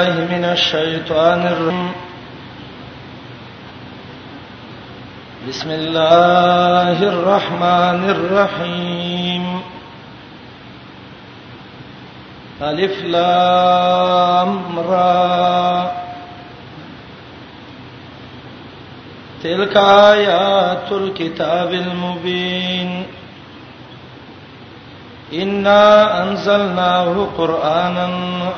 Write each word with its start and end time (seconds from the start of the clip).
الله 0.00 0.38
من 0.38 0.44
الشيطان 0.44 1.46
الرجيم 1.46 1.92
بسم 5.48 5.70
الله 5.70 7.02
الرحمن 7.02 8.10
الرحيم 8.14 9.60
ألف 12.62 13.02
لام 13.04 14.78
را 14.78 15.92
تلك 19.42 19.76
آيات 19.76 20.92
الكتاب 20.92 21.72
المبين 21.74 23.04
ان 25.32 25.66
انزلناه 25.66 27.26
قرانا 27.38 28.06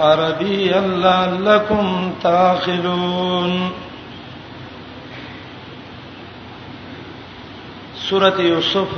عربيا 0.01 0.81
لعلكم 0.81 2.13
تاخذون 2.23 3.71
سوره 8.09 8.41
یوسف 8.41 8.93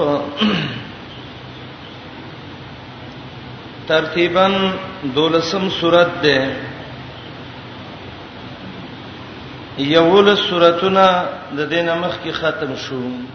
ترتیبا 3.88 4.46
دولسم 5.14 5.68
سورت 5.80 6.10
ده 6.22 6.38
یول 9.78 10.28
سورتنا 10.36 11.08
د 11.56 11.68
دینه 11.68 11.94
مخ 11.94 12.14
کی 12.22 12.32
ختم 12.32 12.76
شوم 12.76 13.26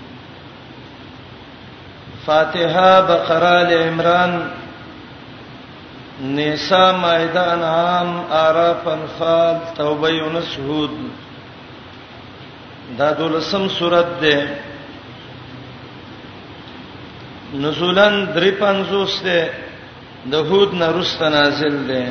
فاتحه 2.25 3.01
بقره 3.01 3.61
ال 3.61 3.73
عمران 3.89 4.47
نساء 6.21 6.95
مائده 7.01 7.53
انعام 7.53 8.09
اعراف 8.39 8.87
انفال 8.93 9.57
توبه 9.77 10.09
یونس 10.09 10.57
هود 10.59 10.91
دا 12.97 13.07
دولسم 13.11 13.67
سورته 13.67 14.19
ده 14.21 14.59
نزولن 17.53 18.15
درې 18.35 18.51
پنځوس 18.63 19.23
ده 19.23 19.49
د 20.31 20.35
هود 20.35 20.75
نه 20.75 20.87
رست 20.97 21.21
نازل 21.23 21.77
ده 21.87 22.05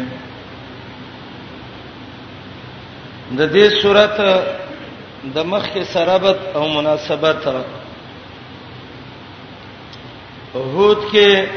د 3.39 3.51
دې 3.55 3.73
سورته 3.83 4.43
د 5.35 5.39
مخ 5.53 5.69
سرابت 5.95 6.39
او 6.57 6.69
مناسبت 6.69 7.43
هود 10.55 10.99
کې 11.13 11.49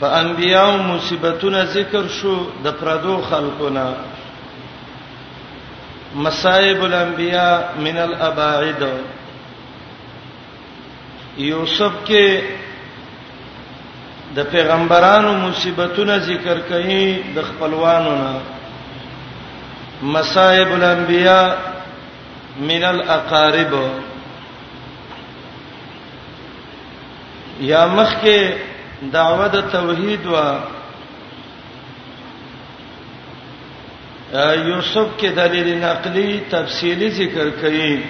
په 0.00 0.06
انبياو 0.20 0.76
مصیبتونه 0.78 1.64
ذکر 1.64 2.08
شو 2.20 2.46
د 2.64 2.68
پردو 2.80 3.18
خلقونه 3.30 3.94
مصائب 6.24 6.80
الانبیاء 6.84 7.56
من 7.78 7.96
الاباعد 7.98 8.82
یوسف 11.38 11.92
کې 12.08 12.40
د 14.36 14.42
پیغمبرانو 14.50 15.32
مصیبتونه 15.38 16.18
ذکر 16.30 16.56
کړي 16.70 17.04
د 17.34 17.36
خپلوانو 17.48 18.10
نه 18.10 18.40
مصائب 20.16 20.68
الانبیاء 20.72 21.46
من 22.70 22.82
الاقارب 22.84 23.72
یا 27.60 27.86
مخکې 27.88 28.52
دعوه 29.12 29.48
د 29.48 29.60
توحید 29.72 30.26
وا 30.26 30.60
یوسف 34.68 35.06
کې 35.18 35.26
دلیل 35.36 35.74
نقلی 35.84 36.40
تفصیلی 36.50 37.10
ذکر 37.10 37.50
کړي 37.62 38.00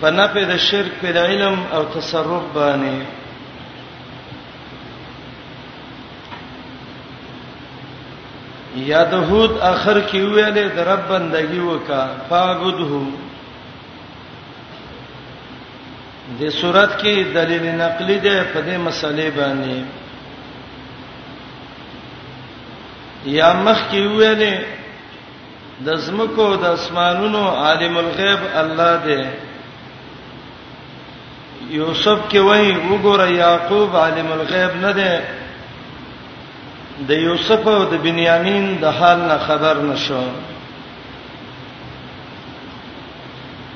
پنا 0.00 0.26
په 0.32 0.44
د 0.50 0.56
شرک 0.68 0.92
په 1.02 1.08
علم 1.26 1.56
او 1.72 1.82
تصرف 1.94 2.42
باندې 2.54 3.02
یا 8.86 9.04
دهود 9.12 9.58
اخر 9.62 10.00
کې 10.00 10.18
ویلې 10.18 10.68
د 10.76 10.88
رب 10.88 11.08
بندگی 11.08 11.58
وکا 11.60 12.06
فعبدهم 12.28 13.14
د 16.28 16.48
صورت 16.60 16.90
کې 17.00 17.24
دلیل 17.34 17.64
نقلی 17.80 18.18
ده 18.18 18.44
په 18.52 18.60
دې 18.60 18.76
مسلې 18.86 19.30
باندې 19.38 19.78
یا 23.26 23.52
مخ 23.52 23.78
کې 23.90 24.00
ویلې 24.06 25.84
د 25.86 25.96
زمکو 26.06 26.48
د 26.62 26.64
اسمانونو 26.78 27.42
عالم 27.64 27.96
الغیب 27.98 28.40
الله 28.62 28.94
ده 29.06 29.20
یوسف 31.70 32.18
کې 32.30 32.38
وایي 32.40 32.72
وګوره 32.90 33.28
یاقوب 33.44 33.96
عالم 33.96 34.32
الغیب 34.32 34.72
نه 34.82 34.92
ده 34.92 35.20
د 37.08 37.12
یوسف 37.12 37.66
او 37.68 37.84
د 37.84 37.94
بنیامین 38.04 38.76
د 38.82 38.84
حال 38.84 39.18
نه 39.28 39.38
خبر 39.46 39.74
نشو 39.90 40.22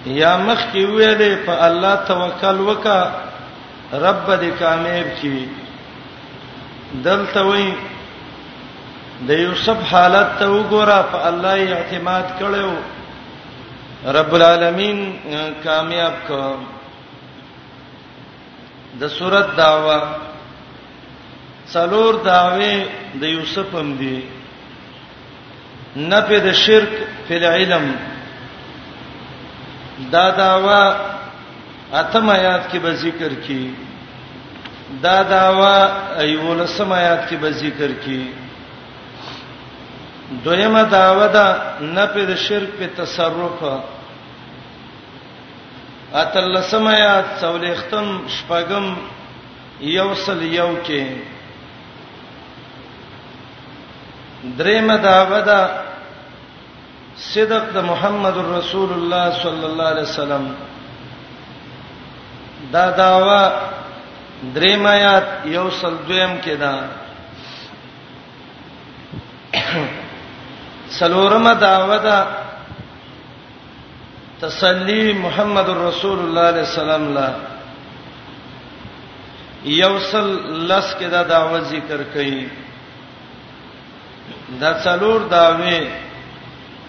یا 0.06 0.36
مخ 0.38 0.60
کې 0.72 0.84
ویلې 0.84 1.36
په 1.46 1.56
الله 1.66 1.94
توکل 2.08 2.60
وکا 2.68 3.00
رب 4.04 4.26
دې 4.40 4.50
کامیاب 4.58 5.08
کی 5.20 5.46
دلته 7.04 7.42
وای 7.44 7.70
د 9.28 9.40
یوسف 9.40 9.82
حالت 9.92 10.38
ته 10.38 10.46
وګوره 10.48 11.02
په 11.12 11.28
الله 11.28 11.54
یې 11.54 11.72
اعتماد 11.72 12.24
کړو 12.38 12.70
رب 14.16 14.34
العالمین 14.34 14.98
کامیاب 15.64 16.14
کو 16.28 16.42
د 19.00 19.08
صورت 19.18 19.56
داوا 19.56 19.98
څلور 21.72 22.14
داوی 22.24 22.74
د 23.22 23.24
یوسف 23.24 23.74
هم 23.74 23.96
دي 23.96 24.20
نه 25.96 26.20
په 26.20 26.38
د 26.46 26.52
شرک 26.62 26.90
په 27.28 27.34
علم 27.50 27.92
دا 30.12 30.28
داوا 30.36 30.82
اتم 32.00 32.28
آیات 32.30 32.70
کې 32.72 32.76
به 32.82 32.92
ذکر 33.04 33.34
کی 33.34 33.74
دا 35.02 35.22
داوا 35.30 35.76
ایولسم 36.22 36.92
آیات 36.92 37.28
کې 37.30 37.34
به 37.40 37.50
ذکر 37.64 37.92
کی 38.04 38.22
دویمه 40.44 40.82
داوا 40.90 41.26
دا 41.36 41.46
نه 41.80 42.06
په 42.14 42.36
شرک 42.48 42.68
په 42.78 42.86
تصرف 42.96 43.62
اتلسم 46.22 46.86
آیات 46.86 47.26
څولېختم 47.40 48.06
شپږم 48.36 48.86
یوصل 49.80 50.42
یو 50.42 50.70
کې 50.86 51.04
درېمه 54.58 54.96
داوا 55.08 55.40
دا 55.50 55.62
صدق 57.28 57.64
د 57.74 57.78
محمد 57.90 58.36
رسول 58.56 58.90
الله 58.98 59.26
صلی 59.42 59.64
الله 59.70 59.86
علیه 59.94 60.02
وسلم 60.10 60.44
دا 62.72 62.84
داوا 62.98 63.42
دریم 64.54 64.86
آیات 64.86 65.28
یو 65.56 65.66
سل 65.80 65.94
دویم 66.08 66.32
کې 66.44 66.54
دا 66.62 66.72
سلورم 70.98 71.46
داوا 71.66 71.96
دا 72.08 72.18
تسلی 74.40 75.12
محمد 75.12 75.68
رسول 75.88 76.18
الله 76.24 76.44
علیه 76.52 76.62
وسلم 76.62 77.08
لا 77.14 77.28
یو 79.78 79.96
سل 80.10 80.30
لس 80.68 80.94
کې 80.98 81.04
دا 81.10 81.22
داوا 81.22 81.58
ذکر 81.60 82.00
کړي 82.14 82.44
دا 84.60 84.78
څلور 84.84 85.20
داوی 85.30 85.80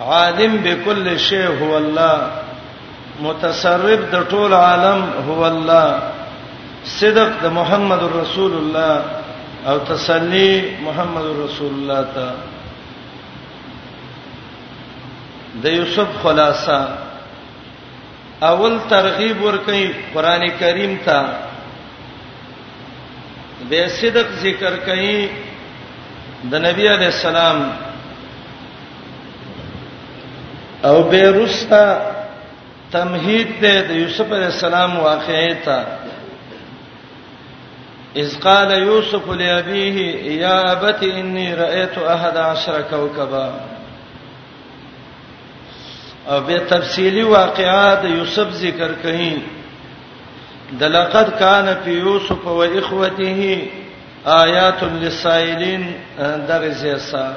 عالم 0.10 0.54
بكل 0.66 1.06
شيء 1.30 1.48
هو 1.62 1.72
الله 1.78 2.16
متصرف 3.28 4.00
د 4.14 4.16
ټول 4.34 4.52
عالم 4.60 5.00
هو 5.30 5.42
الله 5.48 5.90
صدق 7.00 7.32
د 7.44 7.46
محمد 7.58 8.02
رسول 8.20 8.54
الله 8.62 8.94
او 9.72 9.76
تسلی 9.90 10.54
محمد 10.88 11.26
رسول 11.46 11.72
الله 11.78 12.02
ته 12.16 12.28
د 15.64 15.66
یوسف 15.76 16.10
خلاصہ 16.24 16.82
اول 18.50 18.74
ترغیب 18.96 19.38
ورکې 19.44 19.82
قران 20.14 20.44
کریم 20.64 20.94
ته 21.10 21.20
به 23.70 23.82
صدق 24.02 24.28
ذکر 24.48 24.74
کړي 24.78 25.28
د 26.52 26.54
نبی 26.68 26.86
علی 26.98 27.06
السلام 27.12 27.58
او 30.84 31.04
بیرستا 31.10 32.02
تمهید 32.92 33.48
دې 33.62 33.88
د 33.90 33.96
یوسف 34.02 34.28
علی 34.38 34.44
السلام 34.52 34.92
واقعې 35.04 35.66
ته 35.66 35.78
اذ 38.22 38.30
قال 38.46 38.72
يوسف 38.72 39.30
لابيه 39.42 40.06
يا 40.42 40.56
ابت 40.72 41.04
اني 41.04 41.54
رايت 41.56 41.98
احد 42.14 42.38
عشر 42.38 42.82
كوكبا 42.90 43.54
او 46.30 46.42
به 46.50 46.58
تفصيلي 46.58 47.24
واقعات 47.24 48.04
يوسف 48.04 48.48
ذکر 48.64 48.92
کړي 49.04 49.40
د 50.80 50.82
لقد 50.98 51.28
كان 51.40 51.76
في 51.84 51.92
يوسف 52.00 52.48
واخوته 52.48 53.68
آيات 54.28 54.84
للسائلين 54.84 55.94
درځه 56.22 56.98
سره 57.12 57.36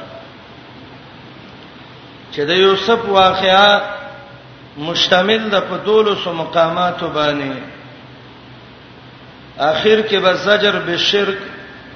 چې 2.35 2.43
د 2.51 2.53
یوسف 2.67 3.01
واقعا 3.21 3.69
مشتمل 4.89 5.43
ده 5.51 5.61
په 5.71 5.77
دولسو 5.87 6.33
مقامات 6.43 7.01
باندې 7.17 7.59
اخر 9.73 9.99
کې 10.09 10.17
به 10.25 10.33
زجر 10.47 10.75
به 10.87 10.97
شرک 11.11 11.39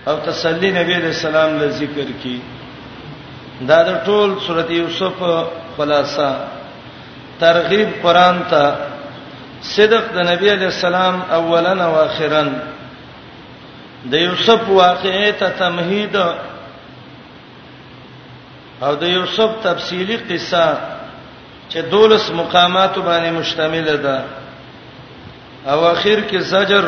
او 0.08 0.14
تسلی 0.28 0.70
نبی 0.76 0.94
علیہ 0.98 1.12
السلام 1.16 1.56
له 1.62 1.68
ذکر 1.78 2.08
کی 2.22 2.36
دا 3.70 3.78
د 3.88 3.98
ټول 4.10 4.38
سورته 4.46 4.72
یوسف 4.74 5.14
خلاصہ 5.76 6.30
ترغیب 7.40 7.88
قران 8.04 8.38
ته 8.50 8.76
صدق 9.70 10.12
د 10.18 10.28
نبی 10.30 10.50
علیہ 10.56 10.70
السلام 10.74 11.20
اولن 11.40 11.80
او 11.88 11.92
اخرن 12.04 12.52
د 14.10 14.14
یوسف 14.28 14.60
واقعې 14.68 15.32
ته 15.42 15.48
تمهید 15.62 16.16
او 18.82 18.94
د 18.94 19.02
یوسف 19.16 19.50
تفصیلی 19.66 20.16
قصه 20.30 20.66
چې 21.70 21.78
دولس 21.92 22.26
مقامات 22.40 22.94
باندې 23.06 23.30
مشتمل 23.40 23.96
ده 24.06 24.18
او 25.72 25.78
اخر 25.92 26.20
کې 26.30 26.38
زجر 26.52 26.84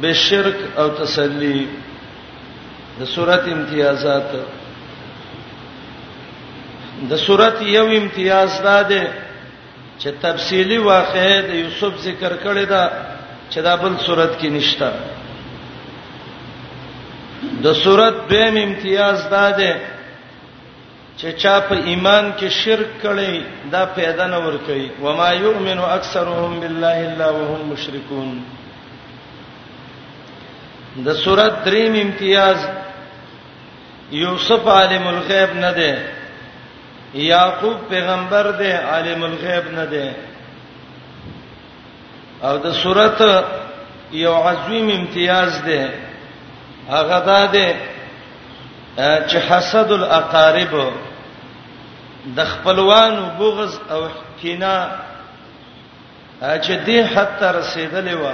به 0.00 0.12
شرک 0.12 0.58
او 0.78 0.88
تسلی 1.00 1.68
د 3.00 3.04
سورته 3.14 3.50
امتیازات 3.56 4.28
د 7.10 7.16
سورته 7.26 7.64
یو 7.76 7.86
امتیاز 8.00 8.60
ده 8.62 8.82
ده 8.82 9.02
چې 10.00 10.08
تفصیلی 10.22 10.78
واقعې 10.78 11.38
د 11.48 11.54
یوسف 11.64 11.94
ذکر 12.06 12.32
کړی 12.44 12.66
ده 12.74 12.90
چې 13.50 13.58
دا 13.60 13.76
بل 13.76 13.96
سورته 14.06 14.38
کې 14.40 14.46
نشته 14.58 14.92
د 17.64 17.72
سورته 17.72 18.16
دویم 18.28 18.56
امتیاز 18.68 19.28
ده 19.30 19.50
ده 19.58 19.76
چې 21.20 21.32
چا 21.42 21.60
په 21.68 21.74
ایمان 21.88 22.32
کې 22.38 22.48
شرک 22.50 22.88
کړي 23.02 23.42
دا 23.72 23.84
پیدا 23.98 24.26
نه 24.32 24.38
ور 24.46 24.56
کوي 24.66 24.88
و 25.02 25.12
ما 25.20 25.28
یؤمنو 25.32 25.84
اکثرهم 25.84 26.60
بالله 26.64 26.96
الا 27.12 27.28
وهم 27.36 27.72
مشرکون 27.72 28.34
د 31.06 31.12
سورۃ 31.22 31.64
دریم 31.64 31.94
امتیاز 32.06 32.58
یوسف 34.18 34.68
عالم 34.74 35.06
الغیب 35.08 35.56
نه 35.56 35.72
ده 35.72 36.08
یاقوب 37.30 37.88
پیغمبر 37.90 38.46
ده 38.60 38.78
عالم 38.92 39.22
الغیب 39.30 39.72
نه 39.78 39.86
ده 39.86 40.16
او 42.48 42.56
د 42.68 42.72
سورۃ 42.82 43.26
یو 44.12 44.34
عظیم 44.50 44.88
امتیاز 45.00 45.60
ده 45.64 45.92
هغه 46.90 47.46
ده 47.46 47.68
چې 49.28 49.36
حسد 49.48 49.90
الاقارب 49.92 50.72
د 52.34 52.44
خپلوانو 52.44 53.22
بغض 53.38 53.74
او 53.90 54.00
کینا 54.42 54.76
چې 56.64 56.74
دې 56.86 57.00
حتی 57.14 57.46
رسیدلې 57.60 58.14
و 58.22 58.24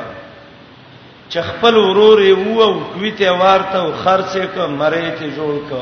چې 1.31 1.41
خپل 1.51 1.75
ورور 1.87 2.21
یو 2.23 2.61
او 2.63 2.73
کویته 2.95 3.31
وارته 3.41 3.79
خرڅه 4.05 4.45
ک 4.55 4.57
مړې 4.81 5.09
ته 5.19 5.27
جوړ 5.37 5.55
ک 5.69 5.73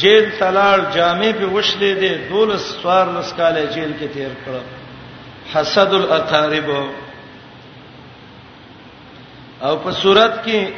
جیل 0.00 0.26
تلال 0.38 0.80
جامې 0.94 1.32
په 1.40 1.46
وشلې 1.56 1.92
دې 2.00 2.12
دولس 2.30 2.62
سوار 2.82 3.06
لسکاله 3.18 3.66
جیل 3.74 3.92
کې 4.00 4.08
تیر 4.14 4.32
کړ 4.44 4.56
حسد 5.54 5.92
الاقارب 6.00 6.68
او 9.66 9.76
په 9.76 9.90
صورت 10.02 10.34
کې 10.46 10.68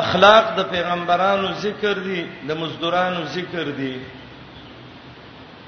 اخلاق 0.00 0.44
د 0.58 0.60
پیغمبرانو 0.70 1.48
ذکر 1.64 1.98
دي 2.06 2.22
د 2.48 2.58
مزدورانو 2.62 3.20
ذکر 3.34 3.66
دي 3.78 3.94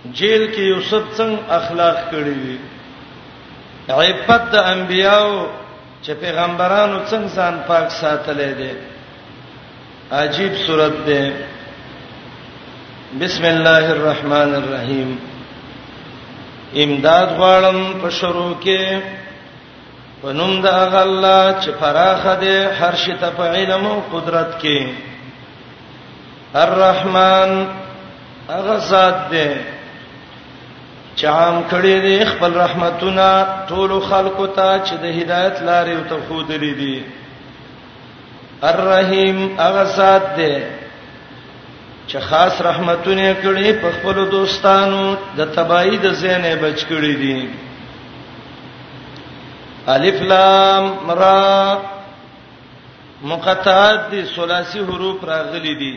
جیل 0.05 0.45
کې 0.55 0.63
یوسف 0.75 1.05
څنګه 1.17 1.43
اخلاق 1.61 1.97
کړی 2.11 2.35
وي 2.43 2.57
عیبت 3.89 4.43
د 4.53 4.57
انبیاو 4.73 5.47
چې 6.05 6.13
پیغمبرانو 6.21 6.99
څنګه 7.11 7.29
ځان 7.37 7.55
پاک 7.67 7.89
ساتلې 8.01 8.51
دي 8.59 8.73
عجیب 10.13 10.53
صورت 10.67 10.93
ده 11.07 11.23
بسم 13.21 13.45
الله 13.45 13.85
الرحمن 13.97 14.51
الرحیم 14.59 15.17
امداد 16.85 17.29
غواړم 17.41 17.99
په 18.03 18.11
شروع 18.11 18.55
کې 18.63 19.03
پنوم 20.23 20.61
د 20.61 20.67
الله 21.05 21.55
چې 21.63 21.71
فراخه 21.81 22.35
ده 22.45 22.73
هر 22.81 22.95
شي 23.05 23.13
ته 23.25 23.31
په 23.31 23.45
علم 23.51 23.87
او 23.87 24.01
قدرت 24.15 24.55
کې 24.63 24.93
الرحمن 26.55 27.65
هغه 28.49 28.77
ذات 28.93 29.19
ده 29.31 29.49
چې 31.19 31.27
عام 31.27 31.65
کړي 31.71 31.97
دي 32.03 32.19
خپل 32.31 32.53
رحمتونه 32.61 33.23
ټول 33.69 33.91
خلکو 34.11 34.45
ته 34.59 34.67
چې 34.87 34.95
د 35.05 35.15
هدایت 35.21 35.57
لارې 35.69 35.93
او 35.99 36.03
ته 36.11 36.17
خو 36.29 36.39
درې 36.51 36.73
دي 36.83 36.99
الرحیم 38.71 39.39
هغه 39.63 39.85
ذات 39.97 40.25
دی 40.37 40.57
چې 42.07 42.19
خاص 42.29 42.55
رحمتونه 42.69 43.27
کړي 43.43 43.73
په 43.83 43.89
خپل 43.97 44.17
دوستانو 44.37 45.03
د 45.41 45.43
تبعید 45.59 46.01
د 46.07 46.13
زینې 46.23 46.53
بچ 46.63 46.79
کړي 46.93 47.15
دي 47.25 47.41
الف 49.99 50.19
لام 50.31 50.85
را 51.21 51.41
مقطعات 53.31 54.01
دي 54.11 54.21
ثلاثي 54.39 54.79
حروف 54.89 55.19
راغلي 55.35 55.75
دي 55.85 55.97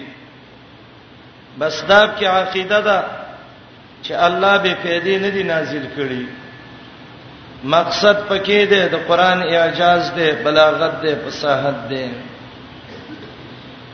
بس 1.60 1.82
دا 1.88 2.02
کې 2.08 2.24
عقیده 2.38 2.80
ده 2.92 3.02
چې 4.04 4.12
الله 4.28 4.58
به 4.58 4.78
پیدې 4.84 5.16
نه 5.26 5.30
دي 5.32 5.44
نازل 5.44 5.86
کړي 5.98 6.26
مقصد 7.76 8.18
پکې 8.30 8.62
ده 8.74 8.88
د 8.94 9.08
قران 9.08 9.44
اعجاز 9.56 10.12
ده 10.16 10.32
بلاغت 10.46 11.02
ده 11.02 11.16
فصاحت 11.26 11.88
ده 11.90 12.06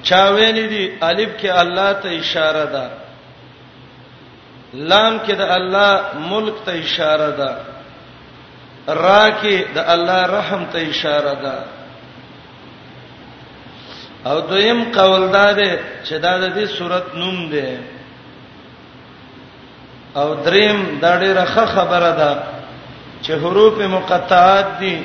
چا 0.10 0.22
ویلې 0.38 0.70
دي 0.74 0.84
الف 1.02 1.30
کې 1.42 1.46
الله 1.64 1.94
ته 2.04 2.10
اشاره 2.20 2.66
ده 2.76 2.86
لام 4.74 5.20
کې 5.28 5.32
د 5.32 5.42
الله 5.42 6.02
ملک 6.36 6.56
ته 6.66 6.72
اشاره 6.84 7.32
ده 7.32 7.58
را 9.04 9.26
کې 9.30 9.56
د 9.76 9.92
الله 9.96 10.22
رحم 10.38 10.66
ته 10.76 10.80
اشاره 10.90 11.36
ده 11.44 11.56
او 14.32 14.40
دویم 14.48 14.84
قول 14.98 15.30
ده 15.32 15.80
چې 16.04 16.14
دا 16.14 16.38
د 16.40 16.58
دې 16.62 16.70
صورت 16.78 17.16
نوم 17.16 17.50
ده 17.50 17.68
او 20.20 20.34
دریم 20.46 20.78
دا 21.02 21.12
ډیره 21.22 21.46
ښه 21.54 21.66
خبره 21.76 22.12
ده 22.20 22.32
چې 23.24 23.32
حروف 23.42 23.78
مقطعات 23.98 24.68
دي 24.80 24.98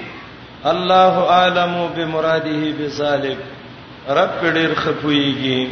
الله 0.73 1.15
عالم 1.37 1.75
بمراده 1.97 2.59
بذالک 2.79 3.39
رب 4.19 4.41
ډیر 4.57 4.71
خپويږي 4.75 5.71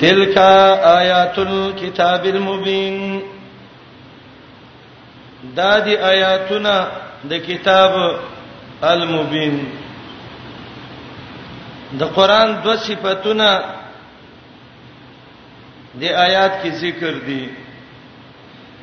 تلک 0.00 0.36
آیات 1.00 1.38
الكتاب 1.38 2.24
المبین 2.26 2.98
دا 5.56 5.72
دي 5.84 5.96
آیاتونه 6.12 6.74
د 7.30 7.38
کتاب 7.48 7.94
المبین 8.82 9.56
د 11.98 12.02
قران 12.14 12.48
دوه 12.64 12.76
صفاتونه 12.76 13.50
د 15.94 16.02
آیات 16.26 16.52
کې 16.62 16.70
ذکر 16.84 17.12
دی 17.26 17.44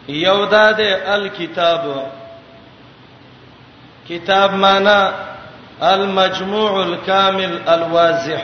یو 0.07 0.45
دا 0.45 0.71
د 0.71 0.81
الکتاب 1.15 1.83
کتاب 4.07 4.53
معنا 4.53 5.11
المجموع 5.81 6.71
الکامل 6.83 7.57
الواضح 7.67 8.43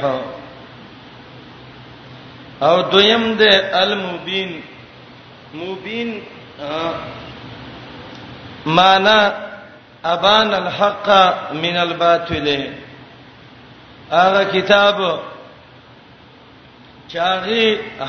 او 2.68 2.82
دویم 2.92 3.34
د 3.36 3.42
المبین 3.82 4.60
مبین 5.54 6.20
معنا 8.66 9.32
ابان 10.04 10.54
الحق 10.54 11.10
من 11.54 11.78
الباطل 11.78 12.48
هغه 14.12 14.44
کتاب 14.54 15.20
چاغي 17.14 17.66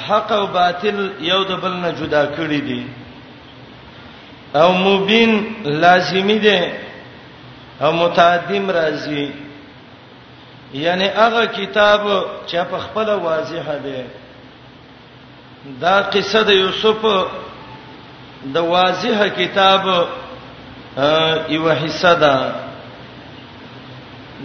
حق 0.08 0.32
او 0.32 0.46
باطل 0.46 0.98
یو 1.20 1.42
د 1.50 1.52
بل 1.62 1.74
نه 1.84 1.90
جدا 2.00 2.22
کړی 2.36 2.60
دي 2.68 2.82
او 4.60 4.68
مبین 4.72 5.32
لازمی 5.82 6.38
ده 6.46 6.60
او 7.84 7.92
متعدم 7.92 8.70
راځي 8.78 9.24
یعنی 10.84 11.06
هغه 11.20 11.44
کتاب 11.58 12.02
چې 12.46 12.58
په 12.72 12.78
خپل 12.86 13.08
واضحه 13.28 13.78
ده 13.86 14.04
دا 15.80 15.96
قصه 16.14 16.42
د 16.42 16.50
یوسف 16.50 17.02
د 18.54 18.56
واضحه 18.74 19.26
کتاب 19.38 19.84
ایوه 21.50 21.74
حصہ 21.84 22.12
ده 22.22 22.34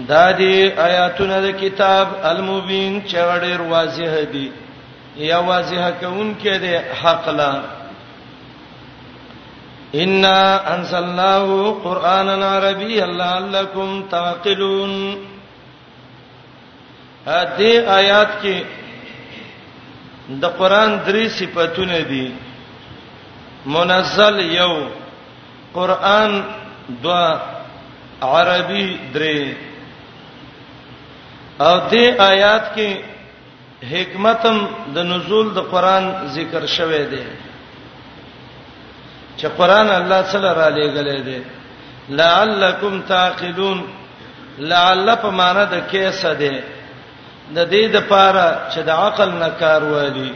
دا 0.05 0.29
دي 0.37 0.55
آیاتونه 0.87 1.37
د 1.41 1.47
کتاب 1.61 2.07
المبین 2.29 2.99
چې 3.07 3.39
ډېر 3.43 3.61
واضح 3.69 4.11
دي 4.33 4.49
یا 5.15 5.37
واضح 5.49 5.89
کون 5.99 6.33
کې 6.41 6.55
دي 6.61 6.79
حق 7.01 7.29
لا 7.37 7.51
ان 10.03 10.25
انزلناه 10.25 11.73
قرانا 11.83 12.55
عربيا 12.57 13.05
لعلكم 13.05 14.03
تعقلون 14.11 14.93
ا 17.27 17.43
دې 17.57 17.87
آیات 17.93 18.29
کې 18.43 18.61
د 20.29 20.45
قران 20.57 20.99
درې 21.07 21.27
صفاتونه 21.39 21.97
دي 22.09 22.27
منزل 23.77 24.39
یو 24.57 24.73
قران 25.73 26.41
دوا 27.03 27.27
عربي 28.33 28.99
درې 29.13 29.53
او 31.59 31.77
دې 31.89 32.05
آیات 32.19 32.75
کې 32.75 32.95
حکمتم 33.91 34.57
د 34.95 34.97
نزول 35.11 35.47
د 35.53 35.59
قران 35.73 36.05
ذکر 36.37 36.65
شوه 36.77 37.01
دی 37.11 37.25
چې 39.37 39.47
قران 39.57 39.87
الله 39.99 40.21
تعالی 40.21 40.47
را 40.61 40.69
لېګلې 40.77 41.19
دی 41.27 41.39
لعلکم 42.09 43.01
تعقلون 43.07 43.79
لعل 44.59 45.15
په 45.21 45.29
معنا 45.29 45.63
د 45.63 45.79
کیسه 45.91 46.33
دی 46.33 46.57
د 47.55 47.65
دې 47.71 47.85
د 47.95 48.05
پاره 48.09 48.47
چې 48.73 48.79
د 48.83 48.89
عقل 48.89 49.29
نه 49.41 49.49
کار 49.59 49.83
وایي 49.83 50.33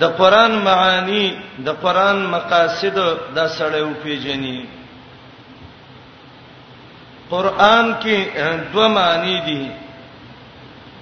د 0.00 0.04
قران 0.16 0.52
معانی 0.66 1.36
د 1.66 1.76
قران 1.82 2.24
مقاصد 2.26 2.96
د 3.36 3.48
سړی 3.58 3.80
او 3.82 3.92
پیژني 4.02 4.66
قران 7.30 7.94
کې 8.02 8.16
دوه 8.72 8.88
معنی 8.88 9.36
دي 9.46 9.62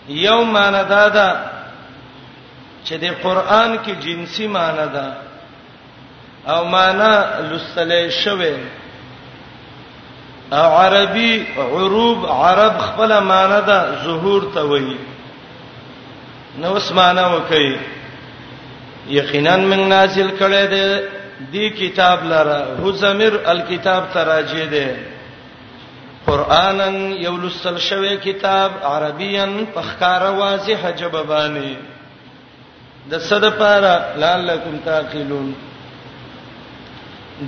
یو 0.09 0.45
معنی 0.45 0.85
دا 0.89 1.09
ده 1.09 1.33
چې 2.85 2.93
د 2.95 3.05
قران 3.23 3.79
کې 3.79 3.91
جنسي 4.05 4.47
معنی 4.47 4.87
ده 4.93 5.13
او 6.55 6.65
معنی 6.65 7.15
لستلې 7.51 8.11
شوی 8.25 8.57
او 10.53 10.69
عربي 10.77 11.47
عروب 11.57 12.27
عرب 12.27 12.79
خپل 12.81 13.21
معنی 13.21 13.61
ده 13.67 14.03
ظهور 14.05 14.43
ته 14.55 14.63
وایي 14.65 14.97
نو 16.59 16.77
اسمانه 16.77 17.35
وکي 17.35 17.77
یقینا 19.09 19.57
من 19.57 19.89
نازل 19.89 20.31
کړي 20.41 20.71
دي 20.71 21.01
دی 21.53 21.71
کتاب 21.71 22.25
لره 22.25 22.77
هو 22.83 22.93
زمير 22.93 23.41
الکتاب 23.53 24.05
تراجه 24.15 24.65
دي 24.65 25.16
قرانن 26.27 26.97
یولسل 27.23 27.77
شوی 27.89 28.17
کتاب 28.23 28.71
عربین 28.93 29.65
پخکار 29.75 30.23
واضح 30.39 30.89
جببانی 30.99 31.75
د 33.11 33.19
صد 33.29 33.45
پارا 33.59 33.97
لعلکم 34.23 34.75
تاقلون 34.85 35.53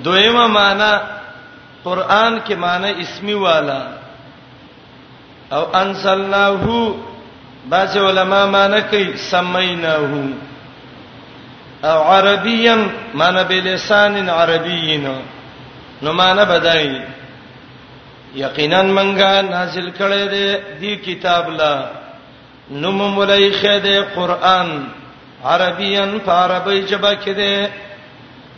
دویمه 0.06 0.46
معنی 0.58 0.92
قران 1.84 2.38
کې 2.48 2.52
معنی 2.66 2.92
اسمی 3.06 3.34
والا 3.46 3.80
او 5.58 5.62
انزلناه 5.76 6.92
بعض 7.68 7.96
علما 8.06 8.44
معنی 8.56 8.80
کوي 8.90 9.12
سمیناه 9.26 10.10
او 11.90 11.98
عربین 12.14 12.88
معنی 13.14 13.44
بلسان 13.48 14.28
عربیین 14.40 15.14
نو 16.02 16.12
معنی 16.12 16.44
بدایي 16.56 16.98
یقینا 18.34 18.82
منګه 18.94 19.32
نازل 19.50 19.88
کړي 19.98 20.24
دي 20.32 20.46
دی 20.80 20.96
کتاب 20.96 21.48
لا 21.58 21.90
نوم 22.70 23.00
ملایخه 23.16 23.78
دي 23.78 23.98
قران 24.00 24.86
عربین 25.44 26.18
فاربی 26.24 26.80
جبا 26.82 27.14
کې 27.14 27.28
دي 27.36 27.66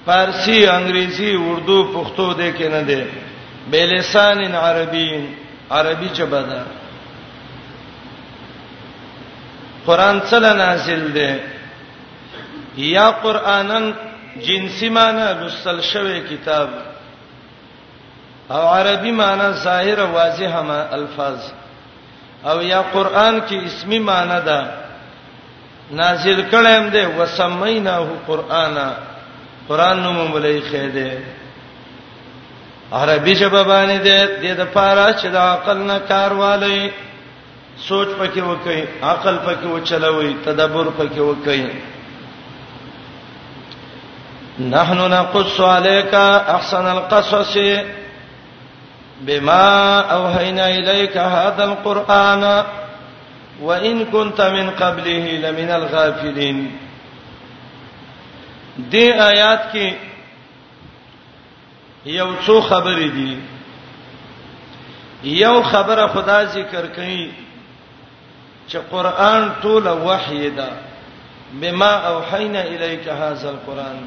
فارسی 0.07 0.67
انګریزي 0.67 1.35
اردو 1.41 1.83
پښتو 1.95 2.35
دي 2.37 2.53
کې 2.53 2.67
نه 2.73 2.83
دي 2.83 3.05
بلسان 3.71 4.55
عربی 4.55 5.29
عربی 5.71 6.09
جبا 6.15 6.43
ده 6.43 6.63
قران 9.87 10.21
سره 10.31 10.53
نازل 10.53 11.13
دي 11.13 11.33
یا 12.91 13.11
قرانن 13.11 13.93
جنسی 14.47 14.89
معنی 14.89 15.47
لسل 15.47 15.81
شوی 15.93 16.21
کتاب 16.29 16.69
او 18.51 18.63
عربي 18.69 19.13
معنی 19.13 19.53
ظاهر 19.65 20.01
واضحه 20.01 20.63
ما 20.63 20.81
الفاظ 20.95 21.39
او 22.45 22.63
یا 22.63 22.83
قران 22.83 23.41
کې 23.41 23.53
اسمی 23.67 23.99
معنی 23.99 24.41
ده 24.45 24.61
نازل 25.91 26.45
کړم 26.51 26.93
دې 26.95 27.05
وسمیناه 27.21 28.07
قرانا 28.27 28.95
قران 29.69 30.03
نوم 30.03 30.33
ولې 30.33 30.63
خې 30.65 30.95
دې 30.95 31.13
عربي 32.93 33.35
شبابانه 33.35 33.99
دې 34.05 34.19
دې 34.43 34.59
د 34.61 34.65
پاره 34.75 35.13
چې 35.13 35.27
د 35.27 35.37
عقل 35.37 35.77
نه 35.79 36.01
کاروالې 36.09 36.91
سوچ 37.89 38.09
پکې 38.09 38.39
وکي 38.43 38.85
عقل 39.03 39.37
پکې 39.47 39.67
وچلوي 39.67 40.37
تدبر 40.47 40.87
پکې 40.99 41.19
وکي 41.19 41.65
نحن 44.77 44.99
نقص 44.99 45.61
عليك 45.61 46.15
احسن 46.59 46.87
القصص 46.87 47.57
بما 49.21 50.01
اوحينا 50.01 50.69
اليك 50.71 51.17
هذا 51.17 51.65
القران 51.65 52.65
وان 53.63 54.05
كنت 54.05 54.41
من 54.41 54.71
قبله 54.71 55.33
لمن 55.43 55.71
الغافلين 55.71 56.77
دې 58.91 59.05
آیات 59.21 59.73
کې 59.73 59.93
یو 62.07 62.35
څو 62.47 62.61
خبرې 62.61 63.09
دي 63.17 63.37
یو 65.25 65.63
خبره 65.63 66.07
خدا 66.07 66.43
ذکر 66.45 66.87
کړي 66.95 67.31
چې 68.69 68.77
قران 68.91 69.51
ټول 69.63 69.89
وحی 69.89 70.51
ده 70.51 70.69
بما 71.53 71.93
اوحينا 72.13 72.61
اليك 72.63 73.09
هذا 73.09 73.51
القران 73.51 74.07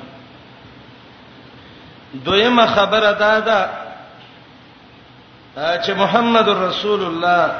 دویمه 2.14 2.66
خبره 2.66 3.12
ده 3.12 3.40
ده 3.40 3.83
چې 5.56 5.92
محمد 5.98 6.48
رسول 6.50 7.04
الله 7.04 7.52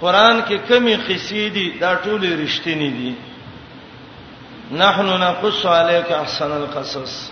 قران 0.00 0.40
کې 0.48 0.56
کمی 0.68 0.94
قصیدي 1.06 1.78
دا 1.80 1.94
ټول 1.96 2.22
رښتینی 2.44 2.90
دي 2.90 3.14
نحنو 4.78 5.16
نقص 5.18 5.64
عليك 5.66 6.10
احسن 6.12 6.52
القصص 6.52 7.30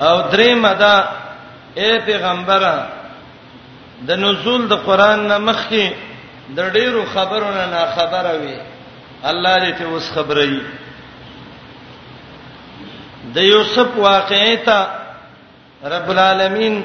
او 0.00 0.14
درې 0.32 0.48
مدا 0.56 0.96
اے 1.76 1.98
پیغمبره 2.06 2.74
د 4.08 4.18
نزول 4.18 4.68
د 4.68 4.72
قران 4.84 5.28
نه 5.28 5.38
مخکې 5.38 5.90
د 6.56 6.60
ډیرو 6.72 7.04
خبرونو 7.14 7.66
نه 7.72 7.86
خبره 7.96 8.32
وي 8.42 8.56
الله 9.30 9.56
دې 9.58 9.72
ته 9.78 9.84
اوس 9.84 10.10
خبره 10.14 10.44
وي 10.52 10.60
د 13.34 13.40
یوسف 13.40 13.96
واقعې 13.96 14.66
ته 14.66 14.86
رب 15.92 16.10
العالمین 16.10 16.82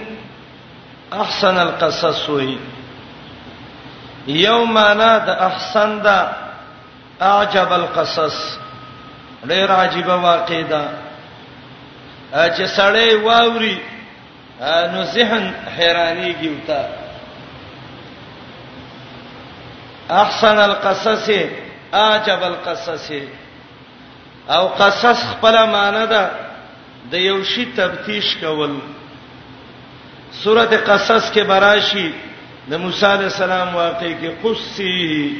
احسن 1.11 1.57
القصص 1.57 2.27
وی 2.29 2.57
یوم 4.39 4.77
انا 4.77 5.17
د 5.25 5.29
احسن 5.29 5.97
دا 6.03 6.19
اعجب 7.31 7.73
القصص 7.73 8.39
ډیر 9.49 9.71
عجیب 9.75 10.07
واقع 10.07 10.61
ده 10.69 10.81
چې 12.33 12.63
سړی 12.75 13.13
واوري 13.23 13.77
نو 14.61 15.03
ذهن 15.03 15.49
حیرانی 15.77 16.33
کیوتا 16.39 16.81
احسن 20.21 20.59
القصص 20.59 21.29
اعجب 22.03 22.43
القصص 22.43 23.11
او 24.55 24.67
قصص 24.67 25.23
خپل 25.31 25.63
معنی 25.71 26.05
ده 26.09 26.29
د 27.11 27.13
یو 27.13 27.43
شی 27.55 27.65
تفتیش 27.75 28.35
کول 28.41 28.79
سورته 30.31 30.77
قصص 30.77 31.31
کې 31.31 31.41
براشي 31.43 32.11
د 32.69 32.73
موسی 32.79 33.05
علی 33.05 33.23
السلام 33.23 33.75
واقع 33.75 34.11
کې 34.21 34.29
قصي 34.43 35.35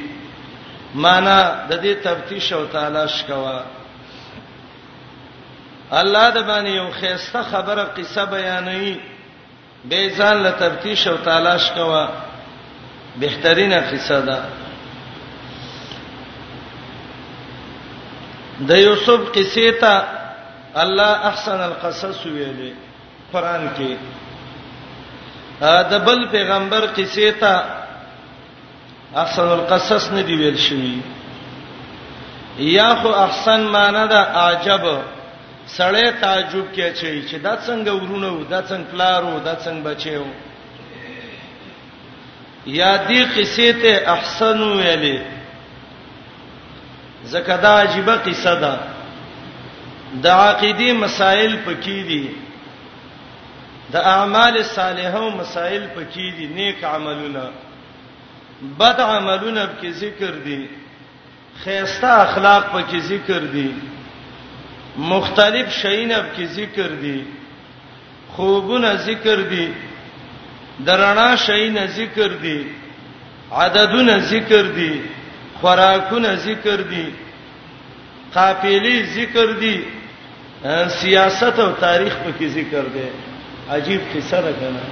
معنا 0.96 1.40
د 1.70 1.82
دې 1.82 2.04
تفتیش 2.04 2.54
او 2.54 2.66
تلاش 2.72 3.24
کوا 3.28 3.62
الله 6.02 6.30
د 6.30 6.38
باندې 6.48 6.70
یو 6.76 6.92
خيسته 7.00 7.44
خبره 7.52 7.84
قصه 7.98 8.26
بیانوي 8.26 8.96
به 9.90 10.10
ځان 10.18 10.42
له 10.44 10.52
تفتیش 10.60 11.08
او 11.08 11.18
تلاش 11.24 11.72
کوا 11.72 12.08
بهترینه 13.20 13.80
قصه 13.92 14.22
ده 14.22 14.40
د 18.60 18.72
یوسف 18.78 19.32
قصې 19.34 19.80
ته 19.82 20.04
الله 20.76 21.12
احسن 21.32 21.60
القصص 21.62 22.26
ویلې 22.26 22.72
قران 23.34 23.70
کې 23.78 23.96
دا 25.62 25.98
بل 26.06 26.26
پیغمبر 26.32 26.82
قصې 26.98 27.32
ته 27.40 27.64
احسن 29.16 29.42
القصص 29.52 30.10
نه 30.12 30.22
دی 30.24 30.34
ویل 30.36 30.58
شوی 30.58 31.00
یا 32.60 32.94
خو 33.02 33.08
احسن 33.16 33.62
معنی 33.74 34.08
دا 34.10 34.20
عجب 34.48 34.86
سړی 35.78 36.12
تعجب 36.22 36.66
کې 36.76 36.94
چي 37.00 37.28
چې 37.30 37.36
دا 37.44 37.56
څنګه 37.58 37.90
ورونه 37.92 38.28
و 38.30 38.44
دا 38.44 38.62
څنګه 38.62 38.92
پلارو 38.92 39.40
دا 39.40 39.56
څنګه 39.56 39.84
بچیو 39.84 40.24
یا 42.66 43.08
دې 43.08 43.22
قصې 43.36 43.82
ته 43.82 44.12
احسن 44.12 44.60
ویلې 44.64 45.20
زکه 47.34 47.58
دا 47.58 47.74
عجيبه 47.82 48.16
قصه 48.16 48.56
ده 48.56 48.80
د 50.24 50.28
عقيدي 50.28 50.92
مسائل 50.94 51.56
پکې 51.66 51.96
دي 52.12 52.30
د 53.92 53.96
اعمال 53.96 54.56
صالحه 54.76 55.20
او 55.26 55.30
مسائل 55.42 55.84
پکې 55.96 56.26
دي 56.38 56.46
نیک 56.58 56.84
عملونه 56.94 57.44
بد 58.80 58.98
عملونه 59.02 59.62
پکې 59.66 59.90
ذکر 60.04 60.34
دي 60.48 60.60
خیسته 61.64 62.08
اخلاق 62.24 62.64
پکې 62.74 62.98
ذکر 63.12 63.40
دي 63.54 63.70
مختلف 65.12 65.72
شینب 65.82 66.26
کې 66.38 66.44
ذکر 66.60 66.88
دي 67.04 67.20
خوبونه 68.34 68.94
ذکر 69.06 69.36
دي 69.52 69.68
درنا 70.90 71.30
شینه 71.46 71.86
ذکر 72.00 72.28
دي 72.44 72.58
عددونه 73.52 74.18
ذکر 74.34 74.66
دي 74.80 74.90
خوراکونه 75.62 76.34
ذکر 76.50 76.82
دي 76.90 77.06
قافلې 78.36 78.98
ذکر 79.18 79.50
دي 79.52 79.84
سیاست 81.00 81.60
او 81.66 81.72
تاریخ 81.86 82.14
په 82.26 82.32
کې 82.40 82.50
ذکر 82.58 82.86
دي 82.98 83.08
عجیب 83.76 84.02
قصه 84.16 84.40
ده 84.46 84.52
کنه 84.62 84.84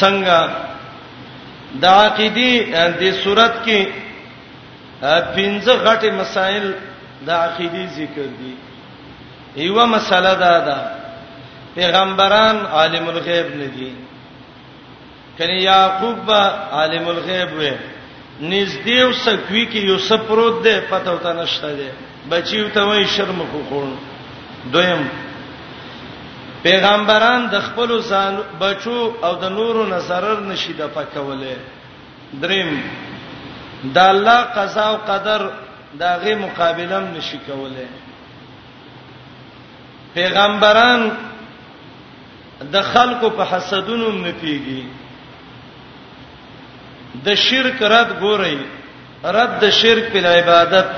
څنګه 0.00 0.38
د 1.82 1.84
عقیدی 2.04 2.52
د 3.02 3.02
صورت 3.24 3.54
کې 3.66 3.80
پنځه 5.36 5.74
غټه 5.86 6.10
مسائل 6.20 6.64
د 7.26 7.30
عقیدی 7.46 7.84
ذکر 7.98 8.26
دي 8.40 8.52
یو 9.66 9.76
مسله 9.94 10.32
دا 10.44 10.54
ده 10.66 10.78
پیغمبران 11.76 12.56
عالم 12.76 13.04
الغیب 13.14 13.46
نه 13.60 13.68
دي 13.76 13.90
کله 15.38 15.54
یعقوب 15.70 16.26
عالم 16.78 17.04
الغیب 17.14 17.50
و 17.58 17.62
نږدې 18.52 18.98
وسکوي 19.10 19.62
کې 19.72 19.80
یوسف 19.90 20.20
پروت 20.28 20.56
ده 20.64 20.74
پته 20.90 21.10
وته 21.14 21.32
نشته 21.40 21.68
ده 21.78 21.88
بچیو 22.30 22.68
ته 22.74 22.80
وای 22.88 23.04
شرم 23.16 23.38
خو 23.52 23.58
خون 23.68 23.88
دویم 24.72 25.02
پیغمبران 26.62 27.46
د 27.52 27.60
خپل 27.66 28.00
ځان 28.08 28.36
بچو 28.58 29.12
او 29.22 29.32
د 29.42 29.50
نورو 29.58 29.86
نظرر 29.86 30.40
نشي 30.40 30.72
د 30.78 30.86
پکوله 30.94 31.56
دریم 32.40 32.70
د 33.94 33.98
الله 33.98 34.40
قضا 34.56 34.84
او 34.90 34.96
قدر 35.08 35.50
داغه 36.00 36.34
مقابله 36.34 37.00
نشي 37.00 37.38
کوله 37.46 37.86
پیغمبران 40.14 41.10
د 42.72 42.82
خلکو 42.92 43.30
په 43.30 43.44
حسدونو 43.52 44.12
نه 44.12 44.32
پیږي 44.40 44.82
د 47.24 47.34
شرک 47.46 47.82
رد 47.82 48.18
ګوري 48.20 48.58
رد 49.36 49.52
د 49.60 49.70
شرک 49.80 50.12
په 50.12 50.28
عبادت 50.38 50.88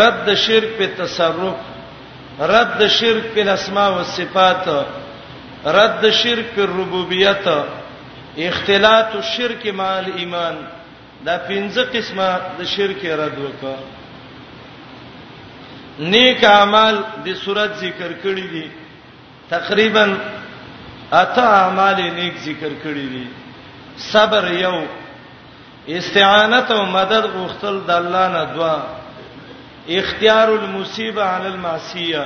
رد 0.00 0.16
د 0.26 0.34
شرک 0.44 0.68
په 0.78 0.86
تصرف 0.98 1.71
رد 2.40 2.86
شرک 2.88 3.24
په 3.34 3.40
الاسماء 3.42 3.88
او 3.96 4.04
صفات 4.04 4.68
رد 5.78 6.10
شرک 6.10 6.46
په 6.54 6.62
ربوبیت 6.66 7.46
اختلاط 8.38 9.16
الشرک 9.16 9.66
مع 9.76 9.90
الايمان 9.98 10.56
دا 11.26 11.36
پنځه 11.48 11.82
قسمه 11.94 12.38
د 12.58 12.64
شرک 12.64 13.04
رد 13.04 13.38
وکړه 13.38 13.76
نیک 15.98 16.44
اعمال 16.44 16.96
د 17.24 17.28
صورت 17.44 17.74
ذکر 17.78 18.12
کړی 18.22 18.46
دي 18.52 18.68
تقریبا 19.50 20.06
اته 21.12 21.42
اعمال 21.42 21.96
نیک 22.14 22.34
ذکر 22.44 22.72
کړی 22.82 23.06
دي 23.12 23.26
صبر 23.98 24.50
یو 24.52 24.82
استعانت 25.88 26.70
او 26.70 26.86
مدد 26.86 27.24
غوښتل 27.36 27.84
د 27.86 27.90
الله 27.90 28.26
نه 28.28 28.44
دعا 28.56 29.01
اختیار 29.88 30.48
المصیبه 30.50 31.22
علی 31.22 31.46
المعصیه 31.46 32.24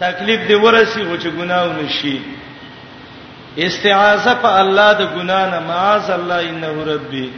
تکلیف 0.00 0.46
دی 0.48 0.54
ورسی 0.54 1.04
خو 1.04 1.14
چې 1.22 1.28
ګناو 1.36 1.72
نشي 1.82 2.18
استعاذہ 3.58 4.34
په 4.42 4.58
الله 4.60 4.92
د 4.92 5.08
ګنا 5.14 5.46
نه 5.50 5.60
معاذ 5.66 6.10
الله 6.10 6.40
انه 6.40 6.84
ربي 6.92 7.30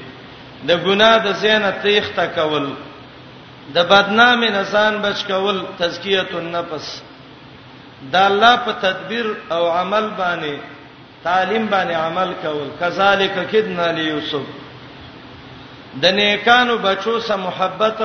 د 0.69 0.85
ګنا 0.87 1.17
د 1.19 1.33
زینه 1.33 1.71
تیخ 1.83 2.11
تکول 2.17 2.67
د 3.75 3.79
بدنامي 3.89 4.49
نسان 4.49 4.99
بچ 5.03 5.25
کول 5.27 5.63
تزکیه 5.79 6.27
النفس 6.35 7.03
د 8.13 8.17
الله 8.17 8.57
په 8.57 8.73
تدبیر 8.81 9.27
او 9.51 9.71
عمل 9.71 10.11
باندې 10.19 10.57
تعلیم 11.25 11.67
باندې 11.69 11.95
عمل 11.95 12.33
کول 12.43 12.69
کذالک 12.81 13.39
کدنا 13.53 13.91
لیوسف 13.93 14.45
د 16.03 16.07
نیکانو 16.21 16.77
بچو 16.79 17.21
سره 17.21 17.37
محبت 17.37 18.03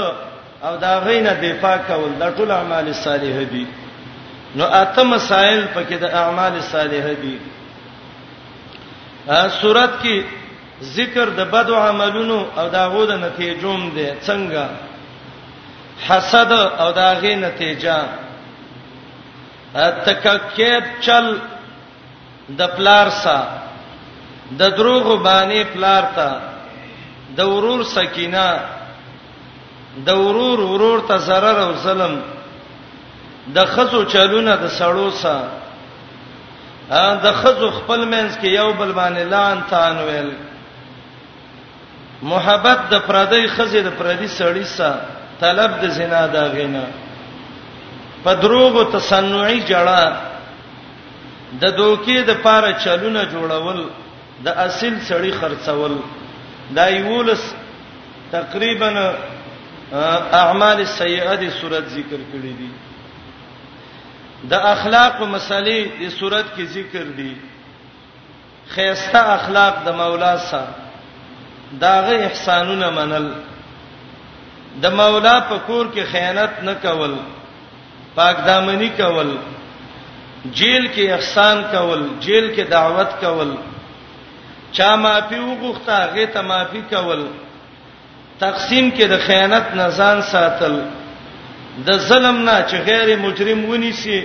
او 0.63 0.77
دا 0.77 0.99
غینه 1.07 1.33
دفاع 1.43 1.77
کول 1.87 2.11
د 2.21 2.35
ټول 2.37 2.51
اعمال 2.51 2.93
صالحه 2.93 3.43
دي 3.53 3.65
نو 4.57 4.65
اته 4.81 5.03
مسائل 5.03 5.61
پکې 5.75 5.95
د 6.03 6.05
اعمال 6.21 6.53
صالحه 6.71 7.13
دي 7.23 7.37
ا 9.37 9.49
صورت 9.61 9.89
کې 10.03 10.23
ذکر 10.97 11.25
د 11.39 11.41
بد 11.53 11.69
عملونو 11.71 12.39
او 12.57 12.67
داغو 12.69 13.05
د 13.05 13.11
نتیجوم 13.27 13.89
دي 13.95 14.09
څنګه 14.27 14.65
حسد 16.07 16.51
او 16.81 16.87
داغې 17.01 17.35
نتیجه 17.47 17.97
تککیب 20.05 20.83
چل 21.05 21.25
د 22.59 22.61
پلار 22.77 23.09
سره 23.09 23.61
د 24.59 24.63
دروغ 24.77 25.05
باندې 25.23 25.63
پلار 25.73 26.03
ته 26.15 26.29
د 27.37 27.41
ورور 27.51 27.83
سکینه 27.83 28.47
د 30.03 30.09
ورور 30.17 30.59
ورور 30.59 30.99
ته 31.09 31.17
zarar 31.17 31.57
او 31.65 31.73
ظلم 31.83 32.13
د 33.55 33.57
خزو 33.73 34.01
چلونه 34.13 34.51
د 34.63 34.65
سړو 34.77 35.09
سره 35.23 35.47
ا 36.89 37.05
د 37.25 37.27
خزو 37.41 37.67
خپل 37.79 37.99
منځ 38.13 38.31
کې 38.39 38.47
یو 38.59 38.73
بل 38.79 38.91
باندې 38.99 39.19
لان 39.33 39.57
تان 39.69 39.97
ویل 40.07 40.29
محبت 42.31 42.79
د 42.93 42.95
پردی 43.07 43.47
خزې 43.55 43.77
د 43.87 43.89
پردی 43.97 44.27
سړی 44.39 44.63
سره 44.63 45.01
طلب 45.39 45.71
د 45.81 45.85
زنا 45.97 46.21
دا 46.35 46.43
غینا 46.55 46.83
په 48.23 48.31
دروغ 48.43 48.71
او 48.79 48.83
تصنعي 48.95 49.59
جړه 49.71 50.03
د 51.61 51.63
دوکې 51.77 52.17
د 52.29 52.31
پاره 52.43 52.71
چلونه 52.85 53.21
جوړول 53.33 53.79
د 54.45 54.47
اصل 54.67 54.93
سړی 55.09 55.31
خرڅول 55.39 55.97
دا 56.75 56.87
یولس 56.89 57.43
تقریبا 58.31 58.89
اعمال 59.93 60.79
السیئه 60.81 61.35
د 61.41 61.49
صورت 61.59 61.87
ذکر 61.91 62.15
کړی 62.31 62.53
دي 62.59 62.69
د 64.49 64.53
اخلاق 64.73 65.21
او 65.21 65.25
مسالې 65.31 65.81
د 66.05 66.09
صورت 66.19 66.45
کې 66.55 66.63
ذکر 66.75 67.05
دي 67.17 67.33
خيسته 68.73 69.19
اخلاق 69.35 69.83
د 69.85 69.89
مولا 70.01 70.37
سره 70.37 70.75
داغه 71.81 72.15
احسانونه 72.25 72.89
منل 72.89 73.27
د 74.81 74.85
مولا 74.93 75.39
په 75.49 75.57
کور 75.67 75.85
کې 75.95 76.03
خیانت 76.11 76.59
نه 76.63 76.73
کول 76.81 77.15
پاک 78.15 78.45
دامنی 78.45 78.89
کول 78.97 79.37
جیل 80.53 80.87
کې 80.87 81.13
احسان 81.13 81.63
کول 81.71 82.07
جیل 82.19 82.53
کې 82.55 82.69
دعوت 82.69 83.15
کول 83.21 83.55
چا 84.71 84.95
معافي 84.95 85.35
وغوښته 85.35 85.89
هغه 85.89 86.25
ته 86.33 86.41
معافي 86.41 86.81
کول 86.89 87.27
تقسیم 88.39 88.89
کې 88.95 89.03
د 89.07 89.17
خیانت 89.25 89.75
نزان 89.75 90.21
ساتل 90.31 90.79
د 91.87 91.97
ظلم 92.07 92.41
نه 92.45 92.55
چې 92.69 92.75
غیر 92.87 93.17
مجرم 93.25 93.63
ونیسي 93.69 94.19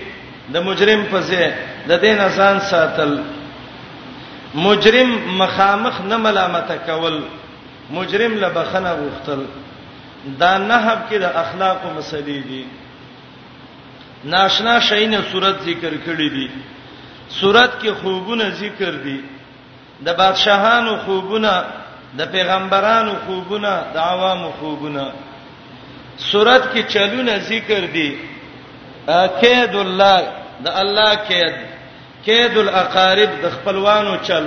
د 0.54 0.62
مجرم 0.68 1.04
په 1.10 1.20
ځای 1.28 1.50
د 1.88 1.92
دین 2.04 2.18
آسان 2.20 2.60
ساتل 2.70 3.16
مجرم 4.54 5.10
مخامخ 5.42 6.00
نه 6.08 6.16
ملامت 6.22 6.72
کول 6.86 7.20
مجرم 7.98 8.34
له 8.44 8.48
بخنه 8.56 8.90
غوښتل 9.00 9.40
دا 10.40 10.52
نهب 10.58 10.98
کې 11.10 11.16
د 11.16 11.24
اخلاق 11.42 11.78
او 11.84 11.94
مسلې 12.00 12.46
دي 12.50 12.64
ناشنا 14.32 14.78
شینه 14.88 15.20
صورت 15.32 15.62
ذکر 15.68 15.92
کړې 16.06 16.32
دي 16.36 16.50
صورت 17.40 17.72
کې 17.82 17.90
خوبونه 18.02 18.50
ذکر 18.64 18.90
دي 19.06 19.20
د 20.06 20.14
بادشاهانو 20.22 20.98
خوبونه 21.04 21.54
د 22.18 22.26
پیغمبرانو 22.32 23.12
خوبونه 23.26 23.72
د 23.94 23.98
عوامو 23.98 24.50
خوبونه 24.60 25.04
سورت 26.30 26.62
کې 26.72 26.82
چلونه 26.94 27.34
ذکر 27.52 27.82
دي 27.94 28.08
کید 29.42 29.74
الله 29.84 30.16
د 30.64 30.68
الله 30.82 31.12
کید 31.28 31.54
کید 32.24 32.56
الاقارب 32.62 33.30
د 33.42 33.50
خپلوانو 33.54 34.14
چل 34.26 34.44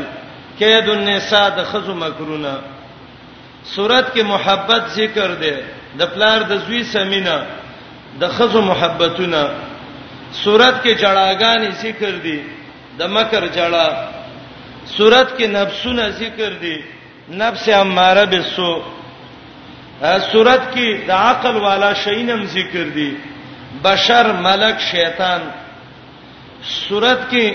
کید 0.60 0.90
النساء 0.90 1.48
د 1.58 1.64
خزو 1.72 1.94
مکرونه 2.04 2.54
سورت 3.76 4.06
کې 4.16 4.22
محبت 4.34 4.84
ذکر 5.00 5.30
دی 5.44 5.54
د 6.00 6.02
پلار 6.14 6.40
د 6.52 6.54
زوی 6.66 6.84
سمینا 6.96 7.38
د 8.22 8.24
خزو 8.36 8.62
محبتونه 8.62 9.42
سورت 10.44 10.76
کې 10.84 10.92
جړاګانی 11.04 11.72
ذکر 11.84 12.14
دي 12.26 12.40
د 13.00 13.02
مکر 13.16 13.44
جړه 13.58 13.88
سورت 14.98 15.30
کې 15.38 15.46
نفسونه 15.48 16.10
ذکر 16.10 16.52
دي 16.64 16.78
نفس 17.30 17.70
اماره 17.70 18.26
بالسو 18.26 18.70
صورت 20.32 20.62
کې 20.76 21.08
د 21.08 21.12
عقل 21.12 21.56
والا 21.66 21.92
شینم 22.04 22.42
ذکر 22.58 22.86
دي 22.96 23.12
بشر 23.84 24.26
ملک 24.48 24.80
شیطان 24.92 25.42
صورت 26.64 27.20
کې 27.32 27.54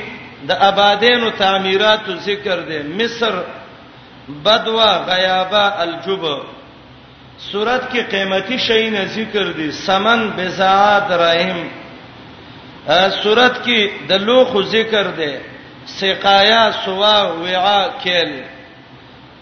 د 0.49 0.51
آبادینو 0.69 1.31
تعمیرات 1.39 2.05
ذکر 2.29 2.59
دي 2.69 2.79
مصر 2.99 3.33
بدوا 4.45 4.93
غیابه 5.09 5.65
الجب 5.85 6.25
صورت 7.53 7.83
کې 7.93 8.01
قیمتي 8.11 8.57
شین 8.67 8.97
ذکر 9.19 9.53
دي 9.57 9.71
سمن 9.73 10.31
بزاد 10.37 11.11
رحم 11.25 11.59
صورت 13.23 13.65
کې 13.67 13.81
د 14.09 14.13
لوخو 14.29 14.63
ذکر 14.63 15.07
دي 15.17 15.35
سقایا 15.87 16.71
سوا 16.85 17.17
وعا 17.23 17.85
کېل 18.05 18.33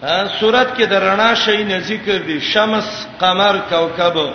سورت 0.03 0.77
کې 0.77 0.85
د 0.87 0.93
رڼا 0.93 1.35
شي 1.45 1.65
نه 1.65 1.79
ذکر 1.89 2.19
دي 2.27 2.41
شمس 2.53 2.89
قمر 3.21 3.57
کوكب 3.71 4.33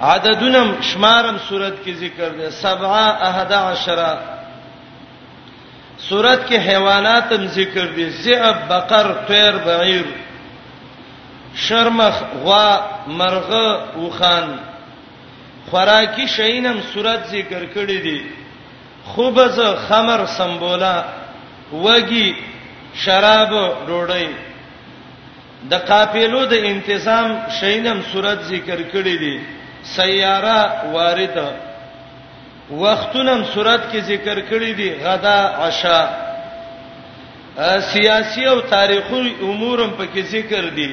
عددونم 0.00 0.74
شمارم 0.82 1.38
سورت 1.48 1.74
کې 1.84 1.90
ذکر 1.98 2.28
دي 2.38 2.46
7 2.50 2.64
11 2.82 3.76
سورت 6.08 6.40
کې 6.48 6.54
حیواناتم 6.66 7.46
ذکر 7.46 7.86
دي 7.96 8.10
ذئب 8.10 8.68
بقر 8.68 9.12
طیر 9.28 9.54
بعیر 9.64 10.04
شرمخ 11.56 12.14
غوا 12.42 12.80
مرغه 13.06 13.84
وخان 13.98 14.58
خوراکي 15.70 16.26
شینم 16.28 16.80
صورت 16.94 17.26
ذکر 17.30 17.64
کړی 17.74 18.02
دي 18.02 18.22
خوبز 19.04 19.60
خمر 19.88 20.26
سمبولا 20.26 21.04
وږي 21.84 22.34
شراب 22.94 23.50
ډوډۍ 23.86 24.28
د 25.70 25.74
قافلو 25.90 26.44
د 26.46 26.52
انتظام 26.72 27.28
شینم 27.58 27.98
صورت 28.12 28.38
ذکر 28.52 28.78
کړی 28.92 29.16
دی 29.22 29.34
سیاره 29.96 30.60
وارده 30.94 31.48
وختونم 32.80 33.42
صورت 33.54 33.82
کې 33.92 33.98
ذکر 34.12 34.36
کړی 34.50 34.72
دی 34.80 34.90
غدا 35.04 35.40
عشاء 35.68 36.06
سیاسی 37.92 38.44
او 38.52 38.60
تاریخي 38.74 39.22
امورم 39.48 39.90
پکې 39.98 40.20
ذکر 40.34 40.64
دي 40.76 40.90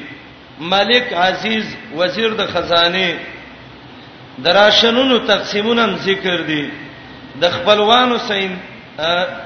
ملک 0.74 1.14
عزیز 1.24 1.66
وزیر 1.98 2.30
د 2.34 2.46
خزانه 2.48 3.20
دراشنونو 4.46 5.20
تقسیمونم 5.34 5.96
ذکر 6.04 6.42
دي 6.48 6.64
د 7.42 7.50
خپلوانو 7.56 8.18
سین 8.28 8.56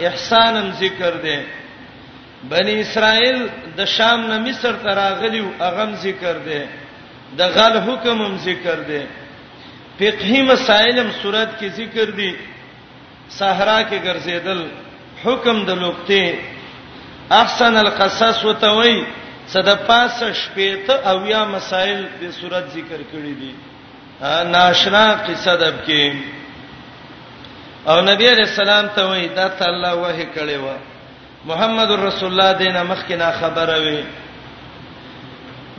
احسانم 0.07 0.71
ذکر 0.79 1.13
دي 1.23 1.37
بنی 2.49 2.75
اسرائیل 2.81 3.39
د 3.77 3.85
شام 3.97 4.21
نه 4.31 4.37
مصر 4.45 4.73
ته 4.85 4.89
راغلی 5.01 5.41
او 5.45 5.49
اغم 5.69 5.91
ذکر 6.05 6.35
دی 6.47 6.61
د 7.37 7.39
غل 7.57 7.75
حکم 7.89 8.17
هم 8.25 8.33
ذکر 8.47 8.79
دی 8.89 9.01
فقهی 9.99 10.41
مسائل 10.51 10.95
هم 10.99 11.09
صورت 11.21 11.49
کې 11.59 11.67
ذکر 11.79 12.07
دي 12.19 12.31
صحرا 13.39 13.79
کې 13.89 13.97
ګرځیدل 14.07 14.61
حکم 15.23 15.57
د 15.71 15.73
لوکته 15.85 16.23
احسن 17.41 17.73
القصص 17.85 18.37
وتوي 18.45 18.97
صد 19.51 19.69
پاس 19.87 20.17
شپېت 20.41 20.87
او 21.11 21.17
یا 21.33 21.41
مسائل 21.57 21.99
د 22.21 22.23
صورت 22.39 22.65
ذکر 22.77 22.99
کړی 23.11 23.33
دي 23.41 23.51
ناشنا 24.55 25.05
قصه 25.27 25.53
دب 25.63 25.75
کې 25.87 26.03
او 27.91 27.97
نبی 28.01 28.27
رسول 28.41 28.69
الله 28.69 28.93
ته 28.95 29.01
وای 29.09 29.25
دا 29.37 29.45
تعالی 29.61 29.91
وحی 30.03 30.27
کړي 30.35 30.57
وای 30.65 30.79
محمد 31.45 31.91
رسول 31.91 32.29
الله 32.31 32.53
دینه 32.53 32.83
مخکنا 32.83 33.31
خبره 33.39 33.77
وی 33.85 34.01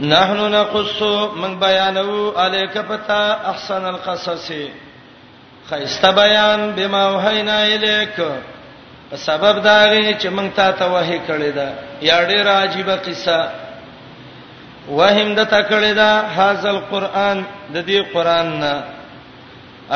نحنو 0.09 0.49
نقص 0.49 1.01
من 1.41 1.57
بیانو 1.59 2.33
الیک 2.45 2.71
پتا 2.89 3.23
احسن 3.53 3.85
القصص 3.93 4.51
خیسته 5.71 6.11
بیان 6.13 6.61
بما 6.77 7.03
وحینا 7.17 7.57
الیک 7.75 8.17
سبب 9.27 9.55
داغه 9.67 10.19
چې 10.19 10.27
مونږ 10.37 10.51
ته 10.57 10.73
ته 10.73 10.85
وحی 10.93 11.19
کړی 11.29 11.51
دا 11.57 11.69
یا 12.03 12.19
ډیر 12.31 12.49
عجیبه 12.49 12.97
قصه 12.97 13.49
وهم 14.89 15.35
د 15.35 15.41
تکړه 15.55 15.93
دا 16.03 16.11
حاصل 16.37 16.79
قران 16.91 17.45
د 17.75 17.77
دې 17.89 18.13
قران 18.13 18.59
نه 18.61 18.75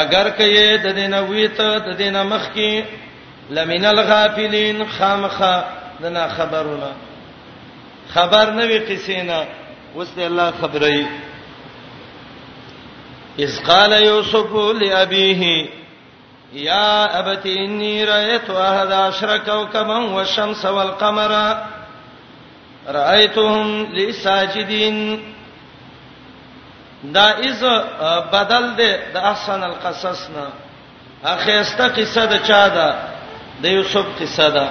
اگر 0.02 0.30
کئ 0.38 0.78
د 0.84 0.94
دینه 1.00 1.20
ویته 1.22 1.78
د 1.78 1.96
دینه 1.96 2.22
مخکی 2.22 2.72
لمن 3.50 3.84
الغافلین 3.84 4.88
خامخه 4.88 5.64
دنا 6.02 6.28
خبرونه 6.28 6.90
خبر 8.14 8.50
نه 8.50 8.64
وی 8.66 8.78
قسینا 8.78 9.44
وسته 9.96 10.22
الله 10.26 10.50
خبري 10.62 11.06
اذ 13.38 13.52
قال 13.66 13.92
يوسف 13.92 14.52
لابيه 14.54 15.68
يا 16.52 17.18
ابت 17.18 17.46
اني 17.46 18.04
رايت 18.04 18.50
احد 18.50 18.92
عشر 18.92 19.36
كوكبا 19.38 19.98
والشمس 19.98 20.64
والقمر 20.64 21.56
رايتهم 22.88 23.92
لساجدين 23.94 25.20
دا 27.04 27.24
از 27.24 27.64
بدل 28.32 28.74
ده 28.76 28.98
د 29.14 29.16
احسن 29.16 29.62
القصص 29.62 30.28
نه 30.30 30.46
اخیسته 31.24 31.88
قصه 31.88 32.26
ده 32.26 32.38
چا 32.38 32.68
ده 32.68 33.17
د 33.62 33.64
یوسف 33.78 34.06
قصه 34.20 34.48
ده 34.54 34.66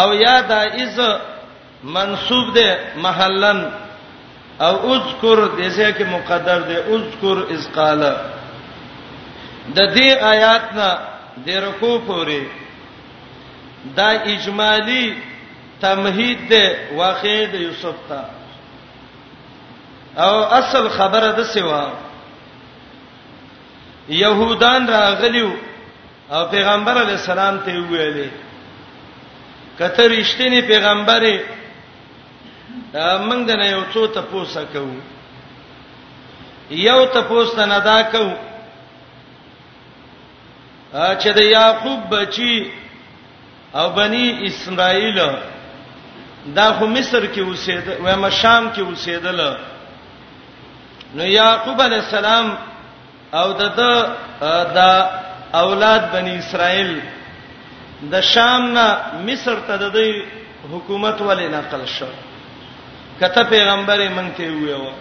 او 0.00 0.12
یا 0.14 0.40
دا 0.40 0.58
از 0.60 0.96
منسوب 1.82 2.54
ده 2.54 2.68
محلن 3.04 3.60
او 4.60 4.74
اذکر 4.94 5.38
دسه 5.60 5.88
کې 5.98 6.04
مقدر 6.14 6.60
ده 6.68 6.76
اذکر 6.94 7.36
از 7.54 7.72
قال 7.78 8.02
د 9.74 9.78
دې 9.96 10.08
آیات 10.32 10.66
نه 10.78 10.90
د 11.46 11.48
رکو 11.64 11.98
پورې 12.08 12.42
دا 13.96 14.08
اجمالی 14.10 15.16
تمهید 15.80 16.48
ده 16.48 16.76
واقع 16.94 17.46
د 17.52 17.54
یوسف 17.54 17.96
ته 18.08 18.20
او 20.24 20.40
اصل 20.58 20.88
خبره 20.88 21.32
ده 21.32 21.44
سوا 21.54 21.84
يهودان 24.08 24.86
راغلیو 24.88 25.50
او 26.30 26.44
پیغمبر 26.50 26.98
علی 27.00 27.10
السلام 27.10 27.58
ته 27.64 27.72
ویلې 27.72 28.28
کته 29.78 30.02
رښتینی 30.08 30.60
پیغمبري 30.62 31.40
موږ 33.26 33.40
د 33.48 33.50
نه 33.60 33.66
یو 33.70 33.82
څو 33.94 34.06
ته 34.06 34.20
پوسه 34.30 34.62
کوو 34.72 34.94
یو 36.70 37.06
ته 37.06 37.20
پوسه 37.28 37.66
نه 37.66 37.78
دا 37.80 37.98
کوو 38.02 38.32
چې 41.20 41.28
د 41.34 41.38
یعقوب 41.42 42.00
بچي 42.14 42.70
او 43.74 43.88
بني 43.90 44.26
اسرائیل 44.46 45.18
دا 46.54 46.66
خو 46.78 46.86
مصر 46.86 47.22
کې 47.34 47.38
اوسېده 47.38 47.92
و 48.04 48.16
ما 48.16 48.30
شام 48.30 48.72
کې 48.74 48.78
اوسېدل 48.78 49.56
نو 51.14 51.26
یعقوب 51.26 51.82
علی 51.82 51.94
السلام 51.96 52.46
او 53.32 53.52
د 53.52 53.62
د 54.74 54.78
اولاد 55.54 56.00
بنی 56.12 56.34
اسرائیل 56.38 56.98
د 58.12 58.20
شام 58.34 58.70
نه 58.72 58.86
مصر 59.26 59.58
ته 59.66 59.76
د 59.76 59.88
دوی 59.94 60.10
حکومت 60.72 61.20
ولې 61.20 61.48
نقل 61.52 61.84
شو 61.98 62.06
کته 63.20 63.42
پیغمبر 63.50 64.00
یې 64.00 64.08
مونږ 64.08 64.36
ته 64.36 64.50
ویو 64.50 64.92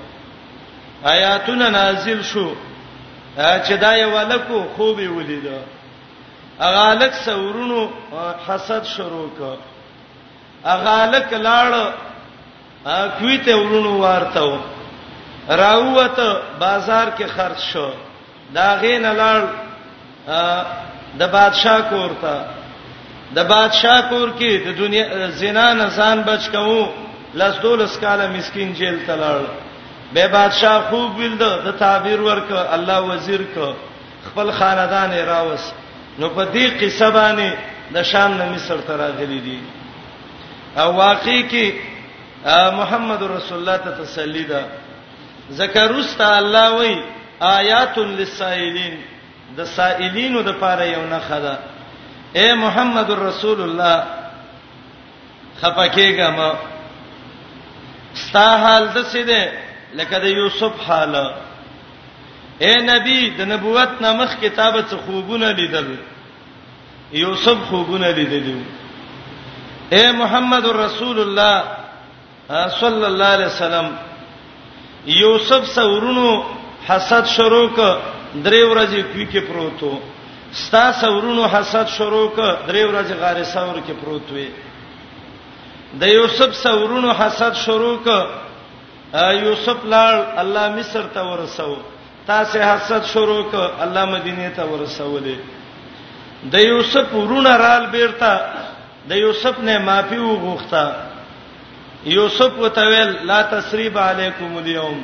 آیاتونه 1.14 1.70
نازل 1.70 2.22
شو 2.34 2.46
چې 3.38 3.74
دا 3.82 3.96
یو 3.96 4.20
لکو 4.30 4.64
خوب 4.76 5.00
ولید 5.16 5.48
اغه 6.68 6.94
لک 7.00 7.14
سورونو 7.24 7.88
حسد 8.48 8.84
شروع 8.96 9.28
ک 9.40 10.64
اغه 10.76 10.96
لک 11.16 11.34
لاړ 11.34 11.92
کویته 13.20 13.56
ورونو 13.58 13.98
وارتاو 14.00 14.56
راوته 15.62 16.40
بازار 16.60 17.08
کې 17.18 17.24
خرج 17.36 17.60
شو 17.74 17.90
دا 18.54 18.74
غین 18.82 19.12
لاړ 19.18 19.65
د 20.26 21.22
بادشاہ 21.38 21.80
کور 21.90 22.12
ته 22.22 22.36
د 23.36 23.40
بادشاہ 23.52 24.00
کور 24.10 24.30
کې 24.40 24.52
د 24.66 24.78
دنیا 24.80 25.30
زنا 25.42 25.68
نه 25.74 25.86
ځان 25.96 26.22
بچ 26.30 26.50
کوو 26.56 26.82
لس 27.40 27.56
دولس 27.64 27.98
کاله 28.04 28.28
مسكين 28.38 28.74
جیل 28.80 28.98
تلل 29.08 29.44
به 30.18 30.28
بادشاہ 30.38 30.90
خوب 30.90 31.18
ویل 31.20 31.38
د 31.38 31.70
تعبیر 31.80 32.20
ورک 32.28 32.52
الله 32.58 33.00
وزیر 33.12 33.40
ک 33.56 33.76
خپل 34.28 34.52
خاندان 34.58 35.12
راوس 35.28 35.64
نو 36.20 36.30
په 36.36 36.46
دې 36.54 36.84
قصه 36.84 37.10
باندې 37.10 37.52
د 37.96 38.04
شام 38.12 38.34
نه 38.38 38.46
مصر 38.54 38.78
ته 38.90 38.96
راغلي 39.06 39.40
دي 39.48 39.60
او 40.78 40.94
واقع 40.96 41.42
کې 41.52 41.72
محمد 42.78 43.22
رسول 43.36 43.58
الله 43.60 43.78
ته 43.90 43.92
تسلی 44.04 44.44
ده 44.54 44.66
زکروس 45.60 46.16
ته 46.22 46.38
الله 46.40 46.72
وای 46.78 46.96
آیات 47.48 47.98
للسائلین 47.98 48.98
د 49.58 49.66
سائلینو 49.76 50.40
د 50.48 50.52
پاره 50.62 50.86
یو 50.96 51.04
نه 51.14 51.20
خدا 51.28 51.56
اے 52.40 52.48
محمد 52.64 53.10
رسول 53.28 53.60
الله 53.68 53.96
خپکیګه 55.62 56.30
ما 56.38 56.50
ستا 58.24 58.48
حال 58.62 58.84
د 58.96 58.98
څه 59.12 59.22
ده 59.30 59.42
لکه 60.00 60.18
د 60.24 60.26
یوسف 60.40 60.74
حال 60.88 61.14
اے 62.64 62.74
نبی 62.92 63.20
د 63.38 63.40
نبوت 63.54 63.92
نامخ 64.06 64.32
کتابه 64.44 64.82
څه 64.90 64.96
خوبونه 65.06 65.52
لیدل 65.60 65.88
یوسف 67.22 67.58
خوبونه 67.70 68.10
لیدل 68.18 68.48
اے 69.96 70.06
محمد 70.22 70.66
رسول 70.86 71.18
الله 71.20 71.56
صلی 72.80 73.06
الله 73.12 73.26
علیه 73.36 73.46
وسلم 73.46 73.88
یوسف 75.22 75.64
سورونو 75.76 76.28
حسد 76.88 77.26
شروع 77.36 77.68
ک 77.78 77.80
درې 78.44 78.62
ورځې 78.72 79.04
کوي 79.12 79.26
کې 79.26 79.40
پروتو 79.48 80.00
ستا 80.64 80.92
څورونو 81.02 81.46
حسد 81.54 81.88
شروع 81.98 82.30
ک 82.36 82.40
درې 82.68 82.84
ورځې 82.90 83.14
غار 83.20 83.44
څور 83.54 83.76
کې 83.88 83.94
پروت 84.04 84.32
وي 84.32 84.50
د 86.02 86.08
یوسف 86.08 86.52
څورونو 86.64 87.12
حسد 87.14 87.54
شروع 87.56 87.98
ک 88.06 88.08
یوسف 89.44 89.86
لاړ 89.86 90.14
الله 90.42 90.70
مصر 90.76 91.04
ته 91.14 91.22
ورسو 91.32 91.76
تاسو 92.28 92.60
حسد 92.60 93.04
شروع 93.14 93.44
ک 93.52 93.56
الله 93.56 94.06
مدینه 94.06 94.50
ته 94.56 94.64
ورسولې 94.64 95.38
د 96.52 96.56
یوسف 96.60 97.14
ورونه 97.14 97.56
رال 97.58 97.86
بیرته 97.92 98.32
د 99.10 99.16
یوسف 99.16 99.60
نه 99.60 99.78
معافي 99.80 100.18
وغوښته 100.18 100.86
یوسف 102.06 102.60
وتویل 102.60 103.16
لا 103.24 103.42
تسریب 103.52 103.98
علیکم 103.98 104.58
اليوم 104.58 105.04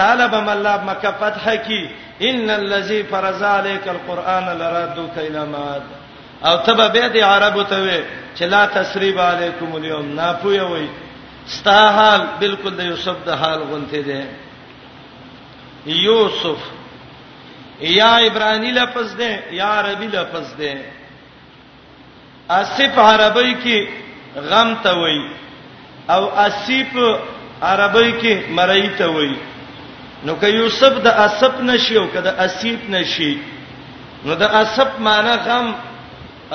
طالب 0.00 0.34
الله 0.34 0.76
مکه 0.90 1.10
فتح 1.22 1.44
کی 1.66 1.80
ان 2.28 2.50
الذي 2.50 3.02
فرض 3.12 3.42
عليك 3.42 3.88
القران 3.92 4.46
لردك 4.60 5.16
الى 5.18 5.44
ماد 5.46 5.82
او 6.44 6.56
تبه 6.66 6.86
به 6.96 7.06
دي 7.16 7.22
عربو 7.22 7.62
ته 7.62 7.80
وي 7.86 8.00
چې 8.36 8.42
لا 8.54 8.62
تسريب 8.76 9.18
عليكم 9.26 9.76
اليوم 9.80 10.08
نا 10.20 10.32
پوي 10.42 10.60
وي 10.74 10.86
ستا 11.56 11.80
حال 11.96 12.22
بالکل 12.40 12.76
د 12.76 12.80
یوسف 12.88 13.16
د 13.26 13.30
حال 13.42 13.62
غونته 13.70 14.00
دي 14.08 14.24
یوسف 16.02 16.58
یا 17.90 18.08
عبرانی 18.26 18.70
لفظ 18.76 19.16
دی 19.18 19.30
یا 19.58 19.68
عربی 19.78 20.06
لفظ 20.14 20.50
دی 20.58 20.72
اسف 22.58 22.98
عربی 23.04 23.54
کې 23.64 23.88
غم 24.50 24.74
ته 24.82 24.98
وای 25.02 25.20
او 26.16 26.22
اسف 26.46 26.96
عربی 27.70 28.12
کې 28.22 28.58
مړی 28.58 28.98
ته 28.98 29.08
وای 29.14 29.34
نو 30.24 30.34
که 30.40 30.46
یوسف 30.48 30.98
د 31.04 31.06
اسب 31.06 31.60
نشي 31.62 31.96
او 31.96 32.06
که 32.12 32.20
د 32.20 32.26
اسیب 32.46 32.80
نشي 32.94 33.34
نو 34.24 34.34
د 34.34 34.42
اسب 34.62 34.88
معنی 35.06 35.36
غم 35.44 35.70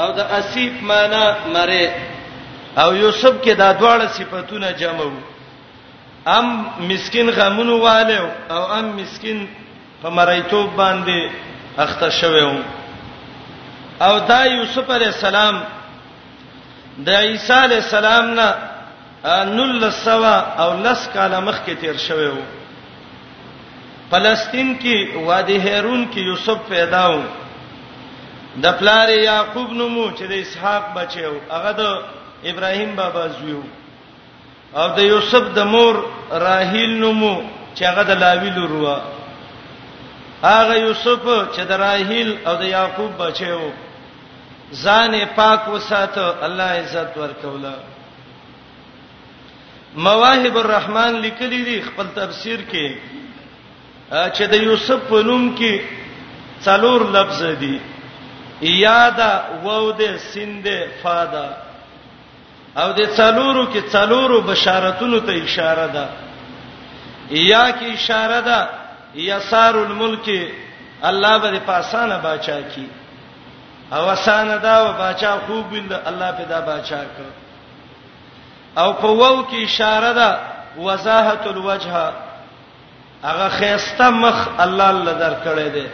او 0.02 0.08
د 0.18 0.34
اسیب 0.40 0.74
معنی 0.90 1.24
مری 1.54 1.88
او 2.82 2.96
یوسف 2.96 3.36
کې 3.44 3.50
دا 3.58 3.70
دواړه 3.80 4.08
صفاتونه 4.18 4.72
جمع 4.82 5.02
وو 5.02 5.22
ام 6.34 6.46
مسكين 6.80 7.30
غمونو 7.30 7.78
والو 7.84 8.26
او 8.50 8.64
ام 8.74 8.92
مسكين 8.98 9.48
په 10.04 10.10
مریتوب 10.10 10.70
باندې 10.78 11.32
اخته 11.86 12.10
شوو 12.10 12.60
او 14.02 14.20
دا 14.28 14.42
یوسف 14.46 14.90
علی 14.92 15.06
السلام 15.06 15.62
د 17.06 17.10
عیسی 17.10 17.54
علی 17.54 17.76
السلام 17.76 18.26
نه 18.40 18.48
نل 19.50 19.90
سوا 19.92 20.36
او 20.64 20.70
لس 20.84 21.10
کاله 21.14 21.40
مخ 21.40 21.58
کې 21.66 21.72
تیر 21.82 21.98
شوو 22.08 22.36
فلسطین 24.12 24.74
کې 24.82 25.24
وادي 25.28 25.58
هیرون 25.62 26.06
کې 26.12 26.20
یوسف 26.32 26.60
پیدا 26.70 27.06
و 27.18 27.22
د 28.66 28.76
پلار 28.80 29.10
یعقوب 29.14 29.72
نومو 29.80 30.06
چې 30.12 30.24
د 30.34 30.44
اسحاق 30.44 30.84
بچو 30.98 31.32
هغه 31.54 31.72
د 31.80 32.52
ابراهیم 32.52 32.92
بابا 33.00 33.26
زویو 33.38 33.64
او 34.82 34.86
د 35.00 35.10
یوسف 35.10 35.50
د 35.56 35.60
مور 35.74 36.02
راحیل 36.46 36.94
نومو 37.00 37.34
چې 37.76 37.84
هغه 37.90 38.04
د 38.12 38.22
لاویل 38.26 38.60
وروا 38.64 38.96
هغه 40.44 40.78
یوسف 40.80 41.26
چې 41.56 41.60
د 41.74 41.84
راحیل 41.86 42.32
او 42.48 42.56
د 42.62 42.72
یعقوب 42.76 43.18
بچو 43.26 43.60
ځان 44.86 45.14
پاک 45.36 45.68
وساته 45.74 46.30
الله 46.48 46.72
عزت 46.84 47.18
ورکوله 47.26 47.74
مواهب 50.08 50.58
الرحمن 50.60 51.20
لیکلي 51.26 51.62
دي 51.68 51.76
خپل 51.90 52.08
تفسیر 52.16 52.60
کې 52.72 52.98
چې 54.12 54.44
د 54.54 54.56
یوسف 54.64 55.00
په 55.10 55.20
نوم 55.24 55.56
کې 55.58 55.82
څلور 56.62 57.10
لفظ 57.10 57.42
دي 57.60 57.78
یادا 58.62 59.44
وود 59.64 60.02
سند 60.32 60.68
فادا 61.04 61.46
او 62.82 62.94
د 62.94 63.00
څلورو 63.18 63.66
کې 63.74 63.82
څلورو 63.94 64.42
بشارتونو 64.42 65.20
ته 65.20 65.34
اشاره 65.44 65.88
ده 65.96 66.06
یا 67.30 67.66
کې 67.78 67.88
اشاره 67.98 68.42
ده 68.42 68.60
یسار 69.16 69.76
الملک 69.78 70.28
الله 71.04 71.38
به 71.38 71.60
په 71.66 71.74
اسانه 71.74 72.18
بچا 72.24 72.60
کی 72.76 72.88
او 73.92 74.00
اسانه 74.10 74.58
دا 74.58 74.76
و 74.90 74.94
بچا 75.02 75.38
خوب 75.48 75.70
بل 75.70 75.96
الله 76.06 76.32
پیدا 76.32 76.60
بچا 76.62 77.02
کړ 77.04 77.24
او 78.80 78.94
په 78.94 79.08
وو 79.08 79.44
کې 79.52 79.64
اشاره 79.66 80.14
ده 80.14 80.30
وضاحت 80.78 81.48
الوجهه 81.48 82.14
هغه 83.26 83.50
خيسته 83.60 84.10
مخ 84.10 84.40
الله 84.64 84.90
الله 84.90 85.14
درکړې 85.14 85.68
ده 85.76 85.86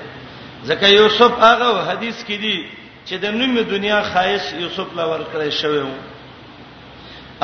ځکه 0.69 0.87
یوسف 0.89 1.31
هغه 1.43 1.69
حدیث 1.91 2.17
کې 2.23 2.37
دی 2.45 2.57
چې 3.05 3.15
د 3.15 3.25
نوم 3.39 3.55
دنیا 3.73 4.01
خایس 4.13 4.53
یوسف 4.53 4.87
لا 4.99 5.05
ورکړې 5.11 5.49
شوی 5.61 5.79
وو 5.79 5.95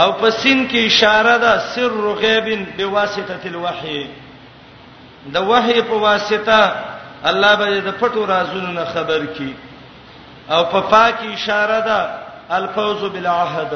او 0.02 0.10
پسین 0.22 0.68
کې 0.70 0.78
اشاره 0.92 1.38
ده 1.38 1.60
سر 1.76 1.92
غیب 2.24 2.48
بواسطه 2.78 3.40
الوحی 3.54 4.02
د 5.34 5.38
وحی 5.52 5.82
په 5.82 5.96
واسطه 5.98 6.72
الله 7.32 7.56
به 7.62 7.80
د 7.92 8.00
پټو 8.00 8.22
رازونو 8.30 8.72
نه 8.80 8.86
خبر 8.94 9.26
کی 9.40 9.54
او 10.50 10.62
په 10.64 10.72
پا 10.72 10.82
پاکي 10.92 11.34
اشاره 11.34 11.80
ده 11.80 12.00
الفوز 12.60 13.02
بالعهد 13.12 13.74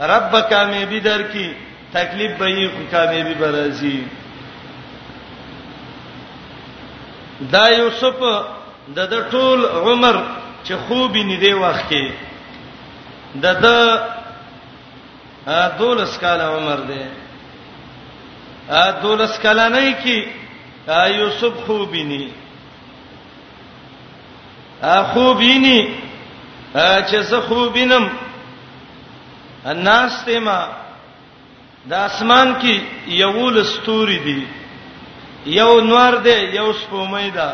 ربک 0.00 0.50
امې 0.50 0.84
به 0.92 1.00
در 1.10 1.22
کی 1.32 1.50
تکلیف 1.92 2.36
به 2.38 2.48
یې 2.48 2.68
خو 2.74 2.82
کامیابی 2.96 3.34
برازي 3.34 3.98
دا 7.54 7.66
یوسف 7.68 8.18
د 8.96 8.98
د 9.12 9.28
ټول 9.30 9.66
عمر 9.66 10.16
چې 10.64 10.74
خوبې 10.86 11.22
نه 11.24 11.36
دی 11.42 11.52
وخت 11.52 11.84
کې 11.90 12.06
د 13.42 13.46
د 13.64 13.66
دولس 15.78 16.18
کال 16.18 16.40
عمر 16.40 16.78
دی 16.90 17.02
ا 18.68 18.90
دولس 19.02 19.38
کال 19.42 19.58
نه 19.72 19.92
کی 20.02 20.18
یوسف 21.18 21.54
خوبې 21.66 22.02
نه 22.10 22.30
ا 24.82 24.98
خوبې 25.14 25.54
نه 25.66 25.76
چې 27.08 27.16
زه 27.20 27.40
خوبینم 27.40 28.10
الناس 29.64 30.24
ته 30.24 30.38
ما 30.40 30.58
د 31.90 31.92
اسمان 31.94 32.48
کې 32.60 32.80
یول 33.06 33.64
ستوري 33.64 34.18
دي 34.26 34.46
یو 35.56 35.72
نور 35.92 36.12
دی 36.26 36.36
یو 36.58 36.68
سپومې 36.82 37.28
ده 37.36 37.48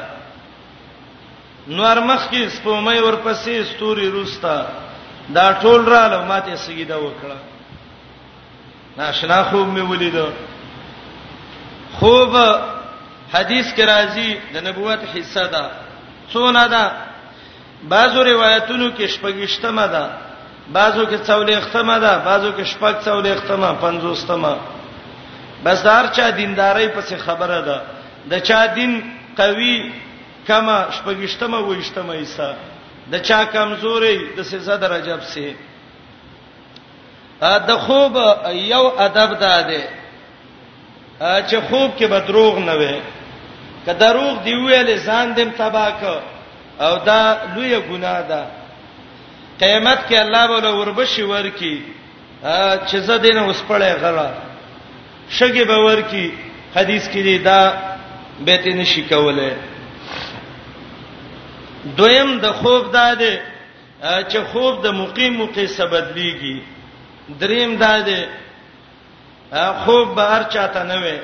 نور 1.78 1.96
مخ 2.08 2.22
کې 2.32 2.42
سپومې 2.56 2.98
ورپسې 3.06 3.54
ستوري 3.72 4.06
روستا 4.14 4.56
دا 5.36 5.44
ټول 5.62 5.80
رااله 5.92 6.20
ماته 6.30 6.56
سګیدا 6.64 6.96
وکړه 7.00 7.38
ناشنا 8.96 9.40
خوب 9.48 9.66
مې 9.76 9.80
ولیدو 9.90 10.26
خوب 11.98 12.32
حدیث 13.34 13.66
کې 13.76 13.84
راځي 13.92 14.30
د 14.52 14.56
نبوت 14.66 15.00
حصہ 15.14 15.44
ده 15.54 15.64
څونه 16.32 16.64
ده 16.74 16.84
بعضو 17.92 18.18
روایتونو 18.24 18.88
کې 18.98 19.06
شپږشتمه 19.14 19.86
ده 19.94 20.04
بعضو 20.76 21.02
کې 21.10 21.18
څولېختمه 21.28 21.96
ده 22.04 22.12
بعضو 22.28 22.50
کې 22.56 22.64
شپږ 22.72 22.94
څولېختمه 23.06 23.70
پنځوستمه 23.84 24.73
بس 25.64 25.82
دار 25.82 26.06
چا 26.16 26.30
دینداري 26.30 26.88
پس 26.96 27.12
خبره 27.26 27.60
ده 27.68 27.80
د 28.30 28.38
چا 28.42 28.66
دین 28.66 29.02
قوي 29.36 29.92
کما 30.48 30.78
شپږشتمه 30.96 31.58
وېشتمه 31.68 32.12
ایسا 32.20 32.50
د 33.12 33.14
چا 33.18 33.44
کمزوري 33.44 34.16
د 34.36 34.40
سزا 34.50 34.76
درجب 34.76 35.20
سي 35.32 35.46
ا 37.42 37.58
د 37.68 37.78
خوب 37.86 38.16
یو 38.74 38.84
ادب 39.06 39.30
داده 39.44 39.82
چې 41.48 41.56
خوب 41.68 41.90
کې 41.98 42.04
به 42.12 42.20
دروغ 42.28 42.58
نه 42.58 42.74
وي 42.80 42.96
که 43.84 43.92
دروغ 43.92 44.34
دی 44.44 44.54
ویلې 44.54 44.96
ځان 45.06 45.26
دیم 45.36 45.50
تباک 45.58 46.02
او 46.80 46.96
دا 47.08 47.22
لوی 47.54 47.80
ګناه 47.90 48.20
ده 48.30 48.42
قیامت 49.60 49.98
کې 50.10 50.14
الله 50.20 50.46
به 50.60 50.70
وربشي 50.74 51.22
ورکی 51.22 51.76
چې 52.88 52.96
زه 53.08 53.18
دینه 53.18 53.40
اوس 53.42 53.60
پړې 53.68 53.92
غلا 54.02 54.28
شګه 55.30 55.64
باور 55.64 56.00
کی 56.10 56.28
حدیث 56.76 57.08
کې 57.08 57.42
دا 57.44 57.72
بیت 58.44 58.66
نشی 58.66 59.02
کوله 59.08 59.56
دویم 61.98 62.38
د 62.40 62.46
خوب 62.52 62.92
داده 62.92 63.36
چې 64.00 64.38
خوب 64.52 64.82
د 64.84 64.86
مقیم 64.94 65.36
مقی 65.36 65.66
سبد 65.66 66.12
لیږي 66.16 66.60
دریم 67.40 67.76
داده 67.76 68.26
خوب 69.84 70.14
به 70.14 70.22
هر 70.22 70.42
چاته 70.42 70.82
نه 70.84 70.96
وي 71.02 71.18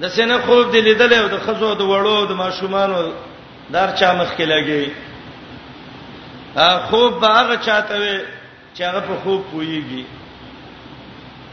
د 0.00 0.08
سینې 0.08 0.46
خوب 0.46 0.70
دی 0.72 0.80
لیدل 0.80 1.12
او 1.14 1.28
د 1.28 1.38
خزو 1.46 1.74
د 1.74 1.80
وړو 1.82 2.26
د 2.28 2.32
ماشومانو 2.36 3.12
دار 3.72 3.88
چا 3.98 4.14
مخ 4.14 4.34
کې 4.36 4.44
لګي 4.44 4.90
خوب 6.90 7.20
به 7.20 7.28
هغه 7.38 7.56
چاته 7.56 7.98
وي 7.98 8.18
چې 8.74 8.80
هغه 8.82 9.00
په 9.00 9.14
خوب 9.24 9.44
پويږي 9.52 10.02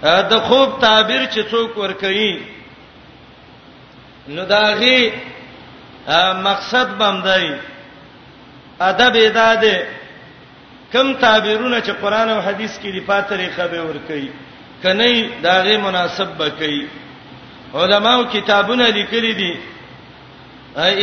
د 0.02 0.40
خوب 0.48 0.80
تعبیر 0.82 1.26
چې 1.26 1.42
څوک 1.52 1.78
ور 1.78 1.94
کوي 2.00 2.40
نو 4.28 4.44
داغي 4.46 5.00
مقصد 6.48 6.88
باندې 6.98 7.58
ادب 8.82 9.14
ادا 9.16 9.56
ده 9.62 9.78
کم 10.94 11.14
تعبیرونه 11.14 11.78
چې 11.82 11.90
قران 12.02 12.30
او 12.30 12.40
حديث 12.42 12.80
کې 12.80 12.86
لپاره 12.98 13.22
طریقه 13.30 13.68
به 13.68 13.82
ور 13.84 13.98
کوي 14.08 14.30
کني 14.84 15.30
داغه 15.44 15.78
مناسب 15.78 16.30
به 16.38 16.50
کوي 16.50 16.88
علماو 17.74 18.24
کتابونه 18.24 18.88
لیکلي 18.90 19.34
دي 19.34 19.54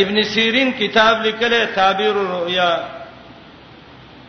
ابن 0.02 0.22
سیرین 0.22 0.72
کتاب 0.78 1.22
لیکلی 1.22 1.60
تعبیر 1.74 2.16
الرؤیا 2.18 2.70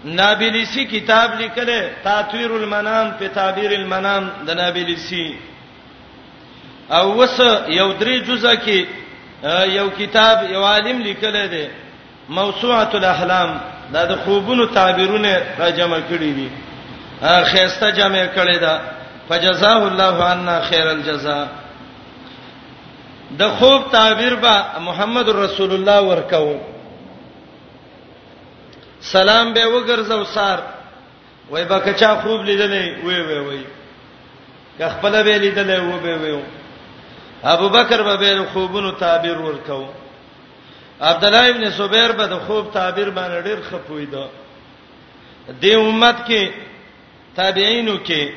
نابلسی 0.06 0.84
کتاب 0.86 1.30
لیکله 1.39 1.89
تاثیر 2.04 2.52
المنام 2.52 3.12
په 3.20 3.28
تعبیر 3.34 3.72
المنام 3.74 4.30
د 4.48 4.50
نابلسی 4.60 5.28
او 6.89 7.06
وس 7.18 7.39
یو 7.68 7.92
درې 8.00 8.20
جزء 8.28 8.56
کې 8.66 8.86
یو 9.74 9.89
کتاب 9.98 10.52
یو 10.52 10.63
عالم 10.66 11.02
لیکل 11.08 11.36
دی 11.52 11.68
موسوعه 12.30 12.89
الاحلام 12.96 13.58
دا 13.94 14.06
د 14.06 14.16
خوبونو 14.26 14.66
تعبیرونه 14.66 15.38
را 15.60 15.70
جمع 15.72 15.98
کړی 16.00 16.36
دي 16.39 16.50
خيسته 17.52 17.89
جمع 17.92 18.26
کړی 18.36 18.58
دا 18.60 18.80
فجزاه 19.30 19.82
الله 19.88 20.24
عنا 20.32 20.60
خير 20.70 20.88
الجزاء 20.92 21.46
د 23.39 23.48
خوب 23.60 23.92
تعبیر 23.92 24.36
با 24.36 24.56
محمد 24.80 25.30
رسول 25.30 25.74
الله 25.74 26.00
ورکو 26.02 26.73
سلام 29.12 29.54
به 29.54 29.63
وګرځاو 29.66 30.24
سار 30.34 30.60
وای 31.52 31.66
با 31.66 31.80
کچا 31.80 32.22
خوب 32.22 32.42
لیدلې 32.46 33.04
وای 33.06 33.22
وای 33.22 33.38
وای 33.39 33.62
که 34.78 34.89
خپل 34.89 35.24
به 35.24 35.36
لیدلې 35.44 35.80
و 35.80 36.00
به 36.00 36.18
وای 36.18 36.42
ابو 37.44 37.70
بکر 37.70 38.04
به 38.04 38.18
به 38.18 38.46
خوبونو 38.54 38.92
تعبیر 38.92 39.38
ورکاو 39.38 39.88
عبد 41.02 41.26
الله 41.26 41.50
ابن 41.50 41.70
زبیر 41.70 42.12
به 42.12 42.28
د 42.28 42.34
خوب 42.48 42.72
تعبیر 42.74 43.10
باندې 43.16 43.44
ډیر 43.48 43.58
خپوی 43.70 44.06
دا 44.06 44.28
د 45.62 45.66
امت 45.76 46.16
کې 46.28 46.50
تابعینو 47.36 47.98
کې 48.08 48.32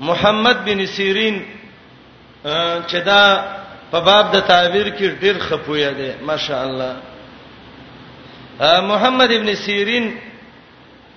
محمد 0.00 0.64
بن 0.64 0.86
سیرین 0.86 1.44
چې 2.88 2.94
دا 3.04 3.44
په 3.90 4.00
باب 4.00 4.32
د 4.34 4.40
تعبیر 4.46 4.86
کې 4.98 5.20
ډیر 5.22 5.38
خپوی 5.48 5.84
دی 5.98 6.10
ماشاء 6.26 6.62
الله 6.64 6.94
محمد 8.60 9.32
ابن 9.32 9.54
سیرین 9.54 10.10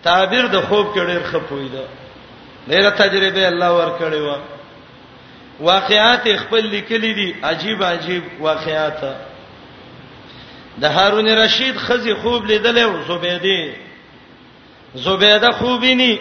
تعبیر 0.04 0.45
د 0.47 0.56
خوب 0.67 0.93
کې 0.93 0.99
ډېر 1.06 1.23
خپوي 1.32 1.67
ده 1.75 1.84
ډېر 2.69 2.89
تجربه 2.97 3.45
الله 3.47 3.69
ورکړې 3.71 4.15
و 4.15 4.38
واقعات 5.69 6.27
خپل 6.41 6.65
لیکلې 6.69 7.13
دي 7.19 7.34
عجیب 7.51 7.84
عجیب 7.84 8.23
واقعات 8.47 9.01
د 10.82 10.86
هارون 10.97 11.27
رشید 11.38 11.77
خزي 11.77 12.13
خوب 12.21 12.45
لیدلې 12.47 12.80
او 12.82 12.93
زبیده 13.04 13.75
زبیده 15.06 15.51
خوبینی 15.51 16.17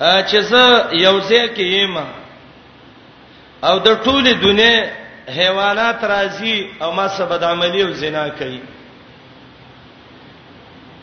چې 0.00 0.36
زه 0.38 0.88
یو 0.92 1.20
ځای 1.20 1.44
کې 1.56 1.60
یم 1.74 1.96
او 3.64 3.78
د 3.78 4.00
ټوله 4.04 4.34
دنیا 4.44 4.88
حیوانات 5.38 5.98
راځي 6.02 6.82
او 6.82 6.92
ما 6.92 7.08
سبد 7.18 7.42
عملی 7.44 7.82
او 7.82 7.90
زنا 7.90 8.28
کوي 8.28 8.60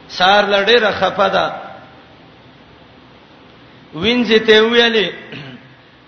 سار 0.08 0.44
لړې 0.46 0.78
رخفدا 0.84 1.48
وینځ 3.94 4.30
ته 4.48 4.62
ویلې 4.64 5.08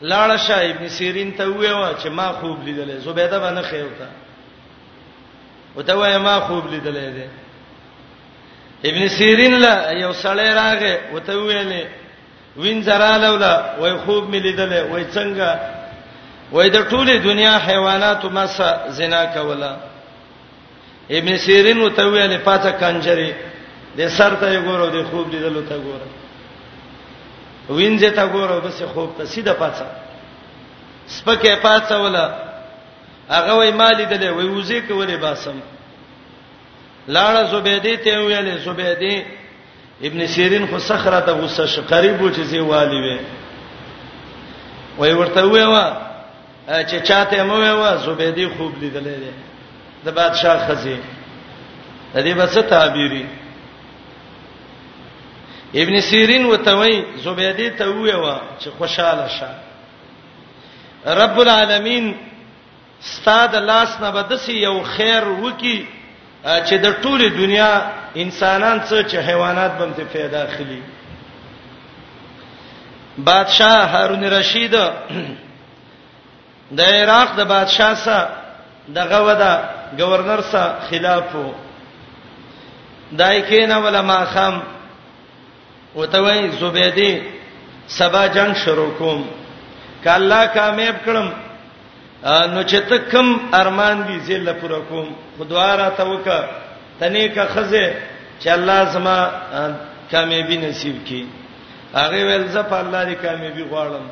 لاړ 0.02 0.30
شاه 0.38 0.70
ابن 0.70 0.90
سیرین 0.90 1.32
ته 1.34 1.46
ویوا 1.48 1.94
چې 2.02 2.08
ما 2.10 2.32
خوب 2.32 2.58
لیدلې 2.68 2.98
زبیده 3.06 3.40
باندې 3.40 3.64
خېوتا 3.70 4.10
وته 5.76 5.94
وای 5.96 6.18
ما 6.18 6.40
خوب 6.40 6.66
لیدلې 6.72 7.12
ده 7.18 7.28
ابن 8.90 9.08
سیرین 9.08 9.54
لا 9.60 9.92
یو 9.92 10.12
سړی 10.14 10.50
راغې 10.56 11.14
وته 11.14 11.34
ویلې 11.34 11.88
وینځراله 12.58 13.30
ولا 13.32 13.70
وای 13.80 13.98
خوب 14.06 14.30
مې 14.32 14.40
لیدلې 14.42 14.92
وای 14.92 15.06
څنګه 15.12 15.58
وای 16.52 16.70
د 16.70 16.84
ټوله 16.90 17.18
دنیا 17.24 17.58
حیوانات 17.68 18.26
ما 18.26 18.48
سره 18.48 18.80
زنا 18.90 19.26
کوله 19.26 19.78
ابن 21.12 21.38
سیرین 21.38 21.78
وته 21.82 22.06
ویلې 22.12 22.38
پاته 22.46 22.72
کنجری 22.72 23.32
د 23.98 24.02
سر 24.18 24.34
ته 24.42 24.60
ګورو 24.66 24.88
د 24.96 24.98
خوب 25.10 25.26
دیدلو 25.32 25.62
ته 25.70 25.78
ګورو 25.86 26.08
وینځه 27.78 28.10
ته 28.18 28.26
ګورو 28.34 28.62
بس 28.66 28.82
خوب 28.94 29.10
ته 29.18 29.24
سیده 29.34 29.54
پاتہ 29.62 29.86
سپکه 31.16 31.56
پاتہ 31.66 31.96
ولا 32.04 32.26
هغه 33.30 33.54
وای 33.60 33.72
مالی 33.80 34.06
دله 34.12 34.30
وای 34.36 34.48
وزې 34.50 34.80
کوله 34.88 35.18
باسم 35.26 35.58
لاړه 37.08 37.52
زبیدی 37.52 37.96
ته 38.04 38.18
ویلې 38.18 38.58
زبیدی 38.66 39.16
ابن 40.08 40.28
سیرین 40.34 40.66
خو 40.70 40.80
صخره 40.90 41.20
ته 41.30 41.42
غوسه 41.42 41.66
شو 41.74 41.82
قریب 41.94 42.22
و 42.22 42.30
چې 42.30 42.42
زی 42.54 42.60
والی 42.60 43.02
وې 43.08 43.18
وای 45.00 45.14
ورته 45.14 45.42
وې 45.42 45.64
وا 45.74 45.86
چې 46.90 47.04
چاته 47.08 47.44
مو 47.44 47.56
وې 47.64 47.74
وا 47.82 47.92
زبیدی 48.06 48.48
خوب 48.58 48.74
لیدلې 48.82 49.24
ده 49.26 49.32
د 50.06 50.16
بادشاہ 50.22 50.68
خزی 50.68 50.96
د 52.14 52.24
دې 52.26 52.38
بس 52.38 52.54
تعبیری 52.70 53.26
ابن 55.76 56.00
سیرین 56.02 56.46
وتوی 56.46 57.02
زبیدی 57.26 57.70
ته 57.70 57.86
ویوا 57.88 58.40
چې 58.60 58.68
خوشاله 58.78 59.28
شه 59.30 59.50
رب 61.14 61.40
العالمین 61.40 62.16
ستاد 63.02 63.56
لاس 63.56 64.02
نه 64.02 64.12
بدسي 64.12 64.54
یو 64.54 64.84
خیر 64.84 65.24
وکي 65.28 65.88
چې 66.44 66.74
د 66.84 66.94
ټوله 67.02 67.30
دنیا 67.40 67.92
انسانان 68.16 68.82
څخه 68.86 69.10
چې 69.12 69.16
حیوانات 69.16 69.72
بم 69.78 69.94
ته 69.94 70.04
پیدا 70.12 70.46
خلی 70.58 70.82
بادشاہ 73.18 73.86
هارون 73.96 74.24
رشید 74.24 74.76
د 76.72 76.80
عراق 76.82 77.36
د 77.38 77.48
بادشاہ 77.48 77.94
سره 77.94 78.30
دغه 78.96 79.20
ودا 79.28 79.54
گورنر 80.00 80.42
سره 80.52 80.76
خلاف 80.90 81.36
وو 81.36 81.54
دای 83.12 83.42
کینا 83.42 83.78
ولا 83.78 84.02
ما 84.02 84.26
خام 84.26 84.62
وتوي 85.96 86.48
زبیدی 86.60 87.10
سبا 88.00 88.24
جنگ 88.36 88.54
شروع 88.64 88.92
کوم 89.00 89.20
کله 90.06 90.40
کامیاب 90.56 90.96
کړم 91.06 91.28
نو 92.54 92.62
چې 92.64 92.78
تکم 92.90 93.28
ارمان 93.62 94.02
دي 94.08 94.20
زه 94.28 94.38
لپاره 94.48 94.80
کوم 94.90 95.06
خدوارا 95.38 95.90
توکه 95.90 96.40
تنه 97.00 97.28
کا 97.30 97.46
خزه 97.46 97.94
چې 98.44 98.48
الله 98.48 98.84
زما 98.94 99.18
کامیابی 100.12 100.58
نصیب 100.58 100.98
کړي 101.08 101.26
هغه 101.96 102.26
ول 102.30 102.48
زه 102.48 102.64
په 102.64 102.76
الله 102.76 103.04
دی 103.06 103.16
کامیابی 103.16 103.64
غواړم 103.72 104.06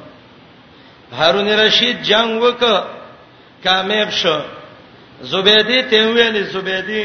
هارون 1.21 1.47
رشید 1.49 2.01
جنگ 2.01 2.41
وکړ 2.43 2.81
کامیاب 3.63 4.09
شو 4.11 4.39
زبیدی 5.31 5.81
ته 5.83 6.07
ویلې 6.15 6.53
زبیدی 6.53 7.03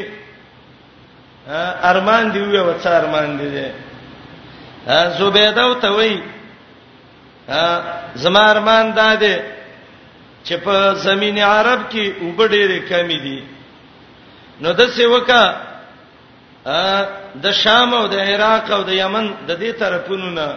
ارمان 1.93 2.31
دی 2.33 2.39
وې 2.41 2.61
وڅار 2.69 3.05
ارمان 3.05 3.37
دی, 3.39 3.49
دی. 3.51 3.67
زبیده 4.87 5.61
او 5.67 5.73
ته 5.83 5.89
وای 5.97 6.15
زمارمان 8.23 8.87
داده 9.01 9.37
چې 10.47 10.55
په 10.65 10.77
زمين 11.07 11.39
عرب 11.39 11.81
کې 11.93 12.05
وبډېره 12.25 12.79
کمی 12.89 13.19
دي 13.25 13.41
نو 14.63 14.73
د 14.73 14.83
سیوکا 14.97 15.45
د 17.43 17.47
شام 17.63 17.91
او 17.95 18.05
د 18.15 18.17
عراق 18.29 18.65
او 18.77 18.83
د 18.89 18.93
یمن 19.03 19.25
د 19.49 19.51
دې 19.63 19.71
طرفونو 19.81 20.31
نه 20.39 20.49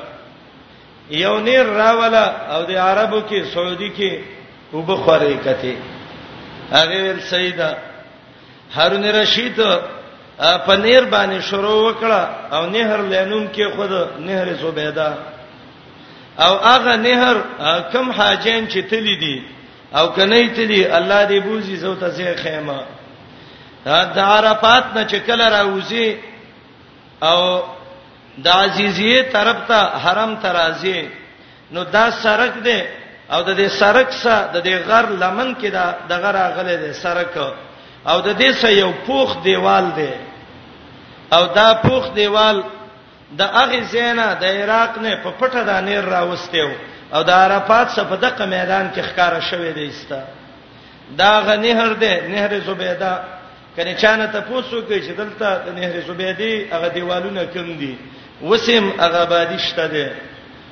یو 1.10 1.36
نیر 1.48 1.64
راولا 1.80 2.26
او 2.56 2.62
د 2.72 2.74
عربو 2.88 3.20
کې 3.30 3.40
سعودي 3.54 3.90
کې 3.98 4.12
وبخورې 4.76 5.34
کته 5.46 5.76
هغه 6.78 6.98
ول 7.12 7.20
سیدا 7.32 7.72
هارون 8.76 9.06
رشید 9.20 9.58
پنیر 10.38 11.04
باندې 11.14 11.42
شروع 11.42 11.90
وکړه 11.90 12.30
او 12.54 12.70
نهر 12.70 13.02
لینوم 13.02 13.48
کې 13.54 13.76
خود 13.76 13.92
نهر 14.20 14.54
زبیدا 14.54 15.14
او 16.40 16.58
هغه 16.58 16.96
نهر 16.98 17.36
کم 17.94 18.12
حاجین 18.12 18.68
چې 18.70 18.90
تلی 18.90 19.16
دي 19.20 19.44
او 19.96 20.08
کني 20.14 20.50
تلی 20.50 20.86
الله 20.92 21.28
دې 21.28 21.44
بوزي 21.46 21.76
زو 21.76 21.96
ته 21.96 22.10
زه 22.10 22.36
خیمه 22.36 22.80
دا 23.86 24.24
عرفات 24.28 24.84
نه 24.96 25.08
چې 25.08 25.16
کله 25.28 25.46
راوځي 25.50 26.16
او 27.22 27.64
د 28.38 28.48
عزیزیه 28.48 29.22
طرف 29.32 29.58
ته 29.68 29.80
حرم 30.04 30.36
ترازی 30.42 31.10
نو 31.72 31.84
دا 31.84 32.12
سرک 32.12 32.54
دی 32.64 32.82
او 33.32 33.42
د 33.44 33.58
دې 33.58 33.68
سرک 33.72 34.10
سره 34.14 34.50
د 34.54 34.64
دې 34.66 34.76
غر 34.88 35.10
لمن 35.10 35.56
کې 35.62 35.66
دا 35.72 35.86
د 36.10 36.14
غر 36.22 36.36
اغله 36.36 36.76
دی 36.76 36.94
سرک 36.94 37.38
او 38.08 38.18
د 38.22 38.30
دې 38.40 38.52
سه 38.52 38.72
یو 38.74 38.92
پوخ 39.08 39.44
دیوال 39.44 39.86
دی 39.96 40.12
او 41.32 41.46
دا 41.56 41.74
پوخ 41.74 42.14
دیوال 42.16 42.62
د 43.40 43.42
اغه 43.42 43.82
زینا 43.94 44.28
د 44.42 44.44
عراق 44.44 44.98
نه 45.04 45.16
په 45.24 45.32
پټه 45.40 45.62
د 45.68 45.82
نیر 45.86 46.04
راوستیو 46.14 46.70
او 47.14 47.24
د 47.24 47.30
عرفات 47.44 47.88
صفه 47.98 48.16
دغه 48.16 48.46
میدان 48.46 48.92
کې 48.96 49.02
ښکارا 49.08 49.40
شوې 49.42 49.72
دی 49.76 49.88
استا 49.88 50.22
دا 51.18 51.40
غ 51.46 51.50
نهر 51.66 51.94
دی 52.04 52.16
نهر 52.32 52.60
زبیده 52.60 53.14
کني 53.78 53.96
چانه 53.96 54.26
ته 54.28 54.40
پوسو 54.42 54.82
کې 54.88 54.98
چې 55.06 55.12
دلته 55.18 55.48
د 55.66 55.68
نهر 55.76 56.00
زبیدی 56.08 56.56
هغه 56.72 56.88
دیوالونه 56.88 57.46
کم 57.46 57.74
دي 57.80 57.98
وسم 58.44 58.90
هغه 59.00 59.26
بادشته 59.26 59.88
دی 59.88 60.08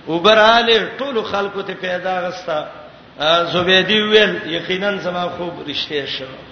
وبراله 0.08 0.88
ټول 1.00 1.24
خلکو 1.24 1.62
ته 1.62 1.74
پیدا 1.74 2.14
غستا 2.28 2.60
زبیدی 3.54 4.02
ویل 4.02 4.40
یقینا 4.54 4.96
زما 4.98 5.30
خوب 5.30 5.68
رښتیا 5.68 6.06
شوه 6.10 6.51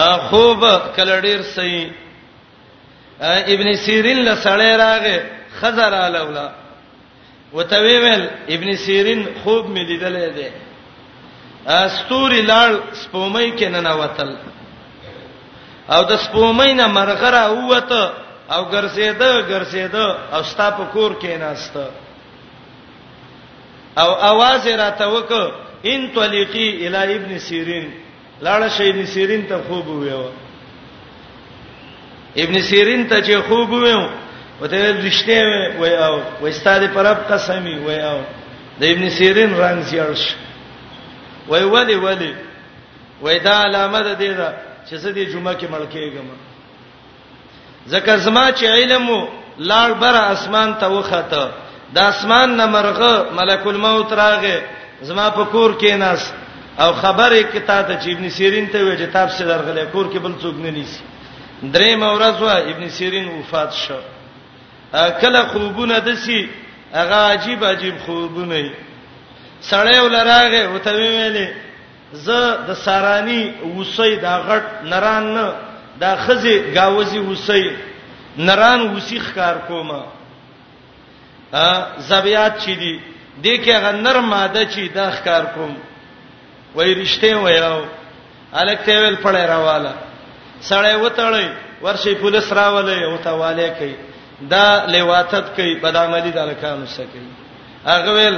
خوب 0.00 0.64
کله 0.96 1.20
ډیر 1.20 1.42
صحیح 1.56 1.86
ابن 3.54 3.72
سیرین 3.84 4.18
له 4.24 4.34
سړی 4.42 4.76
راغې 4.76 5.16
خزر 5.60 5.92
الولا 5.94 6.48
وته 7.52 7.78
ویل 7.82 8.26
ابن 8.56 8.76
سیرین 8.76 9.24
خوب 9.42 9.70
مې 9.74 9.80
لیدلې 9.80 10.30
ده 10.38 10.50
استوري 11.84 12.42
لال 12.42 12.78
سپومې 12.92 13.56
کې 13.58 13.64
نه 13.68 13.94
وتل 13.96 14.36
او 15.90 16.02
د 16.04 16.16
سپومې 16.16 16.70
نه 16.74 16.86
مرغره 16.86 17.50
وته 17.50 18.10
او 18.50 18.62
ګرځیدو 18.64 19.32
ګرځیدو 19.50 20.14
او 20.34 20.42
ستا 20.42 20.70
په 20.70 20.84
کور 20.92 21.12
کې 21.22 21.40
نهسته 21.40 21.90
او 24.04 24.10
आवाज 24.32 24.66
راته 24.68 25.06
وک 25.08 25.32
ان 25.90 26.06
طلقي 26.14 26.68
الی 26.86 27.14
ابن 27.14 27.38
سیرین 27.38 27.86
لاړه 28.40 28.68
شي 28.76 28.88
ابن 28.90 29.06
سیرین 29.12 29.42
ته 29.48 29.58
خوب 29.68 29.88
ویو 29.88 30.24
ابن 32.46 32.58
سیرین 32.68 33.04
ته 33.08 33.20
چې 33.22 33.36
خوب 33.48 33.70
ویو 33.72 34.00
وته 34.60 34.76
رښتیا 34.92 35.72
ویو 35.80 36.18
وستاد 36.42 36.80
پرب 36.94 37.18
قسمی 37.30 37.74
ویو 37.84 38.20
د 38.80 38.84
ابن 38.84 39.08
سیرین 39.10 39.54
رنگ 39.58 39.82
سیارش 39.90 40.24
وی 41.48 41.62
ولی 41.64 41.94
ولی 41.94 42.32
وی 43.22 43.38
دا 43.38 43.62
علامه 43.62 44.00
ده 44.02 44.12
دی 44.14 44.34
دا 44.34 44.48
چې 44.90 44.94
زه 44.94 45.10
د 45.12 45.18
جمعه 45.32 45.54
کې 45.58 45.64
ملکېګم 45.72 46.26
ذکر 47.88 48.16
زما 48.18 48.46
چې 48.52 48.64
علم 48.64 49.08
لاړ 49.58 49.90
بر 50.00 50.14
اسمان 50.32 50.74
ته 50.80 50.86
وخته 50.86 51.50
د 51.94 51.98
اسمان 51.98 52.56
نه 52.56 52.66
مرغه 52.66 53.26
ملک 53.36 53.66
الموت 53.72 54.10
راغې 54.12 54.60
زما 55.10 55.30
په 55.30 55.44
کور 55.44 55.78
کې 55.80 55.90
ناست 55.96 56.34
او 56.78 56.92
خبره 56.92 57.42
کتا 57.42 57.82
ته 57.82 57.96
چې 58.00 58.14
ابن 58.14 58.28
سیرین 58.28 58.66
ته 58.68 58.78
وی 58.84 58.96
چې 58.98 59.12
تاب 59.12 59.28
سي 59.30 59.44
درغله 59.44 59.84
کور 59.84 60.06
کې 60.12 60.18
بل 60.18 60.32
څوک 60.42 60.54
نه 60.64 60.70
نیسی 60.70 61.00
درې 61.74 61.96
مورز 61.96 62.42
وا 62.42 62.52
ابن 62.72 62.88
سیرین 62.96 63.28
وفات 63.28 63.72
شو 63.74 63.94
کله 65.20 65.42
خوبونه 65.52 65.98
دسی 66.00 66.48
هغه 66.94 67.14
عجیب 67.14 67.64
عجیب 67.64 67.98
خوبونه 68.06 68.60
سړی 69.70 69.96
ولراغه 69.98 70.68
وته 70.68 70.92
ویلې 70.92 71.48
زه 72.12 72.58
د 72.68 72.72
سارانی 72.74 73.54
وسی 73.78 74.16
دا 74.16 74.36
غټ 74.48 74.86
نران 74.92 75.34
نه 75.34 75.52
دا 76.00 76.16
خزي 76.16 76.62
گاوزي 76.74 77.18
وسی 77.18 77.68
نران 78.38 78.96
وسی 78.96 79.20
ښکار 79.20 79.54
کومه 79.68 80.04
ا 81.52 81.86
زبیات 81.98 82.58
چي 82.64 82.74
دي 82.74 83.00
دغه 83.44 83.90
نرم 83.92 84.28
ماده 84.30 84.64
چي 84.64 84.88
دا 84.88 85.10
ښکار 85.12 85.44
کوم 85.54 85.76
وای 86.76 86.92
رښتې 87.02 87.32
وایو 87.44 87.84
الکته 88.60 88.94
ویل 89.02 89.16
پړې 89.24 89.42
راواله 89.52 89.92
سړې 90.68 90.92
وتړې 91.04 91.46
ورشي 91.84 92.14
پولیس 92.22 92.48
راولې 92.58 92.98
او 93.08 93.16
تا 93.24 93.32
والے 93.42 93.68
کوي 93.78 93.94
دا 94.52 94.66
لواتت 94.94 95.46
کوي 95.56 95.74
بدعملی 95.84 96.30
د 96.36 96.38
الکانو 96.44 96.86
سره 96.94 97.06
کوي 97.14 97.30
هغه 97.88 98.10
ویل 98.16 98.36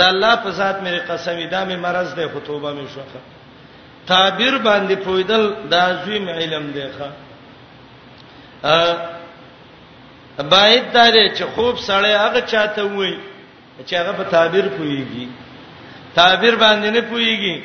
دا 0.00 0.06
الله 0.14 0.34
په 0.34 0.50
ذات 0.50 0.76
مې 0.84 1.10
قسم 1.10 1.38
دا 1.54 1.60
مې 1.68 1.76
مرز 1.86 2.10
دی 2.18 2.26
خطوبه 2.34 2.72
مې 2.72 2.88
شوخه 2.94 3.20
تعبیر 4.12 4.58
باندې 4.66 4.92
پویدل 5.06 5.44
دا 5.74 5.82
زویم 6.04 6.28
علم 6.38 6.64
دی 6.76 6.82
ښا 6.96 7.08
باید 10.54 10.84
دا 10.92 11.34
چې 11.34 11.42
خوب 11.54 11.74
سړی 11.88 12.12
هغه 12.26 12.40
چاته 12.40 12.82
وای 12.82 13.14
چې 13.86 13.94
هغه 13.94 14.12
په 14.18 14.24
تعبیر 14.36 14.68
پویږي 14.76 15.26
تعبیر 16.16 16.54
باندې 16.56 16.88
نه 16.96 17.00
پويږي 17.10 17.56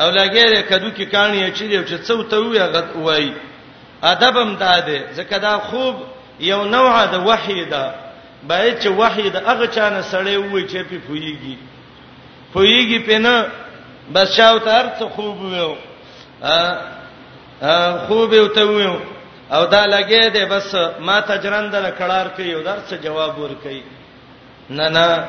او 0.00 0.10
لګي 0.10 0.62
کدو 0.68 0.90
کې 0.90 1.04
کانی 1.12 1.50
چې 1.52 1.62
دی 1.70 1.78
چې 1.84 1.96
څو 2.08 2.22
ته 2.22 2.36
وي 2.36 2.58
غت 2.58 2.96
وای 2.96 3.32
ادبم 4.02 4.56
داده 4.56 4.98
ځکه 5.16 5.36
دا 5.38 5.58
خوب 5.58 5.94
یو 6.40 6.64
نوعه 6.64 7.06
د 7.12 7.16
وحیدا 7.26 7.94
باید 8.42 8.80
چې 8.82 8.86
وحید 9.00 9.36
هغه 9.36 9.66
چانه 9.66 10.00
سړی 10.02 10.36
وي 10.36 10.64
چې 10.72 10.76
په 10.88 10.96
پويږي 11.08 11.56
پويږي 12.54 12.98
په 13.06 13.18
نه 13.18 13.46
بس 14.14 14.28
شاو 14.36 14.58
ته 14.58 14.70
هر 14.78 14.86
څه 15.00 15.04
خوب 15.14 15.36
وي 15.42 15.74
خوب 18.08 18.32
یو 18.34 18.46
ته 18.48 18.62
وي 18.66 18.96
او 19.52 19.64
دا 19.66 19.86
لګي 20.00 20.26
دی 20.32 20.44
بس 20.44 20.74
ما 21.00 21.20
تجرند 21.20 21.74
له 21.74 21.90
کړهار 21.98 22.26
په 22.36 22.42
یو 22.42 22.62
درس 22.62 22.94
جواب 23.04 23.34
ورکړي 23.38 23.82
نه 24.70 24.88
نه 24.88 25.28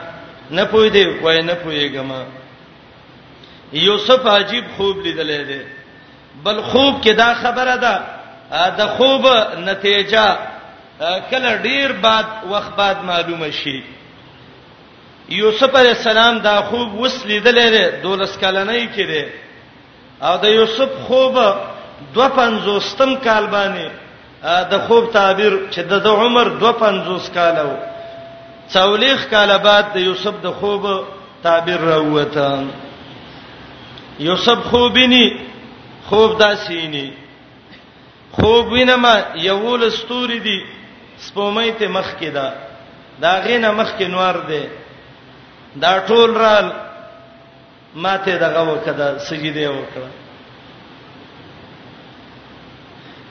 نه 0.52 0.64
پوي 0.66 0.90
دی 0.90 1.04
وای 1.08 1.42
نه 1.42 1.54
پويګم 1.64 2.30
یوسف 3.74 4.26
عجیب 4.28 4.66
خوب 4.78 5.02
لیدلې 5.04 5.44
ده 5.50 5.66
بل 6.44 6.62
خوب 6.62 7.02
کې 7.02 7.10
دا 7.16 7.34
خبره 7.42 7.76
ده 7.76 8.02
د 8.78 8.88
خوب 8.98 9.28
نتیجه 9.66 10.38
کله 11.32 11.56
ډیر 11.64 11.92
بعد 12.02 12.26
وخت 12.52 12.76
بعد 12.76 13.04
معلومه 13.04 13.50
شي 13.52 13.84
یوسف 15.30 15.76
علی 15.76 15.90
السلام 15.90 16.40
دا 16.40 16.60
خوب 16.70 16.94
وسلیدلې 17.08 17.70
ده 17.76 18.00
دولس 18.04 18.38
کلنۍ 18.38 18.88
کې 18.96 19.02
ده 19.12 19.28
او 20.28 20.38
د 20.38 20.46
یوسف 20.46 20.90
خوب 21.08 21.34
دو 22.14 22.28
پنځوستم 22.28 23.24
کال 23.24 23.48
باندې 23.48 23.90
د 24.72 24.78
خوب 24.88 25.12
تعبیر 25.14 25.54
چې 25.72 25.80
د 25.80 26.08
عمر 26.08 26.48
دو 26.66 26.72
پنځوس 26.72 27.30
کال 27.34 27.66
وو 27.66 27.78
څولېخ 28.74 29.32
کال 29.32 29.58
بعد 29.58 29.94
د 29.94 29.98
یوسف 30.10 30.34
د 30.44 30.52
خوب 30.60 30.86
تعبیر 31.44 31.80
راوته 31.82 32.60
یوسف 34.20 34.60
خوبینی 34.64 35.36
خوب 36.10 36.38
داسینی 36.38 37.14
خوب 38.32 38.68
وینما 38.72 39.14
یول 39.36 39.90
ستوري 39.90 40.40
دي 40.40 40.60
سپومې 41.28 41.72
ته 41.80 41.88
مخ 41.88 42.08
کې 42.20 42.26
دا 42.34 42.54
دا 43.22 43.32
غینه 43.46 43.72
مخ 43.72 43.90
کې 43.98 44.04
نور 44.08 44.36
دی 44.50 44.64
دا 45.82 46.08
ټول 46.08 46.30
رال 46.44 46.72
ماته 47.96 48.38
دغه 48.38 48.62
وکړه 48.70 49.20
سجده 49.30 49.72
وکړه 49.72 50.10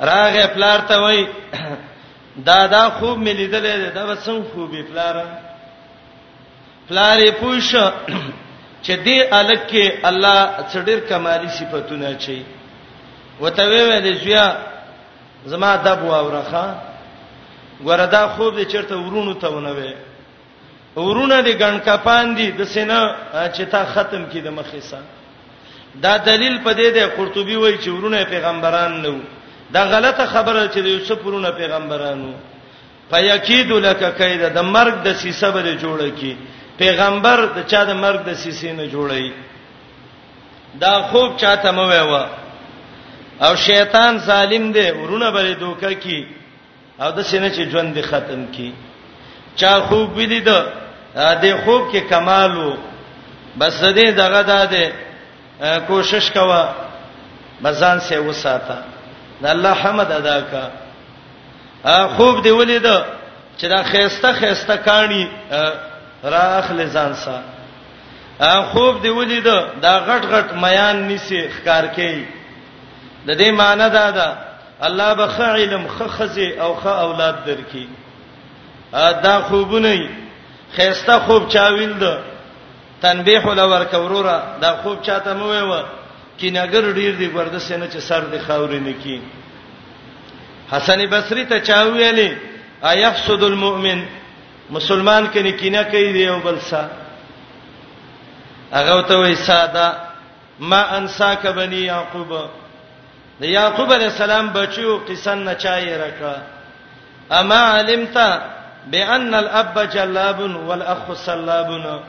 راغه 0.00 0.46
پلار 0.46 0.80
ته 0.88 1.00
وای 1.02 1.26
دا 2.36 2.66
دا 2.66 2.90
خوب 2.90 3.18
مې 3.24 3.28
لیدلې 3.32 3.92
دا 3.94 4.04
وسنګ 4.14 4.42
خوبې 4.54 4.82
پلار 4.90 5.14
پلارې 6.88 7.30
پوښ 7.40 7.68
چې 8.82 8.96
دې 9.06 9.18
الګ 9.40 9.60
کې 9.70 9.84
الله 10.08 10.36
څډیر 10.72 10.98
کمالي 11.10 11.48
صفاتونه 11.58 12.14
چي 12.22 12.44
وته 13.40 13.64
وې 13.68 14.00
دې 14.02 14.12
زیا 14.24 14.44
زما 15.46 15.76
دب 15.76 16.02
واورخه 16.04 16.66
وردا 17.86 18.26
خوب 18.28 18.54
دې 18.58 18.64
چرته 18.72 18.94
ورونو 18.96 19.34
ته 19.34 19.48
ونوي 19.50 19.94
ورونه 20.96 21.42
دې 21.42 21.52
ګڼ 21.62 21.74
کپان 21.86 22.34
دي 22.34 22.50
د 22.50 22.64
سینه 22.64 23.14
چې 23.54 23.62
تا 23.72 23.84
ختم 23.84 24.26
کړي 24.30 24.40
د 24.44 24.48
مخیسه 24.48 24.98
دا 26.02 26.16
دلیل 26.18 26.58
پدې 26.64 26.88
ده 26.94 27.06
قرطبي 27.16 27.56
وایي 27.56 27.78
چې 27.78 27.88
ورونه 27.88 28.24
پیغمبران 28.24 29.02
نه 29.02 29.08
وو 29.08 29.20
دا 29.70 29.84
غلطه 29.84 30.26
خبره 30.26 30.68
چې 30.68 30.78
یوسف 30.78 31.26
ورونه 31.26 31.50
پیغمبرانو 31.50 32.32
فیکید 33.10 33.70
لک 33.72 34.18
کید 34.18 34.42
د 34.54 34.58
مرګ 34.62 34.94
د 35.04 35.12
سیسه 35.14 35.50
بل 35.50 35.76
جوړه 35.78 36.10
کی 36.20 36.36
پیغمبر 36.78 37.38
د 37.56 37.58
چا 37.70 37.80
د 37.90 37.90
مرګ 38.04 38.20
د 38.28 38.30
سیسې 38.44 38.70
نه 38.78 38.86
جوړی 38.94 39.32
دا 40.82 40.92
خوب 41.10 41.30
چاته 41.42 41.70
مو 41.76 41.84
ویوا 41.90 42.24
او 43.46 43.52
شیطان 43.66 44.12
ظالم 44.28 44.64
دی 44.76 44.86
ورونه 45.00 45.28
بری 45.34 45.54
دوکه 45.62 45.92
کی 46.02 46.20
او 47.02 47.10
د 47.16 47.18
سینې 47.30 47.50
چې 47.56 47.62
ژوند 47.72 47.96
ختم 48.10 48.40
کی 48.54 48.70
چا 49.60 49.72
خوب 49.88 50.08
ویلی 50.16 50.40
دا 50.48 50.58
د 51.42 51.44
خوب 51.64 51.82
کې 51.92 52.00
کمالو 52.12 52.70
بس 53.58 53.80
دې 53.98 54.08
دغه 54.22 54.42
داده 54.52 54.86
کوشش 55.90 56.24
کوا 56.36 56.62
بزان 57.62 57.98
سے 58.08 58.16
وساته 58.26 58.78
د 59.42 59.44
الله 59.54 59.74
حمد 59.84 60.10
ادا 60.20 60.36
کا 60.50 60.62
خوب 62.14 62.34
دی 62.44 62.50
ولید 62.60 62.86
چې 63.58 63.64
دا 63.72 63.80
خيسته 63.92 64.30
خيسته 64.40 64.74
کانی 64.86 65.24
را 66.22 66.40
اخلي 66.58 66.86
ځان 66.86 67.14
سا 67.14 67.40
خوب 68.72 69.02
دی 69.02 69.08
ولید 69.08 69.44
دا 69.82 69.94
غټ 70.08 70.22
غټ 70.32 70.48
میان 70.62 70.96
نیسی 71.08 71.48
ښکار 71.54 71.84
کوي 71.96 72.24
د 73.26 73.30
دې 73.40 73.48
معنی 73.60 73.88
دا 73.90 74.10
ده 74.10 74.28
الله 74.86 75.14
به 75.14 75.26
خ 75.26 75.40
علم 75.40 75.84
خ 75.88 75.98
خزي 76.16 76.50
او 76.62 76.74
خ 76.82 76.86
اولاد 76.86 77.36
درکې 77.46 77.84
دا 79.24 79.40
خوبونه 79.48 79.92
خيسته 80.76 81.18
خوب 81.26 81.48
چاویل 81.48 81.92
ده 82.02 82.18
تنبیه 83.02 83.40
ولور 83.46 83.84
کوروره 83.84 84.38
دا 84.60 84.70
خوب 84.82 85.02
چاته 85.02 85.32
مو 85.34 85.48
ویو 85.52 85.82
کینګر 86.38 86.84
ډیر 86.98 87.12
دی 87.20 87.26
ورده 87.28 87.58
سینه 87.58 87.86
چې 87.90 87.98
سر 87.98 88.20
دی 88.20 88.38
خاورې 88.38 88.74
نه 88.86 88.92
کی 89.02 89.20
حسن 90.72 91.00
بصری 91.06 91.44
ته 91.46 91.60
چاویلې 91.60 92.30
ايحسد 92.86 93.42
المؤمن 93.42 94.02
مسلمان 94.76 95.26
کني 95.34 95.52
کینه 95.52 95.82
کوي 95.82 96.12
دی 96.12 96.28
او 96.28 96.38
بل 96.44 96.60
سا 96.70 96.88
هغه 98.72 99.00
ته 99.08 99.18
وای 99.18 99.34
ساده 99.34 99.86
ما 100.60 100.82
انساک 100.98 101.46
بني 101.46 101.80
یعقوب 101.80 102.42
د 103.40 103.44
یعقوب 103.44 103.92
علی 103.92 104.04
السلام 104.04 104.50
بچو 104.52 104.98
قسن 105.08 105.38
نه 105.38 105.54
چای 105.54 105.96
راکا 105.98 106.34
اما 107.32 107.54
علمت 107.78 108.16
بان 108.90 109.34
الاب 109.34 109.74
جلاب 109.94 110.38
والاخ 110.68 111.12
صلاب 111.14 112.00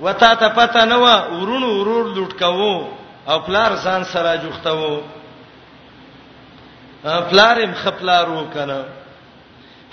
وتا 0.00 0.34
ته 0.34 0.48
پته 0.48 0.84
نه 0.84 0.96
و 0.96 1.04
ورونو 1.40 1.66
ورور 1.78 2.06
لټکاو 2.16 2.84
او 3.30 3.40
پلار 3.40 3.76
ځان 3.84 4.04
سره 4.04 4.34
جوختاو 4.36 5.00
پلارم 7.04 7.72
خپلارو 7.74 8.46
کنه 8.54 8.84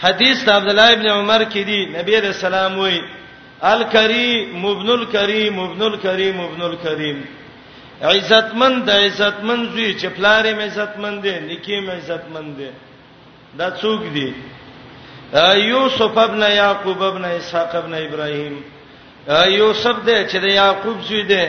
حدیث 0.06 0.38
د 0.48 0.50
عبد 0.58 0.70
الله 0.72 0.90
ابن 0.98 1.08
عمر 1.12 1.44
کې 1.52 1.62
دی 1.70 1.80
نبی 1.98 2.18
رسول 2.28 2.54
الله 2.54 2.78
وایي 2.82 3.00
الکریم 3.74 4.66
ابن 4.74 4.90
الکریم 4.96 5.60
ابن 5.60 5.82
الکریم 5.90 6.38
ابن 6.48 6.62
الکریم 6.70 7.18
عزتمن 8.14 8.78
د 8.90 9.06
عزتمن 9.06 9.66
زوی 9.72 9.88
چې 10.00 10.08
پلارې 10.18 10.54
مې 10.58 10.68
عزتمن 10.72 11.22
دي 11.24 11.34
نکی 11.50 11.80
مې 11.86 11.94
عزتمن 12.02 12.54
دي 12.58 12.70
دا 13.60 13.68
څوک 13.82 14.02
دي 14.14 14.34
یوسف 15.68 16.18
ابن 16.18 16.42
یعقوب 16.52 17.04
ابن 17.04 17.26
اسحاق 17.26 17.76
ابن 17.76 17.94
ابراهیم 17.94 18.56
یوسف 19.58 19.98
دې 20.06 20.32
چې 20.32 20.38
د 20.38 20.46
یعقوب 20.62 20.98
زوی 21.08 21.24
دی 21.34 21.44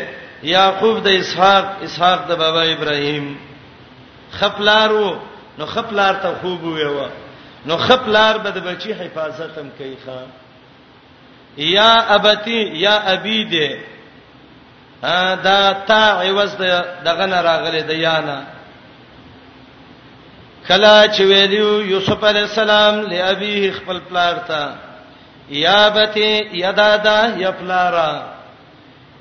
یعقوب 0.55 1.03
د 1.05 1.09
اسحاق 1.21 1.67
اسحاق 1.87 2.21
د 2.29 2.33
بابا 2.43 2.63
ابراهیم 2.75 3.27
خپلارو 4.41 5.09
نو 5.59 5.67
خپلار 5.67 6.15
ته 6.23 6.35
خوب 6.41 6.65
ویوه 6.65 7.09
نو 7.67 7.77
خپلار 7.77 8.39
به 8.45 8.51
د 8.51 8.59
بچی 8.69 8.93
حفاظت 8.93 9.59
هم 9.59 9.71
کوي 9.79 9.97
ښا 10.05 10.19
یا 11.57 11.93
ابتی 12.17 12.61
یا 12.85 12.97
ابي 13.15 13.45
دې 13.53 13.71
دا 15.47 15.73
تا 15.87 16.21
عوض 16.23 16.57
دغه 17.07 17.27
نه 17.27 17.41
راغلي 17.41 17.83
د 17.83 17.91
یانا 17.91 18.41
کلا 20.69 21.07
چې 21.09 21.21
ویلو 21.21 21.83
یوسف 21.83 22.25
علی 22.25 22.39
السلام 22.41 22.95
لابیه 23.01 23.73
خپل 23.73 23.99
پلار 24.09 24.35
ته 24.37 24.75
یا 25.51 25.85
ابتی 25.87 26.41
یا 26.53 26.71
دادا 26.77 27.21
یا 27.39 27.51
پلارا 27.53 28.11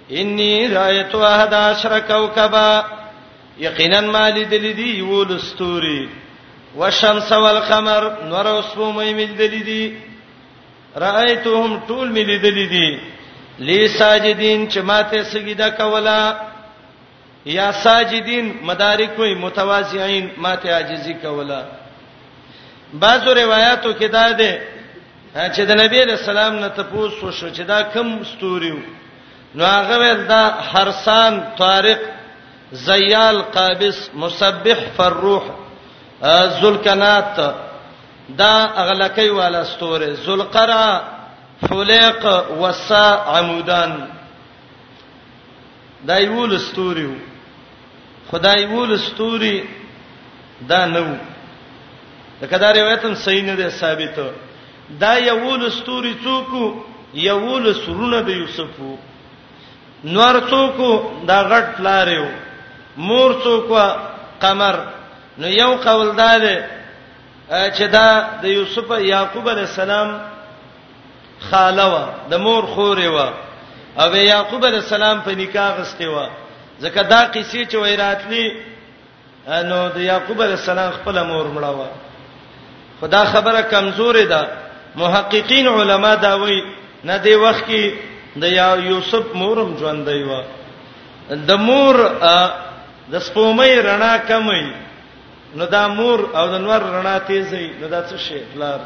انی 0.09 0.67
رایت 0.67 1.15
واحد 1.15 1.53
عشر 1.53 1.99
کوكبا 1.99 2.81
یقینا 3.57 4.01
مالی 4.01 4.45
دلی 4.45 4.73
دی 4.73 5.01
ولستوري 5.01 6.07
والشمس 6.79 7.31
والقمر 7.43 8.03
نور 8.31 8.45
اوس 8.49 8.69
په 8.77 8.87
مې 8.97 9.09
مجدل 9.19 9.53
دي 9.69 9.83
رايتهم 11.03 11.71
طول 11.87 12.07
مې 12.15 12.23
لیدل 12.31 12.57
دي 12.73 12.89
لی 13.67 13.79
ساجدین 13.99 14.67
چې 14.71 14.79
ماته 14.89 15.23
سجدا 15.33 15.69
کولا 15.79 16.21
یا 17.55 17.67
ساجدین 17.83 18.45
مدارک 18.69 19.19
وي 19.19 19.35
متواضعين 19.45 20.29
ماته 20.37 20.73
عاجزي 20.77 21.13
کولا 21.13 21.61
بعضو 22.93 23.33
روایتو 23.43 23.93
کې 23.93 24.05
دا 24.11 24.31
ده 24.31 24.53
چې 25.35 25.59
د 25.69 25.83
نبی 25.83 26.03
له 26.05 26.15
سلام 26.15 26.55
نه 26.59 26.67
تاسو 26.77 27.31
شو 27.31 27.49
چې 27.51 27.59
دا 27.73 27.81
کم 27.93 28.23
ستوري 28.23 28.73
نو 29.55 29.65
هغه 29.65 30.13
دا 30.13 30.43
هرسان 30.71 31.41
طارق 31.57 31.99
زیال 32.71 33.41
قابس 33.41 34.09
مسبح 34.13 34.77
فالروح 34.97 35.55
ذوالکنات 36.23 37.39
دا 38.37 38.53
اغلکی 38.81 39.29
والا 39.29 39.63
ستوره 39.63 40.09
ذوالقرا 40.25 41.01
فلیق 41.69 42.25
وسا 42.61 43.23
عمودان 43.37 43.91
دا 46.07 46.17
یول 46.19 46.57
ستوریو 46.59 47.11
خدای 48.31 48.61
یول 48.61 48.97
ستوري 48.99 49.63
دا 50.69 50.85
نو 50.85 51.15
دا 52.41 52.47
کدا 52.47 52.71
روایتم 52.71 53.13
صحیح 53.15 53.43
نه 53.43 53.55
ده 53.55 53.69
ثابت 53.69 54.15
دا 55.01 55.13
یول 55.19 55.71
ستوري 55.71 56.15
څوک 56.23 56.49
یول 57.13 57.73
سرونه 57.73 58.21
د 58.21 58.29
یوسفو 58.29 58.95
نور 60.03 60.39
څوک 60.49 60.81
دا 61.27 61.39
غټ 61.51 61.67
لاریو 61.81 62.25
مور 62.97 63.31
څوک 63.43 63.67
قمر 64.41 64.75
نو 65.37 65.47
یو 65.49 65.75
قول 65.83 66.15
دا 66.17 66.31
دی 66.37 66.55
چې 67.77 67.81
دا 67.91 68.07
د 68.41 68.45
یوسف 68.57 68.91
یعقوب 68.99 69.49
علی 69.49 69.59
السلام 69.61 70.09
خاله 71.49 71.83
و 71.93 71.95
د 72.31 72.39
مور 72.45 72.63
خورې 72.73 73.07
و 73.15 73.17
او 74.01 74.15
یعقوب 74.15 74.65
علی 74.65 74.75
السلام 74.75 75.21
په 75.25 75.31
نکاح 75.41 75.69
غسته 75.79 76.07
و 76.09 76.27
ځکه 76.83 77.01
دا 77.09 77.21
قصې 77.33 77.71
چې 77.71 77.75
ویراتلی 77.75 78.61
نو 79.69 79.79
د 79.95 80.01
یعقوب 80.09 80.41
علی 80.41 80.51
السلام 80.59 80.91
خپل 80.97 81.23
مور 81.23 81.45
مړه 81.55 81.75
و 81.81 81.85
خدا 83.01 83.25
خبره 83.33 83.61
کمزورې 83.61 84.25
ده 84.33 84.47
محققین 84.95 85.67
علما 85.67 86.15
دا 86.15 86.35
وایي 86.41 86.61
نه 87.03 87.17
دی 87.17 87.35
وخت 87.35 87.63
کې 87.67 87.91
د 88.35 88.43
یوسف 88.89 89.23
مورم 89.33 89.77
ژوندې 89.77 90.29
و 90.29 90.43
د 91.49 91.57
مور 91.57 91.95
د 93.11 93.19
سپومې 93.19 93.85
رڼا 93.89 94.17
کمي 94.27 94.86
نو 95.55 95.65
دا 95.65 95.87
مور 95.87 96.19
او 96.37 96.47
د 96.47 96.53
نور 96.61 96.81
رڼا 96.81 97.17
تیزي 97.27 97.67
نو 97.81 97.87
دا 97.87 98.01
څه 98.09 98.17
شي 98.27 98.39
بلار 98.55 98.79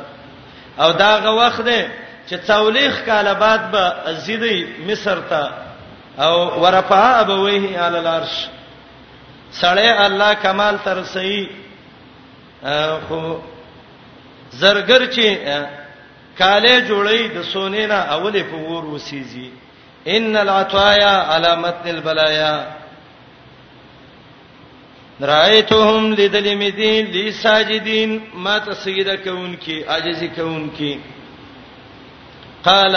او 0.79 0.91
دا 1.01 1.11
غ 1.23 1.25
وخت 1.41 1.61
دی 1.65 1.81
چې 2.29 2.35
څولېخ 2.47 3.05
کاله 3.05 3.33
بعد 3.33 3.71
به 3.71 3.85
ازیدی 4.09 4.57
مصر 4.87 5.19
ته 5.29 5.51
او 6.19 6.61
ورفع 6.61 7.19
ابويه 7.19 7.79
علی 7.85 7.97
العرش 7.99 8.35
سړی 9.61 9.87
الله 10.05 10.33
کمال 10.33 10.77
ترسي 10.85 11.49
خو 13.07 13.35
زرګر 14.59 15.07
چې 15.11 15.27
کاله 16.37 16.81
جوړی 16.87 17.37
د 17.37 17.43
سونې 17.53 17.85
نه 17.91 17.95
اولې 18.09 18.43
په 18.51 18.55
ور 18.57 18.85
وسیږي 18.85 19.49
ان 20.07 20.35
العطايا 20.37 21.13
علامت 21.35 21.75
البلايا 21.85 22.80
رایتهم 25.21 26.13
لذل 26.13 26.55
مدین 26.55 27.05
لساجدین 27.15 28.21
ما 28.43 28.57
تسجد 28.59 29.15
کون 29.27 29.55
کی 29.55 29.83
عاجزی 29.83 30.27
کون 30.35 30.69
کی 30.77 30.97
قال 32.63 32.95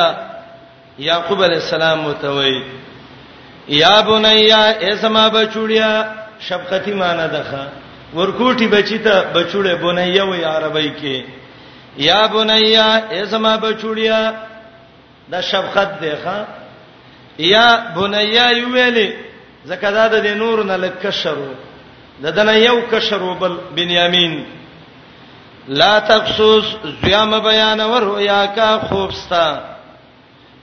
یعقوب 0.99 1.43
علیہ 1.45 1.61
السلام 1.65 1.99
متوی 2.03 2.61
یا 3.69 4.01
بنیا 4.07 4.65
اسما 4.89 5.29
بچوڑیا 5.37 5.89
شفقتی 6.49 6.93
معنی 7.01 7.27
دغه 7.37 7.63
ورکوټی 8.17 8.67
بچی 8.75 8.99
ته 8.99 9.25
بچوړې 9.35 9.75
بنیا 9.85 10.25
وې 10.25 10.45
عربی 10.55 10.91
کې 11.01 11.25
یا 12.09 12.27
بنیا 12.27 12.87
اسما 13.13 13.57
بچوړیا 13.61 14.33
دا 15.31 15.41
شفقت 15.41 16.01
دی 16.03 16.13
ښا 16.25 16.45
یا 17.39 17.67
بنیا 17.97 18.51
یویلې 18.53 19.09
زکه 19.65 19.91
دا 19.91 20.09
د 20.09 20.27
نور 20.27 20.65
نه 20.65 20.77
لکه 20.77 21.11
شرو 21.11 21.53
ددن 22.23 22.49
یو 22.63 22.81
کشروبل 22.93 23.55
بنیامین 23.77 24.43
لا 25.69 25.99
تخصوص 26.09 26.65
زیام 27.03 27.31
بیان 27.43 27.81
ور 27.81 28.21
یا 28.23 28.47
کا 28.55 28.79
خوبستا 28.89 29.47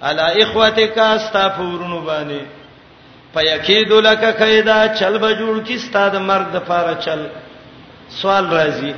الا 0.01 0.25
اخوتک 0.25 0.97
استافورن 0.97 1.93
باندې 2.05 2.41
پيکید 3.35 3.91
لک 4.05 4.23
کیدا 4.37 4.77
چل 4.99 5.17
بجول 5.17 5.59
کی 5.63 5.73
استاد 5.73 6.15
مرد 6.29 6.55
فار 6.67 6.93
چل 7.05 7.25
سوال 8.21 8.47
راځي 8.51 8.93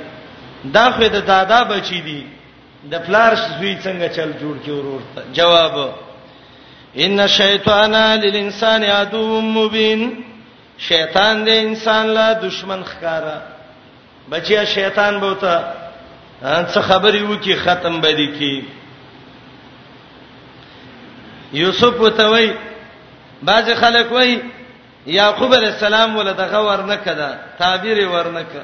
دا 0.74 0.90
خو 0.92 1.04
د 1.14 1.26
دادا 1.28 1.64
بچی 1.70 2.02
دی 2.02 2.22
د 2.92 3.00
فلارش 3.08 3.40
زوی 3.58 3.76
څنګه 3.84 4.16
چل 4.16 4.32
جوړ 4.42 4.66
کی 4.66 4.72
ورورته 4.72 5.24
جواب 5.34 5.90
ان 7.08 7.20
الشیطان 7.20 7.92
للانسان 8.24 8.84
عدو 8.84 9.42
مبین 9.42 10.10
شیطان 10.78 11.46
دې 11.46 11.50
انسان 11.66 12.08
لا 12.08 12.32
دشمن 12.44 12.82
ښکارا 12.86 13.38
بچیا 14.30 14.64
شیطان 14.66 15.20
بوته 15.20 15.56
څه 16.44 16.80
خبرې 16.82 17.22
وکي 17.22 17.56
ختم 17.56 18.00
بدی 18.02 18.28
کی 18.40 18.60
یوسف 21.60 22.04
ته 22.18 22.30
وای 22.30 22.54
باز 23.48 23.70
خلک 23.80 24.12
وای 24.12 24.40
یعقوب 25.18 25.54
علی 25.56 25.66
السلام 25.66 26.16
ولدغه 26.18 26.60
ورنه 26.68 26.96
کده 26.96 27.30
تعبیر 27.60 28.08
ورنه 28.08 28.44
ک 28.44 28.62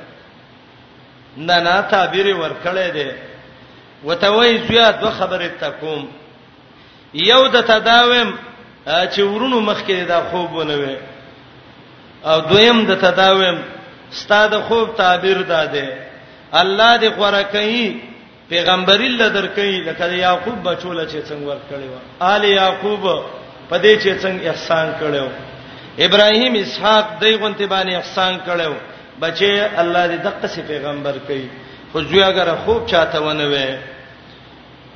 نه 1.37 1.59
نه 1.59 1.81
تعبیر 1.89 2.35
ورکړی 2.35 2.93
دی 2.93 3.11
وته 4.09 4.29
وای 4.29 4.57
زیا 4.67 4.91
دوه 4.91 5.11
خبره 5.11 5.47
تکوم 5.59 6.07
یو 7.27 7.47
د 7.47 7.61
تداوم 7.67 8.33
چې 8.87 9.19
ورونو 9.19 9.59
مخکې 9.73 10.07
دا 10.07 10.19
خوب 10.31 10.51
ونوي 10.53 10.97
او 12.25 12.41
دویم 12.41 12.79
د 12.85 12.91
تداویم 13.01 13.57
ستاده 14.11 14.59
خوب 14.67 14.95
تعبیر 14.95 15.41
داده 15.41 15.87
الله 16.53 16.97
دې 16.99 17.07
غوړه 17.17 17.43
کوي 17.53 17.85
پیغمبر 18.49 18.99
الله 19.01 19.27
درکې 19.29 19.87
لکه 19.87 20.05
یعقوب 20.13 20.63
بچول 20.63 21.07
چې 21.07 21.17
څنګه 21.29 21.47
ور 21.49 21.57
کړو 21.69 21.95
آل 22.21 22.43
یعقوب 22.45 23.03
په 23.69 23.77
دې 23.83 23.93
چې 24.03 24.09
څنګه 24.23 24.47
احسان 24.49 24.93
کړو 24.99 25.27
ابراهیم 26.05 26.53
اسحاق 26.55 27.05
دې 27.21 27.37
غونتی 27.39 27.65
باندې 27.67 27.93
احسان 27.95 28.39
کړو 28.47 28.73
بچې 29.21 29.79
الله 29.81 30.07
دې 30.07 30.17
دغه 30.27 30.47
سي 30.53 30.61
پیغمبر 30.67 31.15
کوي 31.27 31.47
خو 31.91 31.99
جو 32.01 32.25
اگر 32.25 32.47
خوب 32.65 32.85
چاته 32.89 33.19
ونه 33.21 33.45
وې 33.55 33.69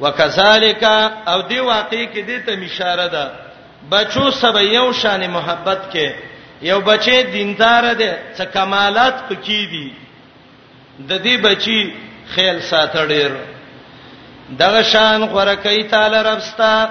وکذالک 0.03 0.83
او 1.27 1.41
دې 1.49 1.57
واقعي 1.59 2.07
کې 2.13 2.21
دې 2.27 2.45
ته 2.45 2.51
اشاره 2.65 3.07
ده 3.07 3.31
بچو 3.91 4.31
سبا 4.31 4.61
یو 4.61 4.91
شان 4.93 5.27
محبت 5.29 5.79
کې 5.93 6.07
یو 6.71 6.79
بچی 6.81 7.23
دیندار 7.35 7.83
دی 7.99 8.09
څه 8.37 8.43
کمالات 8.55 9.15
پکې 9.29 9.59
دي 9.71 9.93
د 11.09 11.23
دې 11.23 11.37
بچی 11.45 11.79
خیال 12.35 12.59
ساتړ 12.61 13.07
ډیر 13.13 13.31
دغه 14.61 14.81
شان 14.91 15.21
غورکې 15.23 15.89
تعالی 15.95 16.19
ربستا 16.31 16.89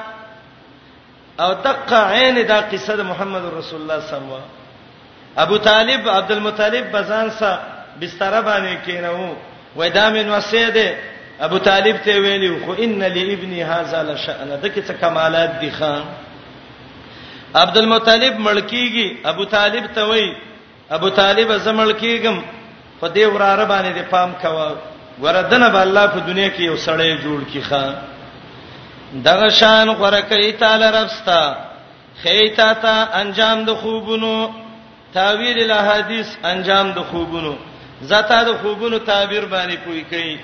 او 1.43 1.55
دقه 1.69 1.99
عین 2.17 2.43
دا 2.49 2.61
قصه 2.73 2.97
د 2.97 3.01
محمد 3.13 3.45
رسول 3.59 3.81
الله 3.81 3.99
صلی 4.07 4.19
الله 4.19 4.41
علیه 4.43 4.45
وسلم 4.45 5.41
ابو 5.45 5.57
طالب 5.69 6.09
عبد 6.09 6.33
المطلب 6.33 6.91
بزان 6.97 7.31
سره 7.31 7.63
بستر 8.01 8.35
باندې 8.43 8.87
کینو 8.87 9.35
وای 9.77 9.91
دا 9.91 10.11
من 10.11 10.29
وسیده 10.29 10.93
ابو 11.47 11.59
طالب 11.59 11.97
ته 12.05 12.21
ویلی 12.25 12.53
خو 12.67 12.73
ان 12.79 12.99
لابنی 13.03 13.63
هاذا 13.63 14.03
لشأن 14.03 14.51
دکې 14.63 14.89
څه 14.89 14.93
کمالات 15.01 15.51
دي 15.61 15.71
خان 15.79 16.05
عبد 17.55 17.77
المطلب 17.77 18.39
ملکیږي 18.41 19.09
ابو 19.31 19.45
طالب 19.55 19.87
ته 19.95 20.05
وای 20.11 20.29
ابو 20.97 21.09
طالب 21.19 21.51
زمل 21.65 21.93
کیګم 22.03 22.39
په 23.01 23.09
دې 23.17 23.27
وراره 23.35 23.65
باندې 23.65 23.93
دې 23.97 24.11
پام 24.11 24.33
کوا 24.43 24.71
وردنه 25.25 25.69
به 25.75 25.83
الله 25.87 26.07
په 26.15 26.21
دنیا 26.29 26.49
کې 26.57 26.61
یو 26.63 26.77
سړی 26.77 27.19
جوړ 27.23 27.53
کی 27.53 27.61
خان 27.69 27.95
دغه 29.27 29.49
شان 29.61 29.91
غره 30.03 30.21
کوي 30.31 30.53
تعالی 30.63 30.85
ربستا 30.95 31.41
خیتا 32.23 32.73
تا 32.85 32.95
انجام 33.21 33.65
د 33.65 33.75
خوبونو 33.83 34.33
تعبیر 35.15 35.59
الحدیث 35.65 36.29
انجام 36.53 36.91
د 36.99 37.11
خوبونو 37.11 37.53
زتا 38.13 38.39
د 38.49 38.53
خوبونو 38.63 38.99
تعبیر 39.11 39.45
باندې 39.45 39.77
پوي 39.85 40.05
کوي 40.15 40.39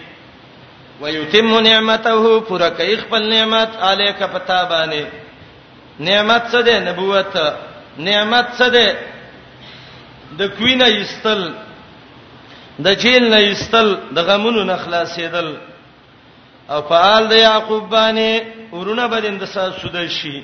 ويتم 1.01 1.51
نعمته 1.59 2.39
پر 2.51 2.67
کوي 2.83 2.97
خپل 3.07 3.27
نعمت 3.33 3.81
الیک 3.93 4.23
پتا 4.33 4.63
باندې 4.73 5.25
نعمت 5.99 6.43
څه 6.53 6.61
ده 6.63 6.79
نبوت 6.81 7.37
نعمت 7.99 8.47
څه 8.59 8.69
ده 8.69 8.97
د 10.41 10.47
کوینه 10.59 10.87
یستل 10.89 11.43
د 12.87 12.99
جیل 13.05 13.31
نه 13.31 13.39
یستل 13.51 13.89
د 14.17 14.21
غمونو 14.29 14.65
نه 14.65 14.77
خلاصېدل 14.77 15.49
او 16.71 16.83
فعال 16.89 17.29
د 17.29 17.33
یعقوب 17.37 17.91
باندې 17.95 18.43
ورونه 18.73 19.07
بدند 19.09 19.45
ساسود 19.45 19.97
شي 20.21 20.43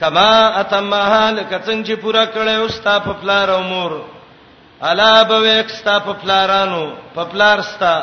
کما 0.00 0.46
اتمها 0.60 1.36
لکڅنګ 1.36 1.86
چې 1.86 1.92
پورا 2.02 2.26
کړي 2.26 2.56
او 2.60 2.68
ستا 2.68 2.98
په 2.98 3.12
پلار 3.22 3.48
امور 3.50 4.02
الا 4.82 5.22
به 5.22 5.62
ستا 5.68 5.98
په 5.98 6.12
پلارانو 6.12 6.90
په 7.14 7.24
پلار 7.24 7.62
ستا 7.62 7.94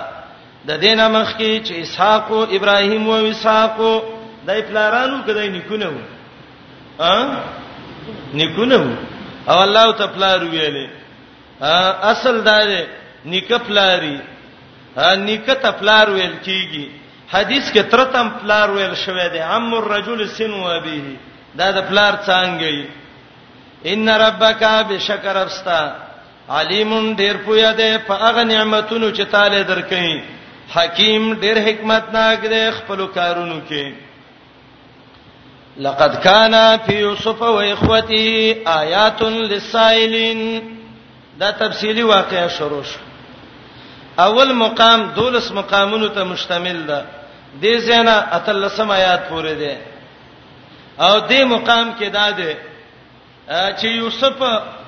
د 0.68 0.72
دینه 0.80 1.08
مخ 1.10 1.38
کې 1.38 1.64
چې 1.68 1.72
اسحاق 1.74 2.32
او 2.32 2.44
ابراهیم 2.44 3.10
او 3.10 3.26
اسحاق 3.26 3.80
دای 4.48 4.62
پلارانو 4.62 5.22
کدی 5.28 5.50
نکونه 5.50 5.86
وو 5.88 6.02
ا 7.00 7.14
نکونه 8.38 8.98
او 9.50 9.58
الله 9.66 9.86
ته 10.00 10.06
پلار 10.08 10.40
ویلې 10.44 10.88
اصل 12.12 12.42
دار 12.46 12.68
نک 13.26 13.52
پلاری 13.68 14.18
نک 14.98 15.46
ته 15.62 15.72
پلار 15.80 16.10
ویل 16.10 16.36
کیږي 16.46 16.86
حدیث 17.34 17.72
کې 17.72 17.84
ترتم 17.92 18.30
پلار 18.42 18.70
ویل 18.72 18.94
شوی 19.06 19.30
دی 19.30 19.40
عم 19.40 19.74
الرجل 19.74 20.28
سن 20.28 20.54
و 20.54 20.80
به 20.82 21.02
دا 21.58 21.72
د 21.72 21.80
پلار 21.90 22.14
څنګه 22.26 22.86
ان 23.86 24.10
ربک 24.10 24.64
بشکر 24.90 25.36
افستا 25.38 25.82
علیم 26.50 27.14
ډیر 27.16 27.36
پویا 27.46 27.72
دی 27.78 27.92
په 28.08 28.14
هغه 28.16 28.44
نعمتونو 28.44 29.10
چې 29.12 29.22
تعالی 29.30 29.64
درکې 29.64 30.22
حکیم 30.76 31.34
ډیر 31.40 31.58
حکمت 31.68 32.04
ناګ 32.14 32.46
دی 32.54 32.64
خپل 32.78 33.06
کارونو 33.20 33.60
کې 33.70 33.94
لقد 35.78 36.16
كان 36.16 36.80
في 36.80 37.00
يوسف 37.00 37.42
واخوته 37.42 38.56
آيات 38.68 39.22
للسائلين 39.22 40.62
دا 41.40 41.52
تفصيلي 41.52 42.04
واقعا 42.04 42.48
شروع 42.48 42.84
شو 42.84 43.00
اول 44.20 44.54
مقام 44.56 45.12
دولس 45.16 45.52
مقامونو 45.52 46.08
ته 46.08 46.24
مشتمل 46.24 46.86
ده 46.86 47.06
د 47.62 47.66
زینا 47.78 48.36
اتلسم 48.36 48.92
آیات 48.92 49.30
پورې 49.30 49.56
ده 49.60 49.78
او 51.00 51.20
دې 51.30 51.42
مقام 51.42 51.94
کې 52.00 52.04
دا 52.10 52.32
ده 52.32 52.58
چې 53.82 53.86
یوسف 53.86 54.42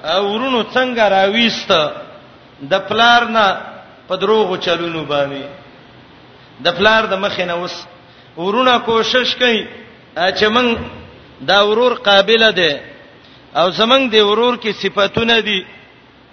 ورونو 0.04 0.64
څنګه 0.74 1.00
راويست 1.00 1.72
د 2.62 2.74
پلار 2.90 3.26
نه 3.28 3.58
په 4.10 4.16
دروغو 4.16 4.58
چلونو 4.58 5.06
باندې 5.06 5.42
د 6.64 6.68
پلار 6.78 7.06
د 7.06 7.14
مخ 7.14 7.40
نه 7.40 7.56
وس 7.64 7.84
ورونه 8.38 8.80
کوشش 8.80 9.36
کوي 9.36 9.68
چې 10.16 10.48
موږ 10.50 10.78
دا 11.42 11.66
ورور 11.68 11.94
قابل 12.00 12.52
ده 12.52 12.80
او 13.56 13.72
زمنګ 13.72 14.12
دی 14.12 14.20
ورور 14.22 14.58
کې 14.58 14.72
صفاتونه 14.84 15.40
دي 15.40 15.66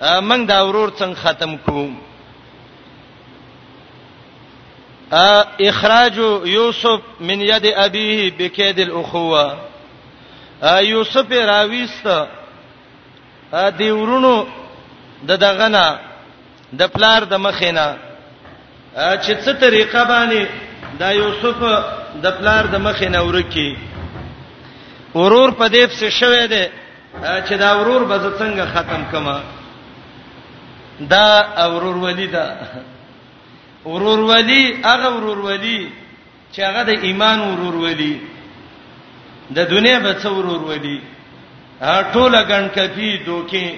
موږ 0.00 0.46
دا 0.46 0.64
ورور 0.66 0.90
څنګه 0.98 1.14
ختم 1.16 1.56
کوم 1.66 1.98
ا 5.12 5.42
اخراج 5.60 6.16
یوسف 6.44 7.00
من 7.20 7.40
ید 7.40 7.66
ابيه 7.66 8.30
بکید 8.38 8.78
الاخوه 8.80 9.58
ا 10.62 10.78
یوسف 10.78 11.32
راويست 11.32 12.06
ا 13.52 13.68
دی 13.78 13.90
ورونو 13.90 14.46
د 15.22 15.30
دغنا 15.38 15.96
د 16.72 16.82
پلار 16.92 17.22
د 17.24 17.34
مخینا 17.34 17.94
چې 18.96 19.32
څه 19.44 19.52
طریقه 19.60 20.04
باندې 20.04 20.46
دا 20.98 21.10
یوسف 21.12 21.58
د 22.22 22.26
پلار 22.38 22.64
د 22.72 22.76
مخې 22.86 23.08
نه 23.08 23.22
ورکی 23.24 23.76
ورور 25.14 25.50
په 25.60 25.66
دې 25.74 25.84
څه 25.98 26.08
شوه 26.10 26.46
دی 26.52 26.64
چې 27.46 27.54
دا 27.64 27.70
ورور 27.80 28.04
به 28.04 28.16
څنګه 28.38 28.64
ختم 28.74 29.02
کما 29.12 29.36
دا 31.00 31.56
ورور 31.74 31.96
ولی 31.96 32.26
دا 32.26 32.46
ورور 33.84 34.18
ولی 34.20 34.78
هغه 34.84 35.08
ورور 35.14 35.38
ولی 35.40 35.92
چې 36.54 36.60
هغه 36.68 36.82
د 36.84 36.88
ایمان 37.02 37.38
ورور 37.40 37.74
ولی 37.76 38.20
د 39.56 39.68
دنیا 39.70 39.98
به 40.00 40.12
څو 40.22 40.28
ورور 40.36 40.62
ولی 40.70 41.00
ټوله 42.12 42.40
ګڼ 42.48 42.64
کفي 42.76 43.18
دوکې 43.26 43.70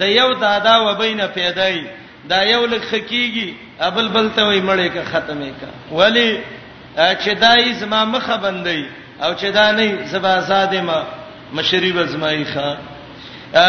د 0.00 0.02
یو 0.04 0.34
دادا 0.34 0.78
و 0.82 0.94
بینه 0.94 1.26
پیدای 1.26 1.84
دا 2.28 2.42
یو 2.42 2.66
لک 2.66 2.82
خکېږي 2.90 3.54
ابل 3.80 4.08
بل 4.08 4.30
ته 4.36 4.42
وای 4.44 4.60
مړې 4.60 4.88
کا 4.94 5.02
ختمې 5.12 5.52
کا 5.60 5.68
ولی 5.94 6.38
چې 6.98 7.34
دای 7.40 7.72
زما 7.74 8.04
مخه 8.04 8.36
بندي 8.36 8.86
او 9.22 9.34
چې 9.34 9.44
دا 9.54 9.72
نه 9.72 10.04
زبا 10.06 10.28
آزاد 10.38 10.74
ما 10.74 11.04
مشری 11.52 11.90
وزمای 11.92 12.44
ښا 12.46 12.76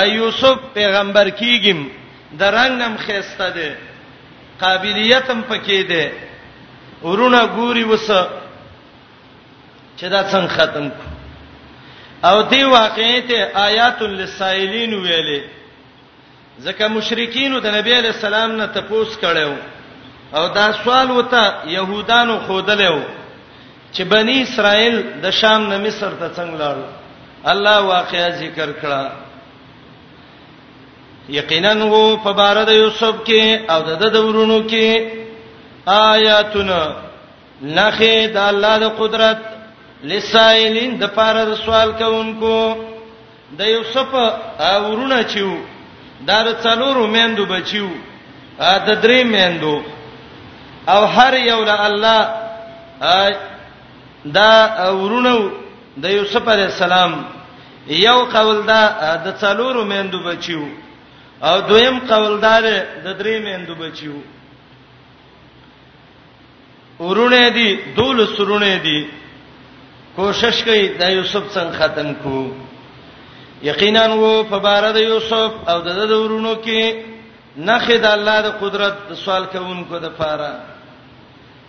یوسف 0.08 0.60
پیغمبر 0.74 1.30
کیګم 1.30 1.78
د 2.40 2.44
رنگم 2.44 2.98
خېسته 3.08 3.50
ده 3.54 3.78
قابلیتم 4.60 5.42
پکې 5.50 5.82
ده 5.90 6.12
ورونه 7.04 7.46
ګوري 7.56 7.84
وسه 7.84 8.28
چې 9.98 10.04
دا 10.10 10.22
څنګه 10.32 10.48
ختم 10.50 10.90
کو 10.90 11.06
او 12.28 12.42
دی 12.42 12.64
واقعې 12.64 13.22
ته 13.30 13.50
آیات 13.56 14.02
للسائلین 14.02 14.94
ویلې 15.06 15.42
ځکه 16.64 16.88
مشرکین 16.90 17.60
د 17.60 17.68
نبی 17.76 17.94
علی 17.94 18.08
السلام 18.08 18.52
نه 18.52 18.66
تپوس 18.66 19.18
کړو 19.22 19.56
او 20.36 20.48
دا 20.48 20.72
سوال 20.84 21.12
وته 21.12 21.68
يهودانو 21.68 22.40
خودلې 22.48 22.88
وو 22.92 23.19
چې 23.92 24.04
بنی 24.10 24.42
اسرائیل 24.44 25.02
د 25.24 25.32
شام 25.40 25.62
نه 25.70 25.78
مصر 25.86 26.10
ته 26.20 26.28
څنګه 26.36 26.56
لاړ 26.62 26.78
الله 27.54 27.78
واقعا 27.92 28.28
ذکر 28.42 28.70
کړه 28.82 29.02
یقینا 31.36 31.74
وو 31.94 32.04
په 32.24 32.32
بار 32.42 32.58
د 32.70 32.72
یوسف 32.82 33.16
کې 33.28 33.72
او 33.72 33.80
د 33.88 33.90
د 34.18 34.20
ورونو 34.28 34.60
کې 34.70 34.88
آیاتونه 35.96 36.80
نخې 37.62 38.16
د 38.36 38.38
الله 38.52 38.76
د 38.84 38.86
قدرت 39.02 39.40
لسائلین 40.12 40.92
د 41.02 41.04
پاره 41.20 41.44
د 41.50 41.52
سوال 41.66 41.90
کوونکو 42.04 42.54
د 43.62 43.64
یوسف 43.70 44.10
ورونه 44.88 45.20
چیو 45.34 45.54
دا 46.28 46.38
څلورو 46.64 47.08
میندو 47.16 47.44
بچیو 47.52 47.90
د 48.60 48.90
درې 49.04 49.22
میندو 49.34 49.78
او 50.94 51.02
هر 51.18 51.34
یو 51.44 51.60
له 51.70 51.76
الله 51.86 52.20
دا 54.36 54.52
ورونو 54.92 55.38
د 56.02 56.06
یوسف 56.10 56.48
علی 56.48 56.64
السلام 56.64 57.14
یو 57.88 58.20
قول 58.32 58.64
دا 58.68 59.16
د 59.26 59.32
څلورو 59.42 59.84
مندو 59.86 60.20
بچیو 60.24 60.66
او 61.44 61.60
دویم 61.68 62.00
قولدار 62.08 62.64
د 63.04 63.16
درې 63.20 63.40
مندو 63.46 63.76
بچیو 63.76 64.20
ورونه 67.00 67.50
دي 67.50 67.76
دول 67.96 68.28
سرونه 68.38 68.76
دي 68.84 69.08
کوشش 70.16 70.64
کوي 70.64 70.88
د 70.88 71.10
یوسف 71.12 71.44
څنګه 71.54 71.74
ختم 71.80 72.14
کو 72.24 72.52
یقینا 73.64 74.04
وو 74.14 74.44
په 74.44 74.58
بار 74.60 74.92
د 74.94 74.98
یوسف 75.02 75.70
او 75.70 75.80
د 75.82 76.08
د 76.10 76.12
ورونو 76.12 76.56
کې 76.64 76.96
نخې 77.58 77.94
د 78.04 78.06
الله 78.06 78.42
د 78.42 78.50
قدرت 78.62 78.98
سوال 79.24 79.46
کوونکو 79.52 79.98
د 80.00 80.10
پاره 80.18 80.52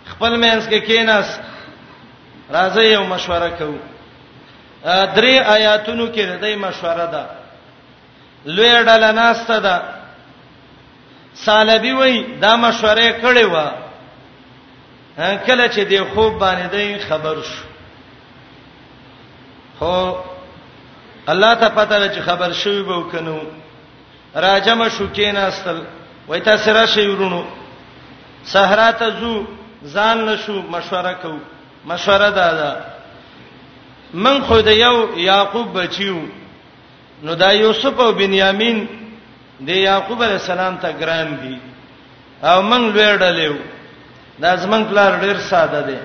خپل 0.05 0.37
مینس 0.39 0.67
کې 0.67 0.85
کیناس 0.85 1.39
راځي 2.57 2.85
یو 2.95 3.03
مشوره 3.13 3.49
کوو 3.59 3.77
درې 4.83 5.33
آیاتونو 5.55 6.07
کې 6.13 6.19
د 6.19 6.41
دې 6.43 6.53
مشوره 6.65 7.05
ده 7.11 7.25
لوی 8.55 8.71
ډله 8.83 9.11
ناشته 9.19 9.59
ده 9.67 9.75
سالبي 11.43 11.91
وای 11.99 12.15
دا 12.45 12.55
مشوره 12.63 13.07
کړې 13.21 13.45
و 13.45 13.55
کله 15.45 15.67
چې 15.67 15.79
دی 15.91 16.01
خوب 16.13 16.33
باندې 16.39 16.71
دی 16.71 16.99
خبر 17.07 17.41
شو 17.41 17.63
خو 19.79 19.95
الله 21.33 21.53
ته 21.53 21.69
پته 21.69 21.99
ده 21.99 22.15
چې 22.15 22.19
خبر 22.27 22.53
شوی 22.63 22.83
به 22.83 22.95
وکنو 22.99 23.39
راجم 24.45 24.83
شو 24.89 25.07
کې 25.15 25.25
ناستل 25.39 25.81
وای 26.27 26.39
تا 26.41 26.57
سره 26.67 26.85
شی 26.95 27.07
ورونو 27.07 27.41
صحرا 28.53 28.91
ته 28.99 29.09
زو 29.21 29.33
ځان 29.95 30.17
نشو 30.25 30.61
مشوره 30.75 31.13
کوو 31.21 31.39
مشوره 31.89 32.29
ده 32.39 32.49
ده 32.59 32.71
من 34.23 34.37
خو 34.47 34.57
د 34.69 34.71
یو 34.83 34.95
یعقوب 35.29 35.67
بچیو 35.81 36.17
نو 37.25 37.31
دا 37.43 37.51
یوسف 37.63 37.95
او 38.03 38.11
بنیامین 38.21 38.77
د 39.67 39.69
یعقوب 39.87 40.19
علی 40.25 40.33
السلام 40.41 40.75
ته 40.83 40.89
ګران 41.01 41.29
دي 41.41 41.57
او 42.49 42.57
من 42.69 42.81
لوړډلېو 42.93 43.57
دا 44.41 44.51
زمنګ 44.63 44.83
پلار 44.91 45.11
ډیر 45.23 45.37
ساده 45.51 45.81
دي 45.89 45.97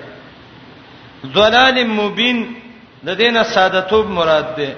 ذلال 1.34 1.76
مبین 1.86 2.38
د 3.06 3.08
دینه 3.20 3.42
ساده 3.42 3.80
توب 3.80 4.06
مراد 4.18 4.46
ده 4.58 4.70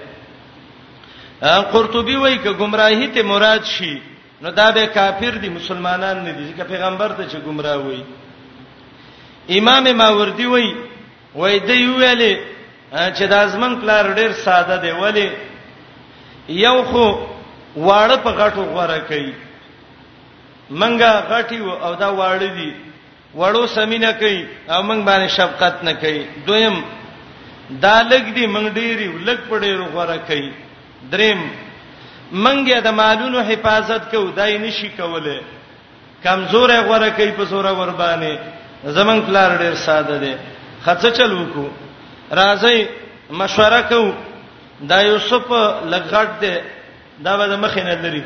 قرطبي 1.73 2.17
وایي 2.17 2.39
ک 2.39 2.47
گمراهی 2.61 3.07
ته 3.15 3.23
مراد 3.23 3.65
شي 3.65 3.95
نو 4.43 4.51
دا 4.51 4.71
به 4.71 4.87
کافر 4.87 5.33
دي 5.43 5.49
مسلمانان 5.59 6.17
نه 6.27 6.33
دي 6.37 6.45
ځکه 6.55 6.65
پیغمبر 6.73 7.09
ته 7.13 7.25
چې 7.31 7.37
گمراه 7.49 7.79
وایي 7.83 8.05
امام 9.57 9.85
ماوردی 10.01 10.47
وای 10.53 10.67
وای 11.35 11.59
دی 11.59 11.87
ویلې 11.87 12.35
چې 13.17 13.25
د 13.31 13.35
ازمن 13.45 13.73
پلار 13.81 14.05
ډیر 14.19 14.33
ساده 14.45 14.77
دی 14.83 14.91
ولی 15.01 15.29
یو 16.65 16.77
خو 16.91 17.05
واړه 17.77 18.19
په 18.25 18.31
غټو 18.41 18.63
غوړه 18.73 18.99
کوي 19.09 19.33
منګه 20.81 21.13
غټي 21.31 21.59
او 21.87 21.95
دا 21.95 22.09
واړه 22.21 22.51
دي 22.59 22.71
وړو 23.39 23.65
سمینه 23.77 24.13
کوي 24.21 24.47
او 24.69 24.83
موږ 24.89 25.01
باندې 25.09 25.29
شفقت 25.39 25.85
نه 25.85 25.93
کوي 26.03 26.23
دویم 26.47 26.77
دا 27.71 27.97
لګ 28.03 28.25
دي 28.37 28.45
موږ 28.47 28.67
ډيري 28.79 29.09
لګ 29.29 29.39
پړې 29.49 29.71
غوړه 29.95 30.19
کوي 30.29 30.53
دریم 31.13 31.41
منګه 32.33 32.79
د 32.87 32.89
مالونو 33.01 33.39
حفاظت 33.51 34.03
کوي 34.11 34.33
دای 34.39 34.59
نشي 34.59 34.89
کوله 34.99 35.41
کمزور 36.25 36.69
غوړه 36.71 37.11
کوي 37.19 37.33
په 37.37 37.45
زور 37.53 37.65
ور 37.79 37.91
باندې 38.03 38.33
زمنګ 38.85 39.21
پلار 39.27 39.57
ډیر 39.59 39.75
ساده 39.85 40.17
دی 40.19 40.35
خڅه 40.85 41.11
چلو 41.17 41.45
کو 41.55 41.69
راځي 42.37 42.83
مشوره 43.31 43.81
کو 43.89 44.03
دا 44.91 45.01
یوسف 45.03 45.51
لګټ 45.93 46.29
دی 46.41 46.55
دا 47.25 47.37
به 47.37 47.57
مخې 47.57 47.81
نه 47.85 47.95
لري 48.03 48.23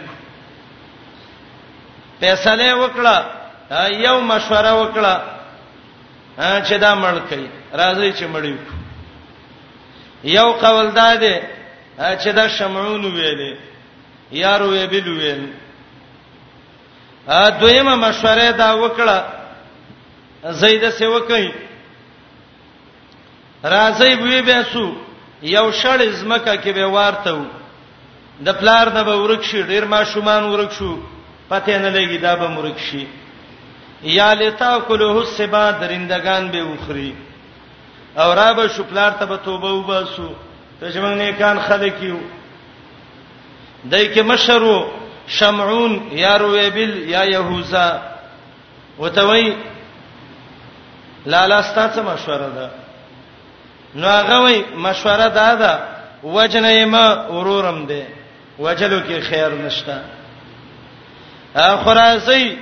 فیصله 2.20 2.74
وکړه 2.74 3.16
یو 4.06 4.20
مشوره 4.20 4.72
وکړه 4.80 5.22
چې 6.38 6.74
دا 6.78 6.94
مړ 6.94 7.14
کړي 7.30 7.48
راځي 7.72 8.12
چې 8.18 8.24
مړ 8.26 8.44
یو 10.24 10.52
قول 10.52 10.90
دا 10.94 11.14
دی 11.20 11.34
چې 11.98 12.28
دا 12.32 12.48
شمعون 12.48 13.04
ویلې 13.04 13.56
یارو 14.32 14.68
ویبل 14.70 15.08
ویل 15.08 15.46
ا 17.28 17.48
دویمه 17.60 17.94
مشوره 17.96 18.50
دا 18.50 18.74
وکړه 18.74 19.41
زید 20.50 20.84
سیو 20.98 21.18
کوي 21.26 21.50
راځي 23.62 24.14
به 24.22 24.42
به 24.42 24.62
سو 24.72 24.84
یو 25.42 25.70
شړ 25.80 26.00
زمکه 26.10 26.56
کې 26.62 26.68
به 26.78 26.86
وارته 26.94 27.46
د 28.46 28.58
پلار 28.60 28.86
نه 28.96 29.02
به 29.08 29.16
ورک 29.22 29.44
شي 29.44 29.62
ډیر 29.70 29.84
ما 29.92 30.02
شومان 30.04 30.42
ورک 30.44 30.72
شو 30.78 30.90
پته 31.48 31.78
نه 31.78 31.90
لګي 31.90 32.18
دا 32.18 32.34
به 32.36 32.46
مرک 32.48 32.78
شي 32.78 33.06
یا 34.02 34.32
لتا 34.32 34.78
کله 34.88 35.20
حسبا 35.22 35.70
درندگان 35.70 36.48
به 36.50 36.62
وخري 36.64 37.12
او 38.18 38.32
را 38.38 38.54
به 38.54 38.68
شو 38.68 38.84
پلار 38.84 39.10
ته 39.12 39.26
به 39.26 39.36
توبه 39.36 39.70
وباسو 39.72 40.28
ته 40.80 40.92
چې 40.92 40.96
موږ 40.96 41.18
نیکان 41.18 41.60
خلک 41.60 42.02
یو 42.02 42.16
دای 43.90 44.14
کې 44.14 44.18
مشرو 44.20 44.90
شمعون 45.26 46.08
یا 46.12 46.36
رویبل 46.38 47.08
یا 47.08 47.22
یهوذا 47.24 47.90
وتوی 48.98 49.54
لالا 51.26 51.62
ستاسو 51.62 52.02
مشوره 52.02 52.48
ده 52.56 52.70
نو 53.94 54.08
هغه 54.08 54.38
وای 54.42 54.64
مشوره 54.84 55.28
ده 55.28 55.54
ده 55.54 55.72
وجنه 56.24 56.84
ما 56.84 57.26
ورورم 57.32 57.86
ده 57.86 58.02
وجلو 58.58 59.00
کې 59.06 59.22
خیر 59.28 59.50
نشتا 59.64 59.98
اخرازی 61.56 62.58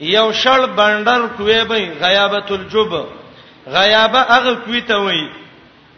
یو 0.00 0.32
شړ 0.32 0.60
بندر 0.76 1.26
کوی 1.36 1.64
به 1.64 1.90
غیابت 2.02 2.50
الجب 2.50 3.04
غیابه 3.66 4.18
هغه 4.20 4.54
کوی 4.64 4.80
ته 4.80 4.96
وای 4.96 5.28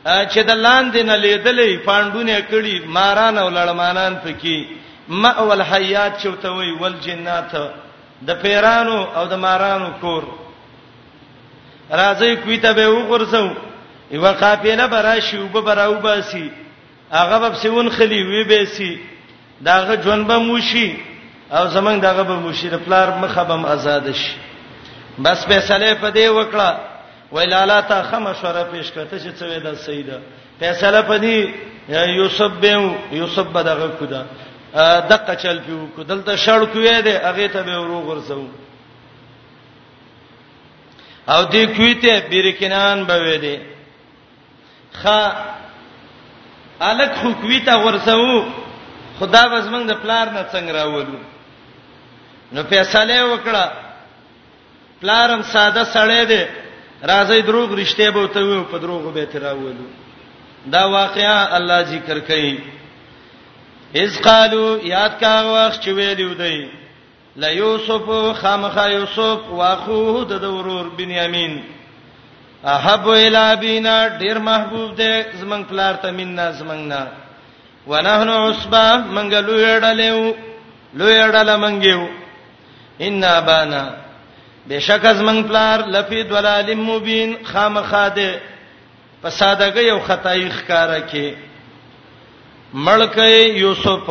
چې 0.07 0.39
د 0.39 0.51
لاندې 0.65 0.97
نه 1.09 1.17
لیدلې 1.23 1.87
پاندونه 1.87 2.41
کړي 2.51 2.87
ماران 2.87 3.39
او 3.39 3.49
لړمانان 3.51 4.15
پکې 4.25 4.67
مأول 5.09 5.62
حیات 5.62 6.23
چوتوي 6.23 6.71
ول 6.81 6.95
جنات 7.01 7.57
د 8.27 8.31
پیرانو 8.43 9.07
او 9.17 9.25
د 9.27 9.35
مارانو 9.35 9.91
کور 10.01 10.25
راځي 11.91 12.37
کوي 12.45 12.59
ته 12.59 12.72
به 12.72 12.87
وګرځو 12.91 13.51
یو 14.11 14.22
قافله 14.32 14.87
براشي 14.87 15.39
وب 15.39 15.64
براو 15.64 15.95
باسي 15.95 16.51
هغه 17.12 17.39
به 17.39 17.55
سیون 17.55 17.89
خلی 17.91 18.22
وی 18.22 18.45
به 18.45 18.64
سي 18.64 19.01
داغه 19.64 20.03
ژوند 20.03 20.26
به 20.26 20.37
موشي 20.39 20.97
او 21.53 21.68
زمنګ 21.68 22.01
داغه 22.03 22.22
به 22.22 22.35
موشي 22.35 22.68
د 22.68 22.74
پلار 22.76 23.11
مخه 23.22 23.45
به 23.45 23.55
آزاد 23.72 24.12
شي 24.12 24.32
بس 25.24 25.47
فیصله 25.47 25.95
په 25.95 26.11
دې 26.11 26.28
وکړه 26.28 26.74
ویلالا 27.32 27.80
تا 27.80 28.03
خمشوره 28.03 28.64
پیش 28.72 28.87
کړه 28.91 29.05
چې 29.18 29.30
څه 29.39 29.45
وې 29.51 29.61
د 29.66 29.74
سیدا 29.76 30.18
فیصله 30.61 31.03
په 31.03 31.18
دې 31.18 31.49
یوسف 32.09 32.51
به 32.61 32.91
یوسف 33.12 33.47
به 33.47 33.62
دغه 33.62 33.91
کړه 34.01 34.24
دقه 35.12 35.35
چل 35.37 35.59
پیو 35.59 35.87
کدل 35.97 36.20
ته 36.20 36.37
شړ 36.37 36.61
کوې 36.74 37.05
دې 37.07 37.14
هغه 37.26 37.49
ته 37.49 37.62
به 37.62 37.80
ورو 37.80 38.01
غرسو 38.01 38.49
او 41.29 41.45
دې 41.45 41.77
کویته 41.77 42.29
بیرکنان 42.31 43.05
به 43.07 43.14
وې 43.20 43.37
دي 43.45 43.57
خا 45.03 45.18
الک 46.89 47.11
خو 47.20 47.31
کویته 47.43 47.75
ورسو 47.75 48.45
خدا 49.18 49.43
بزمنګ 49.49 49.87
د 49.89 49.93
پلار 50.03 50.27
نه 50.37 50.43
څنګه 50.53 50.72
راولو 50.72 51.18
نو 52.53 52.62
فیصله 52.62 53.22
وکړه 53.22 53.72
پلارم 55.01 55.43
ساده 55.55 55.85
سړی 55.97 56.22
دی 56.33 56.43
راځي 57.03 57.41
دروغ 57.49 57.75
رښتیا 57.81 58.11
به 58.11 58.27
ته 58.37 58.41
وي 58.45 58.64
په 58.72 58.79
دروغ 58.79 59.12
به 59.14 59.27
ته 59.27 59.39
راولو 59.39 59.89
دا 60.77 60.87
واقعا 60.99 61.57
الله 61.57 61.83
ذکر 61.95 62.18
کوي 62.31 62.57
اذ 64.05 64.18
قالو 64.22 64.66
یاد 64.95 65.20
کا 65.20 65.37
وخت 65.51 65.83
چې 65.85 65.89
ویلو 65.97 66.33
دی 66.43 66.70
لا 67.37 67.49
یوسف 67.49 68.11
خامخ 68.41 68.76
یوسف 68.91 69.41
واخوه 69.51 70.24
د 70.28 70.45
ورور 70.45 70.87
بنیامین 70.97 71.61
احب 72.72 73.09
الی 73.11 73.47
بینا 73.61 73.95
ډیر 74.18 74.39
محبوب 74.49 74.95
دی 74.99 75.11
زمنګ 75.41 75.66
پلار 75.68 75.95
ته 76.03 76.11
میننا 76.18 76.51
زمنګ 76.53 76.89
نه 76.89 77.07
ونحن 77.93 78.28
عصبه 78.28 79.03
منګ 79.14 79.35
لوی 79.49 79.64
ډلېو 79.80 80.35
لوی 81.01 81.16
ډله 81.32 81.57
منګیو 81.57 82.07
ان 83.09 83.24
ابانا 83.32 83.82
بشک 84.68 85.07
زمنګ 85.22 85.47
پلار 85.49 85.80
لفی 85.97 86.22
دلال 86.35 86.72
مبین 86.85 87.35
خامخاده 87.51 88.30
په 89.22 89.28
سادهګۍ 89.28 89.91
او 89.91 89.99
خدای 90.07 90.49
ښکارا 90.51 91.01
کې 91.01 91.35
ملک 92.74 93.16
یوسف 93.57 94.11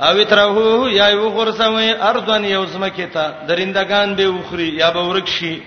او 0.00 0.22
ترهو 0.24 0.88
یا 0.88 1.08
یو 1.10 1.28
غرسوي 1.28 1.90
اردن 2.02 2.44
یو 2.44 2.66
زمکه 2.66 3.06
ته 3.06 3.46
درندگان 3.46 4.14
به 4.14 4.26
وخري 4.28 4.68
یا 4.68 4.90
به 4.90 5.00
ورک 5.08 5.28
شي 5.28 5.62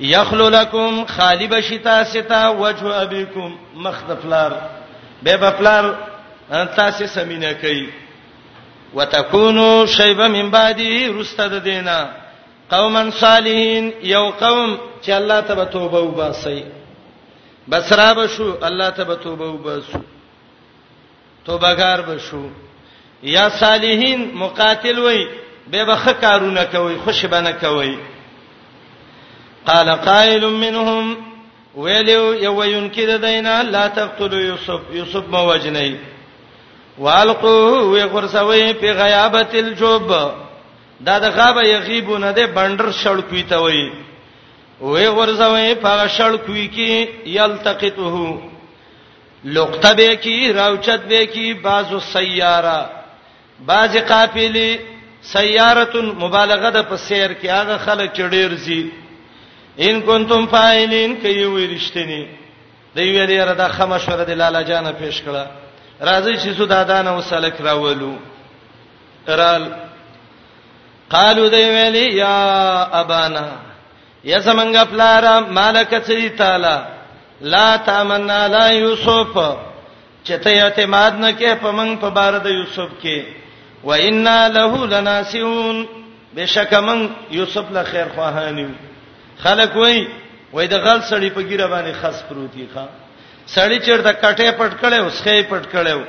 یخلو 0.00 0.48
لکم 0.50 1.04
خالب 1.04 1.60
شتا 1.60 2.04
ستا 2.04 2.52
وجه 2.60 3.02
ابيکم 3.02 3.52
مخدفلار 3.76 4.52
به 5.22 5.36
بفلار 5.36 5.84
تاسې 6.50 7.04
سمینه 7.04 7.52
کوي 7.54 7.88
وتكونوا 8.94 9.86
شيبا 9.86 10.28
من 10.28 10.50
بعدي 10.50 11.06
رستد 11.08 11.62
دینا 11.62 12.08
قوما 12.70 13.10
صالحين 13.10 13.92
یو 14.02 14.30
قوم 14.30 14.78
چې 15.04 15.08
الله 15.10 15.40
ته 15.40 15.64
توبه 15.64 16.00
وباسي 16.00 16.64
بسرا 17.68 18.12
بشو 18.12 18.54
الله 18.62 18.90
ته 18.90 19.14
توبه 19.14 19.46
وباسو 19.50 19.98
توبګار 21.46 21.98
بشو 22.06 22.46
یا 23.32 23.46
صالحین 23.58 24.28
مقاتل 24.38 24.98
وای 24.98 25.18
به 25.70 25.84
بخ 25.84 26.08
کارونه 26.20 26.64
کوي 26.72 26.96
خوش 27.04 27.24
بنه 27.24 27.52
کوي 27.52 27.94
قال 29.66 29.88
قائل 30.08 30.44
منهم 30.62 31.16
ویلو 31.84 32.34
یو 32.46 32.62
ينکد 32.64 33.10
دینا 33.24 33.62
لا 33.74 33.84
تقتلوا 33.98 34.40
یوسف 34.50 34.80
یوسف 35.00 35.24
موجنی 35.38 35.90
والقوه 36.98 37.94
وغرسوي 37.94 38.72
په 38.80 38.88
غیابت 39.02 39.54
الجوب 39.54 40.06
دا 41.06 41.18
د 41.18 41.30
غابه 41.36 41.62
یغیبونه 41.74 42.32
ده 42.32 42.46
بندر 42.46 42.88
شړکوي 43.02 43.44
ته 43.48 43.56
وای 44.80 45.06
وغرسوي 45.08 45.74
په 45.74 46.08
شړکوي 46.16 46.66
کې 46.76 47.26
یلتقطه 47.26 48.38
لوقته 49.46 49.94
به 49.94 50.16
کی 50.16 50.52
راوچت 50.52 51.00
به 51.08 51.26
کی 51.26 51.54
بازو 51.54 52.00
سیاره 52.12 52.78
باز 53.68 53.94
قافلی 54.12 54.70
سیارتن 55.32 56.06
مبالغه 56.22 56.70
ده 56.70 56.82
په 56.82 56.96
سیر 56.96 57.32
کې 57.40 57.46
هغه 57.46 57.76
خلک 57.78 58.10
چډیر 58.14 58.50
زی 58.54 58.92
ان 59.78 60.02
کنتم 60.06 60.46
فاعلین 60.46 61.16
کوي 61.22 61.44
ورشتنی 61.54 62.22
دی 62.94 63.02
ویل 63.14 63.30
یاره 63.30 63.54
دا 63.54 63.68
خمشوره 63.68 64.24
د 64.24 64.30
لالا 64.30 64.62
جانه 64.62 64.92
پیش 64.92 65.22
کړه 65.22 65.44
راځي 66.02 66.34
چې 66.42 66.48
سودا 66.56 66.82
دانه 66.82 67.16
وسلک 67.16 67.60
راولو 67.60 68.14
رال 69.28 69.74
قالو 71.10 71.48
دی 71.48 71.62
ویل 71.70 71.94
یا 71.94 72.36
ابانا 72.92 73.48
یا 74.24 74.38
زمنګ 74.40 74.84
پلارا 74.90 75.40
مالک 75.40 75.94
سید 76.06 76.36
تعالی 76.36 76.95
لا 77.40 77.76
تمنا 77.86 78.46
لا 78.48 78.68
یوسف 78.70 79.38
چته 80.24 80.50
اعتماد 80.64 81.10
نه 81.14 81.32
کې 81.38 81.54
پمنګ 81.62 82.00
په 82.00 82.10
بار 82.10 82.38
د 82.44 82.46
یوسف 82.46 82.90
کې 83.02 83.22
و 83.84 83.92
انا 83.92 84.48
له 84.48 84.86
لناسون 84.86 85.84
بشک 86.36 86.74
من 86.74 87.06
یوسف 87.30 87.70
له 87.72 87.82
خیر 87.90 88.06
خواهانی 88.14 88.66
خلک 89.42 89.76
وای 89.76 90.04
وای 90.52 90.66
د 90.66 90.74
غل 90.78 91.00
سړی 91.00 91.34
په 91.34 91.42
ګیره 91.42 91.66
باندې 91.66 91.92
خاص 92.02 92.22
پروتي 92.28 92.68
ښا 92.74 92.84
سړی 93.54 93.78
چیرته 93.86 94.12
کټه 94.12 94.52
پټ 94.58 94.72
کړي 94.84 94.94
اوسخه 95.00 95.42
پټ 95.42 95.66
کړي 95.72 96.04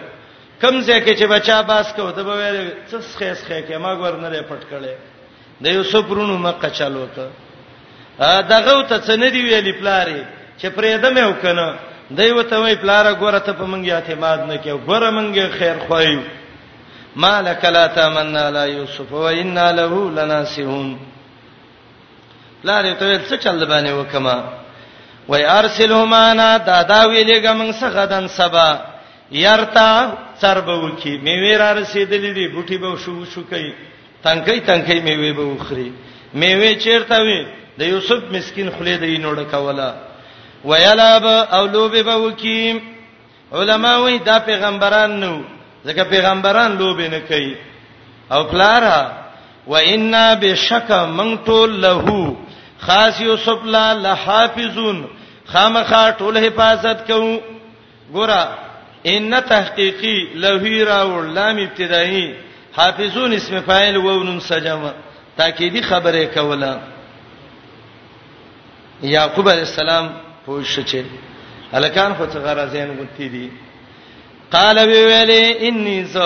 کم 0.62 0.82
ځکه 0.82 1.16
چې 1.16 1.24
بچا 1.30 1.62
باس 1.62 1.94
کو 1.94 2.12
ته 2.12 2.24
به 2.24 2.74
څه 2.92 2.96
څه 3.20 3.34
څه 3.34 3.62
کې 3.70 3.76
ما 3.78 3.96
ګورنره 3.96 4.42
پټ 4.50 4.64
کړي 4.72 4.94
د 5.62 5.68
یوسف 5.78 6.10
رونو 6.18 6.38
مکه 6.38 6.70
چالو 6.70 7.08
ته 7.16 7.30
دغه 8.42 8.82
ته 8.82 9.02
څه 9.08 9.20
نه 9.20 9.30
دی 9.30 9.42
ویلی 9.44 9.72
پلاری 9.72 10.22
چې 10.62 10.68
پرېده 10.76 11.10
مې 11.16 11.24
وکنه 11.32 11.66
دوی 12.18 12.44
ته 12.50 12.58
وای 12.60 12.76
پلار 12.82 13.06
غوړه 13.20 13.40
ته 13.46 13.54
په 13.60 13.66
مونږه 13.72 13.94
اعتماد 13.94 14.40
نه 14.52 14.58
کې 14.64 14.72
غوړه 14.86 15.10
مونږه 15.10 15.50
خیر 15.60 15.78
خوایو 15.88 16.20
مالک 17.16 17.66
لا 17.66 17.88
تمنا 17.98 18.50
لا 18.52 18.66
یوسف 18.66 19.12
و 19.12 19.28
انا 19.28 19.72
له 19.72 19.94
لناسون 20.18 20.90
پلار 22.64 22.94
ته 22.94 23.20
څه 23.30 23.44
چل 23.44 23.66
باندې 23.66 23.90
وکما 23.92 24.38
وای 25.30 25.46
ارسلهما 25.46 26.32
انا 26.32 26.58
دادا 26.58 27.02
ویلې 27.06 27.38
ګم 27.44 27.72
څنګه 27.80 28.06
دن 28.12 28.28
سبا 28.28 28.82
يرتا 29.32 29.90
سربو 30.42 30.90
کی 31.04 31.18
میوې 31.26 31.58
را 31.60 31.74
رسیدلې 31.74 32.32
دي 32.38 32.48
بوټي 32.54 32.78
به 32.82 32.98
شو 32.98 33.26
شو 33.34 33.42
کوي 33.50 33.74
تنکې 34.26 34.62
تنکې 34.68 34.98
میوې 35.08 35.32
به 35.36 35.44
وخري 35.54 35.92
میوې 36.36 36.84
چیرته 36.84 37.20
وي 37.22 37.40
د 37.80 37.84
یوسف 37.84 38.20
مسكين 38.32 38.72
خلې 38.72 38.98
دی 39.02 39.18
نوړه 39.18 39.52
کوله 39.52 40.07
ویلاب 40.66 41.26
او 41.54 41.66
لوبه 41.66 42.04
به 42.04 42.14
وکي 42.16 42.82
علما 43.54 43.98
وی 44.04 44.18
دا 44.20 44.40
پیغمبران 44.40 45.20
نو 45.20 45.42
ځکه 45.86 46.04
پیغمبران 46.04 46.78
لوبه 46.78 47.08
نه 47.08 47.20
کوي 47.20 47.56
او 48.32 48.44
کلارا 48.44 49.12
و 49.68 49.76
انا 49.76 50.36
بشک 50.36 50.92
من 50.92 51.38
طول 51.38 51.82
له 51.82 52.36
خاص 52.80 53.22
یوسف 53.22 53.66
لا 53.66 53.94
لحافظون 53.94 55.06
خامخا 55.46 56.12
ټول 56.12 56.38
حفاظت 56.38 57.08
کوو 57.12 57.40
ګورا 58.14 58.48
ان 59.06 59.42
تحقیقی 59.50 60.28
لهی 60.36 60.84
راول 60.84 61.26
لام 61.34 61.58
ابتدایي 61.58 62.36
حافظون 62.78 63.34
اسم 63.34 63.60
فاعل 63.62 63.98
و 63.98 64.24
نون 64.24 64.40
سجما 64.40 64.92
تاکیدی 65.38 65.82
خبره 65.82 66.26
کوله 66.26 66.80
یعقوب 69.04 69.50
علیہ 69.50 69.64
السلام 69.66 70.10
پوه 70.48 70.64
شو 70.64 70.82
چې 70.84 70.98
الکان 71.78 72.14
خو 72.18 72.26
څنګه 72.26 72.54
راځین 72.54 72.98
غوتی 72.98 73.28
دي 73.30 73.50
قال 74.52 74.78
وی 74.80 75.02
ویلی 75.06 75.44
انی 75.68 75.96
ز 76.14 76.18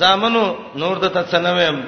زامنو 0.00 0.44
نور 0.82 0.96
د 0.98 1.06
تسنویم 1.16 1.84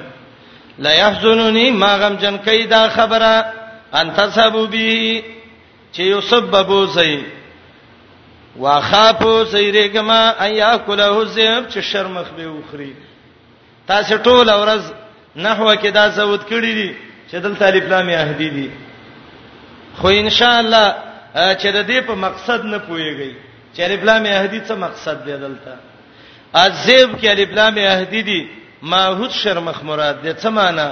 لا 0.85 0.91
يحزنني 0.93 1.71
ما 1.71 1.97
غم 1.97 2.15
جن 2.15 2.37
کیدا 2.45 2.81
خبره 2.89 3.53
ان 4.01 4.11
تسبو 4.17 4.65
بی 4.67 5.21
چې 5.93 5.99
یسببو 5.99 6.85
زئی 6.85 7.17
واخافو 8.59 9.33
سیرګما 9.51 10.21
ایا 10.45 10.77
کله 10.77 11.25
زیب 11.25 11.69
چې 11.69 11.79
شرمخ 11.91 12.29
به 12.37 12.47
وخري 12.47 12.93
تاسو 13.87 14.17
ټول 14.17 14.49
ورځ 14.49 14.81
نحوه 15.35 15.75
کې 15.75 15.87
دا 15.91 16.07
زود 16.09 16.41
کړی 16.49 16.69
دي 16.79 16.95
چې 17.31 17.35
دل 17.43 17.55
طالب 17.59 17.83
لا 17.89 18.03
می 18.03 18.15
اهدی 18.15 18.49
دي 18.49 18.69
خو 20.01 20.07
ان 20.07 20.29
شاء 20.29 20.59
الله 20.59 20.95
چې 21.33 21.67
د 21.75 21.79
دې 21.87 22.01
په 22.07 22.15
مقصد 22.15 22.65
نه 22.65 22.77
پويږي 22.89 23.33
چې 23.75 23.79
الابلام 23.83 24.25
اهدی 24.25 24.59
څه 24.65 24.75
مقصد 24.75 25.25
دی 25.25 25.31
دلته 25.37 25.73
عذاب 26.53 27.09
کې 27.21 27.27
الابلام 27.29 27.75
اهدی 27.77 28.21
دی 28.21 28.47
ماحود 28.81 29.31
شرمخ 29.31 29.83
مراد 29.83 30.21
دی 30.23 30.33
څه 30.33 30.47
معنی 30.49 30.89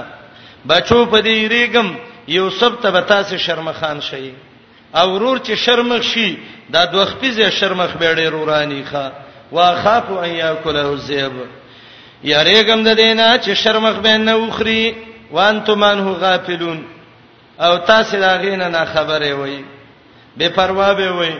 بچو 0.66 1.06
په 1.06 1.18
دې 1.22 1.48
ریګم 1.54 1.88
یوسف 2.28 2.82
ته 2.82 2.90
به 2.90 3.00
تاسو 3.00 3.36
شرمخان 3.38 4.00
شي 4.00 4.32
او 4.94 5.10
ورور 5.14 5.38
چې 5.38 5.52
شرمخ 5.54 6.02
شي 6.02 6.36
دا 6.70 6.84
دوخپیزه 6.84 7.50
شرمخ 7.50 7.90
بیړې 8.00 8.20
رورانی 8.30 8.84
ښا 8.92 9.10
واخاف 9.52 10.10
ان 10.10 10.30
یاکله 10.30 10.88
الذئب 10.92 11.32
یریګم 12.24 12.84
د 12.84 12.88
دینه 12.94 13.38
چې 13.42 13.50
شرمخ 13.52 13.96
به 13.96 14.16
نه 14.18 14.34
وخري 14.36 14.94
وانتم 15.30 15.78
منه 15.80 16.12
غافلون 16.14 16.84
او 17.60 17.76
تاسو 17.78 18.16
دا 18.20 18.36
غینه 18.36 18.68
نه 18.68 18.84
خبره 18.84 19.32
وایي 19.34 19.64
بے 20.38 20.48
پروا 20.56 20.92
به 20.94 21.10
وای 21.12 21.34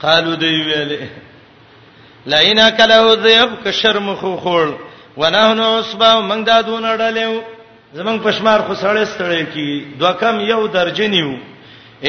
قالو 0.00 0.34
دی 0.36 0.62
ویلې 0.64 1.02
لاینا 2.26 2.70
کلو 2.76 3.14
ذئب 3.22 3.50
کشرم 3.64 4.14
خو 4.20 4.36
خور 4.36 4.68
ونحن 5.16 5.60
عصبا 5.60 6.20
من 6.20 6.44
دا 6.46 6.60
دون 6.62 6.84
اړلېو 6.84 7.40
زمنګ 7.94 8.18
پښمار 8.24 8.60
خو 8.66 8.74
سړې 8.74 9.04
ستړې 9.12 9.42
کی 9.54 9.84
دوه 9.98 10.12
کم 10.20 10.40
یو 10.40 10.66
درجه 10.66 11.08
نیو 11.08 11.36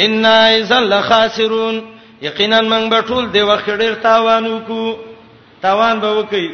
ان 0.04 0.26
اذا 0.26 0.80
لخاسرون 0.80 1.76
یقینا 2.22 2.62
من 2.62 2.90
بټول 2.90 3.32
دی 3.34 3.42
وخړې 3.42 4.02
تاوانو 4.04 4.60
کو 4.60 4.98
تاوان 5.62 6.00
به 6.00 6.12
وکي 6.20 6.50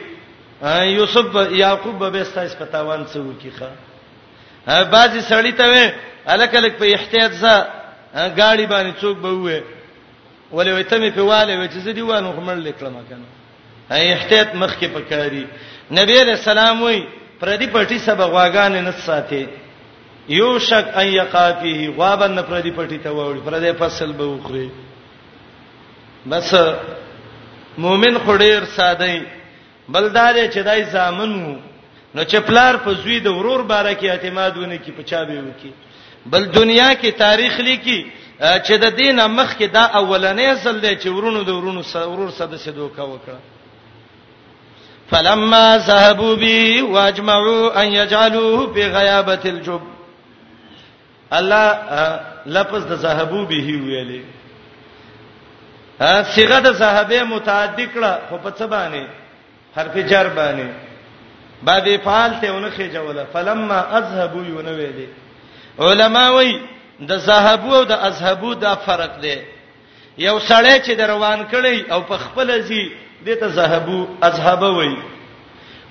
یوسف 0.87 1.25
یعقوب 1.51 2.11
به 2.11 2.23
ستایس 2.23 2.55
په 2.57 2.65
تاوان 2.65 3.05
څه 3.13 3.17
وکي 3.17 3.51
ښا 3.59 4.81
بعضی 4.83 5.19
سړی 5.21 5.51
ته 5.57 5.93
الکلک 6.27 6.71
په 6.79 6.85
احتیاط 6.85 7.31
ځه 7.31 7.81
گاڑی 8.13 8.65
باندې 8.65 8.93
څوک 9.01 9.17
به 9.17 9.29
وې 9.31 9.63
ولې 10.51 10.71
وې 10.73 10.83
ته 10.89 10.97
مې 10.97 11.09
په 11.15 11.21
والي 11.23 11.55
وې 11.57 11.67
چې 11.73 11.79
زه 11.85 11.91
دی 11.91 12.01
وانه 12.01 12.31
خمر 12.35 12.55
لیکلم 12.55 12.95
کنه 13.09 13.27
هي 13.91 14.13
احتیاط 14.13 14.55
مخ 14.55 14.73
کې 14.79 14.87
پکاري 14.95 15.45
نبی 15.91 16.13
رسول 16.19 16.57
الله 16.57 16.79
وې 16.79 16.99
پر 17.39 17.49
دې 17.57 17.67
پټي 17.75 17.97
سبا 18.07 18.25
غواګان 18.25 18.71
نه 18.71 18.91
ساتي 18.91 19.45
یو 20.29 20.59
شک 20.59 20.85
ان 20.97 21.07
یقافیه 21.07 21.89
غوابن 21.97 22.41
پر 22.43 22.61
دې 22.61 22.71
پټي 22.77 22.97
ته 23.03 23.09
وړي 23.09 23.41
پر 23.45 23.53
دې 23.59 23.71
فصل 23.79 24.11
به 24.13 24.25
وخوري 24.25 24.69
بس 26.25 26.53
مؤمن 27.77 28.17
خډیر 28.25 28.63
ساده 28.63 29.21
بلدار 29.89 30.35
چې 30.47 30.57
دای 30.63 30.83
زامن 30.83 31.31
وو 31.45 31.55
نو 32.15 32.23
چې 32.23 32.35
پلار 32.47 32.75
په 32.83 32.93
زوی 32.93 33.19
د 33.19 33.27
ورور 33.37 33.61
باره 33.71 33.93
کې 33.93 34.05
اعتماد 34.09 34.57
ونه 34.57 34.77
کی 34.77 34.91
په 34.91 35.03
چا 35.03 35.23
به 35.23 35.39
وکی 35.41 35.71
بل 36.25 36.45
دنیا 36.55 36.91
کې 37.01 37.11
تاریخ 37.17 37.59
لیکي 37.59 38.01
چې 38.39 38.71
د 38.83 38.93
دینه 38.99 39.27
مخ 39.37 39.55
کې 39.57 39.63
دا 39.77 39.83
اولنې 40.01 40.55
ځل 40.63 40.79
دی 40.81 40.95
چې 40.95 41.07
ورونو 41.15 41.43
د 41.43 41.49
ورونو 41.57 41.81
ورور 41.95 42.29
سره 42.31 42.47
د 42.51 42.71
دوکا 42.75 43.03
وکړه 43.03 43.39
فلما 45.09 45.65
ذهبوا 45.87 46.35
بي 46.43 46.81
واجمعوا 46.81 47.81
ان 47.81 47.93
يجعلوه 47.95 48.73
في 48.73 48.83
غيابه 48.83 49.39
الجب 49.45 49.81
الله 51.31 51.79
لفظ 52.57 52.83
د 52.91 52.95
ذهبوا 53.07 53.43
به 53.51 53.67
ویلې 53.85 54.21
صيغه 56.23 56.59
د 56.67 56.71
ذهبه 56.83 57.23
متعدی 57.33 57.87
کړه 57.87 58.29
خو 58.29 58.37
په 58.37 58.51
څه 58.59 58.63
باندې 58.63 59.07
حرف 59.77 59.97
جر 60.13 60.27
باندې 60.39 61.67
بعد 61.67 61.89
فعال 62.05 62.31
ته 62.41 62.47
ونخې 62.51 62.93
جوړه 62.93 63.33
فلما 63.35 63.79
اذهبوا 63.99 64.45
ينوي 64.47 64.89
دي 65.01 65.07
علما 65.79 66.31
وای 66.31 66.59
د 67.07 67.11
زهبو 67.17 67.75
او 67.75 67.83
د 67.83 67.91
ازهبو 67.91 68.53
دا 68.53 68.73
فرق 68.85 69.19
دی 69.21 69.35
یو 70.17 70.39
سړی 70.49 70.79
چې 70.85 70.91
روان 71.01 71.39
کړي 71.51 71.91
او 71.91 72.01
په 72.01 72.17
خپل 72.17 72.61
ځي 72.67 72.83
دته 73.25 73.47
زهبو 73.49 74.07
ازهبه 74.21 74.69
وای 74.73 74.95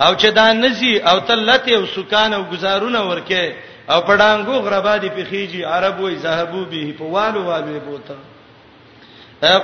او 0.04 0.14
چې 0.14 0.26
دا 0.30 0.52
نزي 0.52 0.98
او 1.00 1.18
تلته 1.20 1.72
او 1.76 1.86
سکان 1.86 2.32
او 2.34 2.42
گزارونه 2.52 3.00
ورکه 3.10 3.54
او 3.90 4.00
پډانګو 4.00 4.56
غربادي 4.66 5.08
پخیږي 5.08 5.62
عرب 5.64 6.00
وای 6.00 6.16
زهبو 6.16 6.64
به 6.64 6.94
په 6.98 7.04
والو 7.04 7.44
والو 7.44 7.80
بوته 7.80 8.16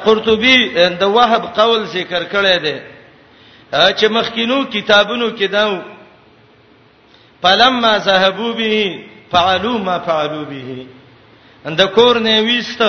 قرطبي 0.04 0.58
د 1.00 1.02
وهب 1.02 1.42
قول 1.60 1.84
ذکر 1.84 2.22
کړی 2.32 2.56
دی 2.62 2.76
چې 3.98 4.04
مخکینو 4.10 4.64
کتابونو 4.64 5.30
کې 5.38 5.42
دا 5.50 5.82
فلما 7.42 7.98
ذهبوا 7.98 8.52
به 8.52 8.74
فعلوا 9.32 9.78
ما 9.78 9.98
فعلوا 9.98 10.44
به 10.44 10.86
اند 11.66 11.82
کور 11.82 12.18
نه 12.18 12.40
ویست 12.42 12.82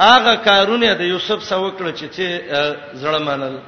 هغه 0.00 0.34
کارونه 0.36 0.94
د 0.94 1.00
یوسف 1.00 1.44
سره 1.44 1.58
وکړه 1.58 1.92
چې 2.00 2.22
زړه 3.02 3.18
منل 3.28 3.58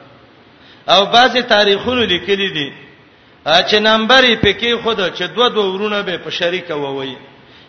او 0.88 1.04
بعضی 1.06 1.42
تاریخونو 1.42 2.02
لیکلي 2.04 2.48
دي 2.48 2.72
چې 3.46 3.74
نمبر 3.74 4.22
یې 4.24 4.38
پکې 4.46 4.82
خود 4.84 5.14
چې 5.14 5.22
دوه 5.22 5.48
دوه 5.48 5.64
ورونه 5.74 6.02
به 6.02 6.16
په 6.18 6.30
شریک 6.30 6.70
ووي 6.70 7.16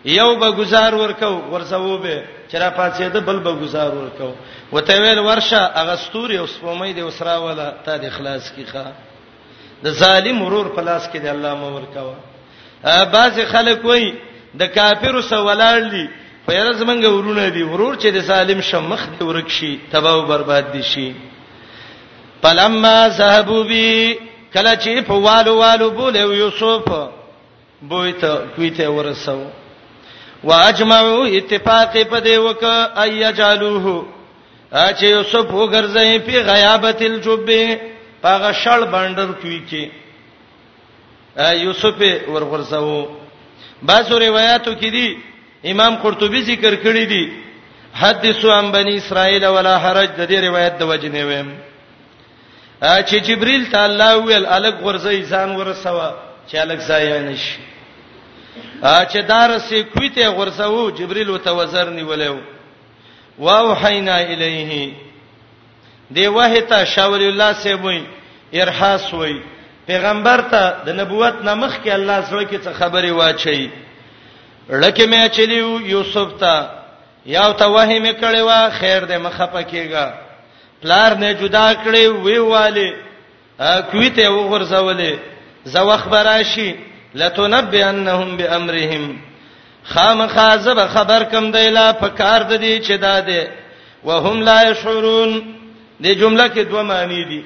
یو 0.05 0.35
به 0.35 0.51
گزار 0.51 0.95
ورکاو 0.95 1.41
ورسوو 1.53 1.97
به 1.97 2.23
چر 2.51 2.69
پاتې 2.75 3.01
ده 3.01 3.19
بل 3.19 3.39
به 3.39 3.53
گزار 3.55 3.95
ورکاو 3.95 4.33
وته 4.71 5.01
ویل 5.01 5.19
ورشه 5.19 5.69
اغستور 5.75 6.31
یو 6.31 6.47
سپومې 6.47 6.95
دی 6.95 7.01
وسرا 7.01 7.37
ولا 7.39 7.71
ته 7.85 7.97
د 7.97 8.05
اخلاص 8.05 8.51
کیخه 8.51 8.85
د 9.83 9.89
ظالم 9.91 10.41
ورور 10.41 10.65
پلاس 10.75 11.07
کې 11.09 11.15
دی 11.17 11.27
الله 11.29 11.53
مور 11.55 11.81
کاوه 11.95 12.15
بعض 13.05 13.39
خلک 13.51 13.85
وایي 13.85 14.13
د 14.59 14.65
کافرو 14.77 15.21
سوالال 15.33 15.81
دي 15.93 16.05
پیر 16.47 16.67
زمنګ 16.79 17.03
ورونه 17.15 17.45
دي 17.55 17.63
ورور 17.71 17.93
چې 18.01 18.07
د 18.15 18.25
سالم 18.25 18.59
شمخ 18.69 19.01
دی 19.13 19.23
ورکشي 19.29 19.71
تباہ 19.93 20.13
او 20.13 20.21
برباد 20.31 20.63
دي 20.73 20.81
شي 20.89 21.07
پلمما 22.43 22.93
ذهبوا 23.19 23.63
بي 23.63 24.19
کله 24.55 24.73
چې 24.75 24.99
په 25.07 25.13
والو 25.23 25.53
والو 25.59 25.87
بوله 25.99 26.19
یوسف 26.19 26.89
بویت 27.93 28.21
کویته 28.55 28.89
ورسو 28.97 29.39
واجمعوا 30.49 31.25
اتفاق 31.39 31.97
پدې 31.97 32.37
وک 32.45 32.63
ايجالوه 32.63 34.05
اچ 34.85 35.03
یوسف 35.03 35.49
وګرځي 35.49 36.19
په 36.29 36.43
غیابت 36.51 37.01
الجب 37.09 37.49
پاغه 38.21 38.53
شړ 38.53 38.79
باندې 38.93 39.35
کوي 39.41 39.59
کې 39.69 39.83
یوسف 41.65 42.03
ورغورځو 42.33 42.93
بعضو 43.89 44.19
روایتو 44.27 44.75
کې 44.75 44.89
دي 44.95 45.07
امام 45.71 45.95
قرطبي 46.03 46.41
ذکر 46.51 46.75
کړی 46.83 47.05
دي 47.11 47.23
حدیثو 48.01 48.51
ان 48.51 48.71
بني 48.71 48.97
اسرائيل 48.97 49.45
ولا 49.45 49.75
حرج 49.77 50.09
د 50.17 50.27
دې 50.29 50.43
روایت 50.47 50.73
د 50.79 50.83
وجنې 50.83 51.17
ویم 51.27 51.49
چې 52.83 53.15
جبريل 53.27 53.65
تعالی 53.73 54.03
ویل 54.25 54.45
الګ 54.45 54.83
ورځي 54.83 55.21
ځان 55.29 55.55
ورسوا 55.55 56.11
چې 56.47 56.55
الګ 56.55 56.79
ځای 56.87 57.19
نشي 57.27 57.59
چې 58.83 59.17
دارسې 59.29 59.75
کویته 59.93 60.27
غرسو 60.29 60.89
جبريل 60.89 61.29
وتوزر 61.29 61.89
نیولیو 61.89 62.37
واوحینا 63.39 64.15
الیه 64.17 64.91
دی 66.15 66.27
وحیتا 66.27 66.83
شاول 66.85 67.23
الله 67.27 67.53
سیموی 67.61 67.99
ارحاس 68.63 69.13
وی 69.13 69.39
پیغمبر 69.85 70.41
ته 70.51 70.63
د 70.85 70.89
نبوت 70.99 71.35
نامخ 71.47 71.73
کې 71.85 71.89
الله 71.93 72.19
سره 72.29 72.43
کې 72.45 72.63
څه 72.63 72.73
خبرې 72.79 73.09
واچي 73.09 73.71
لکه 74.83 75.03
مې 75.07 75.37
چلیو 75.37 75.71
یوسف 75.93 76.29
ته 76.39 76.69
یا 77.35 77.47
ته 77.61 77.67
وهم 77.75 78.05
کړي 78.11 78.41
وا 78.49 78.59
خیر 78.79 79.01
دې 79.09 79.17
مخه 79.25 79.45
پکېګا 79.55 80.07
پلار 80.81 81.13
نه 81.23 81.31
جدا 81.41 81.67
کړي 81.75 82.05
وی 82.07 82.37
والي 82.39 82.93
کویته 83.91 84.29
وغورځولې 84.31 85.15
زو 85.65 85.97
خبره 86.03 86.43
شي 86.53 86.75
لتنبئنهم 87.15 88.37
بامرهم 88.37 89.19
خامخازب 89.91 90.79
خبر 90.93 91.23
کم 91.31 91.51
دیلا 91.51 91.87
پکار 92.03 92.43
د 92.49 92.57
دې 92.61 92.87
چې 92.87 92.91
داده 92.91 93.49
وهم 94.03 94.41
لا 94.49 94.63
يشعرون 94.69 95.35
دې 96.01 96.07
جمله 96.21 96.47
کې 96.47 96.59
دوه 96.71 96.83
معنی 96.83 97.23
دي 97.31 97.43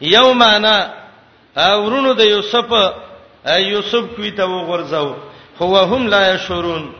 یومانا 0.00 0.76
اورونو 1.56 2.12
د 2.14 2.20
یوسف 2.20 2.72
یوسف 3.72 4.04
کوي 4.16 4.30
ته 4.36 4.44
وغورځاو 4.44 5.14
هو 5.60 5.76
هم 5.80 6.06
لا 6.08 6.34
یشورون 6.34 6.92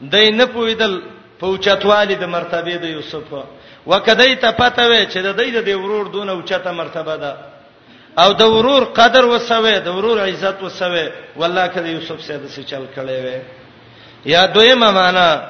دای 0.00 0.30
نه 0.30 0.44
پویدل 0.46 1.02
پوچتوالی 1.40 2.14
د 2.14 2.24
مرتبه 2.24 2.76
د 2.76 2.84
یوسف 2.84 3.44
وکدای 3.86 4.34
ته 4.36 4.50
پته 4.52 4.88
وې 4.88 5.06
چې 5.12 5.18
د 5.18 5.36
دې 5.36 5.50
د 5.64 5.80
ورور 5.82 6.06
دونه 6.08 6.32
اوچته 6.32 6.70
مرتبه 6.72 7.16
ده 7.16 7.36
او 8.18 8.32
د 8.32 8.42
ورور 8.44 8.84
قدر 8.84 9.24
وسوي 9.24 9.80
د 9.80 9.88
ورور 9.88 10.20
عزت 10.28 10.62
وسوي 10.62 11.10
والله 11.36 11.66
کله 11.66 11.86
یوسف 11.88 12.22
سید 12.22 12.46
سره 12.48 12.64
چل 12.64 12.84
کړي 12.96 13.16
وې 13.24 13.40
یا 14.24 14.46
دویمه 14.46 14.90
معنا 14.90 15.42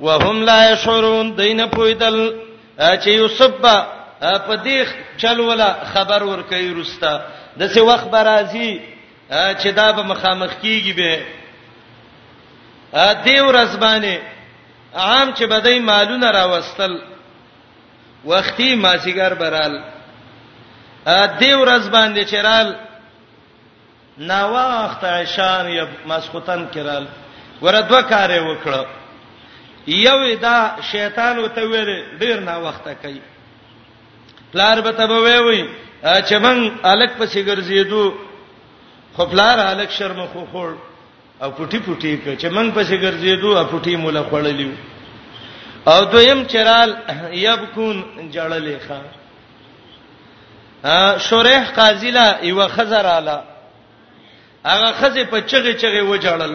وهم 0.00 0.42
لا 0.44 0.70
یشورون 0.72 1.36
دین 1.36 1.66
پویدل 1.70 2.36
چې 2.80 3.08
یوسف 3.08 3.50
په 4.46 4.56
دې 4.64 4.78
چل 5.18 5.40
ولا 5.40 5.76
خبر 5.94 6.22
ور 6.22 6.42
کوي 6.50 6.74
رستا 6.80 7.20
د 7.58 7.66
څه 7.74 7.80
وخت 7.88 8.06
برازي 8.14 8.70
چې 9.32 9.68
دا 9.74 9.92
به 9.92 10.02
مخامخ 10.02 10.52
کیږي 10.62 10.92
به 10.92 11.26
ا 12.92 13.14
دې 13.26 13.38
ورځ 13.48 13.76
باندې 13.76 14.18
عام 14.94 15.28
چې 15.34 15.44
بدای 15.52 15.78
مالونه 15.80 16.30
راوستل 16.30 16.98
وختي 18.24 18.70
مازیګر 18.74 19.32
برال 19.42 19.74
ا 21.06 21.26
دې 21.26 21.46
ورځ 21.60 21.88
باندې 21.96 22.24
چرال 22.24 22.74
ناوخت 24.18 25.04
عشان 25.04 25.68
یا 25.70 25.86
مسخوتن 26.06 26.68
کړه 26.72 27.06
ور 27.62 27.80
دوه 27.90 28.02
کارې 28.02 28.42
وکړه 28.42 28.86
یو 29.86 30.34
دا 30.40 30.70
شیطان 30.90 31.38
وته 31.38 31.62
ویل 31.62 32.18
ډیر 32.18 32.40
ناوخته 32.50 32.94
کوي 33.02 33.20
پلار 34.52 34.80
به 34.80 34.92
ته 34.92 35.06
به 35.06 35.40
وی 35.46 35.62
چې 36.04 36.34
من 36.40 36.68
الک 36.84 37.10
پسې 37.18 37.38
ګرځېدو 37.38 38.14
خپلار 39.16 39.58
الک 39.58 39.90
شرم 39.90 40.24
خو 40.32 40.44
خور 40.50 40.72
او 41.42 41.50
پټي 41.50 41.78
پټي 41.86 42.18
چې 42.38 42.46
من 42.50 42.70
پسې 42.72 42.94
ګرځېدو 43.00 43.56
او 43.58 43.64
پټي 43.64 43.96
مولا 43.96 44.22
خړلیو 44.30 44.70
او 45.86 46.04
دویم 46.04 46.44
چرال 46.52 46.94
یبکون 47.32 48.02
جړلې 48.32 48.76
ښا 48.88 49.00
ا 50.92 51.18
شریح 51.28 51.70
قاضی 51.74 52.10
لا 52.10 52.38
یو 52.42 52.68
خزر 52.68 53.04
اعلی 53.06 53.36
هغه 54.64 54.92
خزه 55.00 55.24
په 55.24 55.40
چغه 55.40 55.72
چغه 55.74 56.02
و 56.04 56.16
جړل 56.16 56.52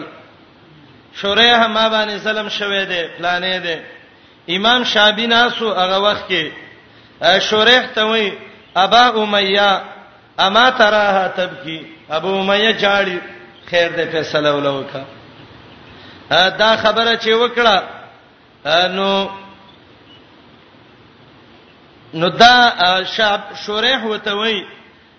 شریح 1.22 1.66
ما 1.66 1.88
باندې 1.88 2.22
سلام 2.26 2.48
شوه 2.48 2.84
دی 2.84 3.02
پلانې 3.18 3.66
دی 3.66 3.76
امام 4.56 4.84
شابیناسو 4.92 5.72
هغه 5.80 5.98
وخت 6.06 6.24
کې 6.30 6.48
شریح 7.48 7.86
ته 7.94 8.04
وایي 8.04 8.30
ابا 8.76 9.06
امیہ 9.20 9.70
اما 10.46 10.68
تراها 10.78 11.28
تبکی 11.36 11.78
ابو 12.18 12.38
امیہ 12.40 12.72
جاړي 12.72 13.18
خیر 13.70 13.90
دې 13.96 14.10
فیصله 14.12 14.52
ولوکا 14.54 15.02
دا 16.58 16.76
خبره 16.82 17.14
چې 17.16 17.30
وکړه 17.30 17.82
نو 18.96 19.28
نو 22.14 22.28
دا 22.28 23.02
شعب 23.16 23.40
شریح 23.66 24.04
وتوي 24.04 24.66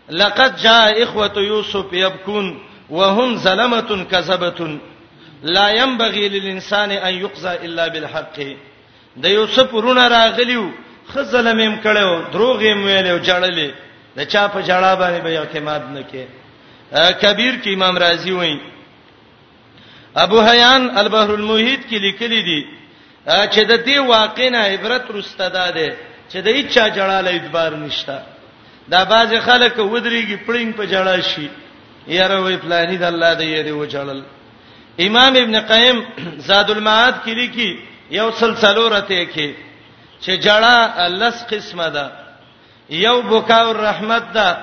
لقد 0.10 0.58
جاء 0.62 1.04
اخوه 1.04 1.32
يوسف 1.38 1.94
يبكون 1.94 2.60
وهم 2.90 3.36
ظلمه 3.38 4.04
كذبه 4.12 4.78
لا 5.44 5.70
ينبغي 5.70 6.30
للانسان 6.30 6.92
ان 6.92 7.14
يقضى 7.14 7.54
الا 7.66 7.88
بالحق 7.88 8.40
د 9.18 9.26
یوسف 9.26 9.74
ورونه 9.74 10.08
راغلیو 10.08 10.70
خزلمیم 11.10 11.76
کړو 11.84 12.10
دروغ 12.34 12.62
یې 12.62 12.74
ویلو 12.86 13.18
جړلې 13.20 13.70
د 14.18 14.20
چا 14.32 14.44
په 14.54 14.62
جړا 14.70 14.92
باندې 15.02 15.20
به 15.26 15.32
اعتماد 15.40 15.82
نکې 15.96 16.24
کبیر 17.22 17.54
کې 17.64 17.70
امام 17.74 17.98
رازی 17.98 18.32
وایي 18.32 18.58
ابو 20.26 20.40
حیان 20.48 20.90
البحر 21.02 21.30
المحیط 21.38 21.82
کې 21.90 21.94
لیکلي 22.08 22.42
دي 22.50 22.62
چې 23.26 23.60
د 23.72 23.74
دې 23.86 23.98
واقع 24.08 24.50
نه 24.56 24.60
عبرت 24.70 25.12
رسته 25.16 25.50
ده 25.56 25.90
چې 26.32 26.36
د 26.46 26.48
هیڅ 26.58 26.74
جړا 26.98 27.18
له 27.26 27.30
اعتبار 27.34 27.72
نشته 27.76 28.22
دا 28.92 29.04
باز 29.12 29.34
خلک 29.46 29.76
ودرېږي 29.78 30.38
پړین 30.48 30.74
په 30.80 30.84
جړا 30.94 31.16
شي 31.30 31.48
یاره 32.08 32.42
وای 32.42 32.58
پلاني 32.58 32.98
د 32.98 33.04
الله 33.12 33.34
د 33.42 33.44
یې 33.54 33.74
و 33.74 33.86
جړل 33.94 34.22
امام 35.08 35.34
ابن 35.42 35.60
قیم 35.72 35.98
زاد 36.48 36.70
المعاد 36.72 37.14
کې 37.26 37.30
لیکي 37.42 37.70
یو 38.12 38.32
سلسله 38.32 38.90
راته 38.94 39.26
کې 39.34 39.50
چې 40.22 40.32
جړه 40.48 41.08
لس 41.22 41.44
قسمه 41.52 41.90
ده 41.90 42.12
یو 42.90 43.22
بوکا 43.22 43.62
الرحمت 43.70 44.32
ده 44.34 44.58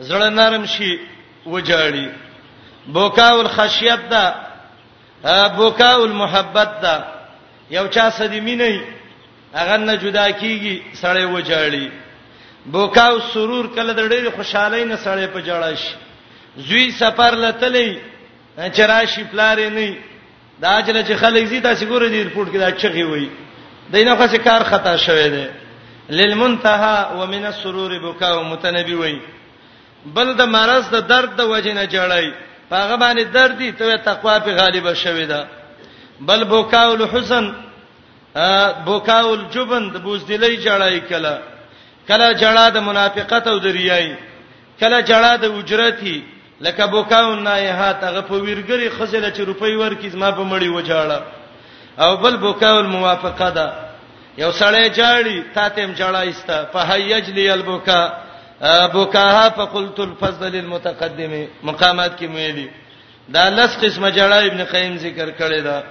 زړه 0.00 0.28
نرم 0.36 0.64
شي 0.76 0.98
وجاړي 1.46 2.08
بوکا 2.98 3.28
الخشیت 3.40 4.02
ده 4.10 4.24
بوکا 5.56 5.90
المحبت 5.94 6.70
ده 6.82 7.04
یو 7.70 7.86
چا 7.88 8.10
صدیمی 8.20 8.56
نه 8.56 8.80
هغه 9.54 9.76
نه 9.76 9.94
جدا 9.96 10.32
کیږي 10.32 10.76
سړی 11.02 11.24
وجاړي 11.36 11.88
بوکا 12.66 13.04
او 13.06 13.18
سرور 13.20 13.66
کله 13.76 13.92
د 13.92 14.08
ډېر 14.08 14.30
خوشحالۍ 14.36 14.84
نه 14.84 14.96
سړی 14.96 15.26
په 15.26 15.40
جړه 15.46 15.78
شي 15.80 15.94
زوی 16.66 16.90
سفر 16.90 17.34
لتلې 17.34 17.88
چراشي 18.76 19.24
پلارې 19.24 19.72
نه 19.72 19.96
دا 20.60 20.82
چې 20.86 21.12
خلک 21.24 21.44
زیاته 21.46 21.74
سګور 21.80 22.08
دي 22.10 22.24
رپورت 22.24 22.48
کې 22.52 22.56
دا 22.58 22.70
چغي 22.70 23.02
وایي 23.04 23.30
دینه 23.92 24.16
خاصه 24.16 24.38
کار 24.38 24.62
خطا 24.70 24.96
شوه 24.96 25.28
دی 25.28 25.46
للمنتهى 26.10 27.04
ومن 27.18 27.44
السرور 27.52 27.92
بكاء 28.06 28.42
متنبي 28.42 28.94
وي 28.94 29.20
بل 30.14 30.32
د 30.34 30.42
مرز 30.42 30.88
د 30.90 31.06
درد 31.08 31.36
د 31.36 31.40
وجه 31.40 31.72
نه 31.74 31.86
جړای 31.86 32.26
پاغه 32.70 32.96
باندې 32.96 33.20
درد 33.34 33.58
دي 33.58 33.72
ته 33.72 33.96
تقوا 33.96 34.38
په 34.38 34.52
غالبه 34.54 34.92
شوي 34.94 35.26
ده 35.26 35.46
بل 36.20 36.44
بوکاء 36.44 36.92
الحزن 36.94 37.52
بوکاء 38.86 39.24
الجبن 39.34 39.88
د 39.90 39.96
بوزدلې 40.04 40.58
جړای 40.66 41.00
کله 41.10 41.38
کله 42.08 42.32
جړا 42.34 42.66
د 42.74 42.78
منافقت 42.82 43.46
او 43.48 43.58
د 43.58 43.66
ریای 43.66 44.16
کله 44.80 45.00
جړا 45.02 45.32
د 45.42 45.44
اجرتی 45.44 46.22
لکه 46.60 46.86
بوکاء 46.86 47.24
النایحات 47.32 48.04
هغه 48.04 48.20
په 48.20 48.34
ویرګری 48.34 48.88
خزله 48.98 49.30
چې 49.34 49.40
روپي 49.40 49.74
ورکې 49.76 50.12
زما 50.12 50.30
په 50.30 50.42
مړی 50.44 50.68
وجاړه 50.68 51.20
او 52.02 52.16
بل 52.16 52.36
بوکاو 52.44 52.76
الموافقه 52.84 53.50
ده 53.50 53.66
یو 54.38 54.52
سړی 54.52 54.90
جاړي 55.00 55.38
تاتم 55.54 55.90
جړایستا 55.92 56.64
په 56.72 56.78
حیج 56.90 57.26
لیل 57.30 57.62
بوکا 57.62 58.12
بوکاها 58.92 59.48
فقلت 59.50 60.00
الفضل 60.00 60.54
المتقدم 60.56 61.32
مقامات 61.62 62.12
کې 62.18 62.24
ویلي 62.24 62.70
دا 63.28 63.48
لس 63.50 63.76
قسمه 63.76 64.10
جړا 64.12 64.38
ابن 64.46 64.64
قیم 64.64 64.96
ذکر 64.98 65.28
کړی 65.30 65.60
دا 65.62 65.82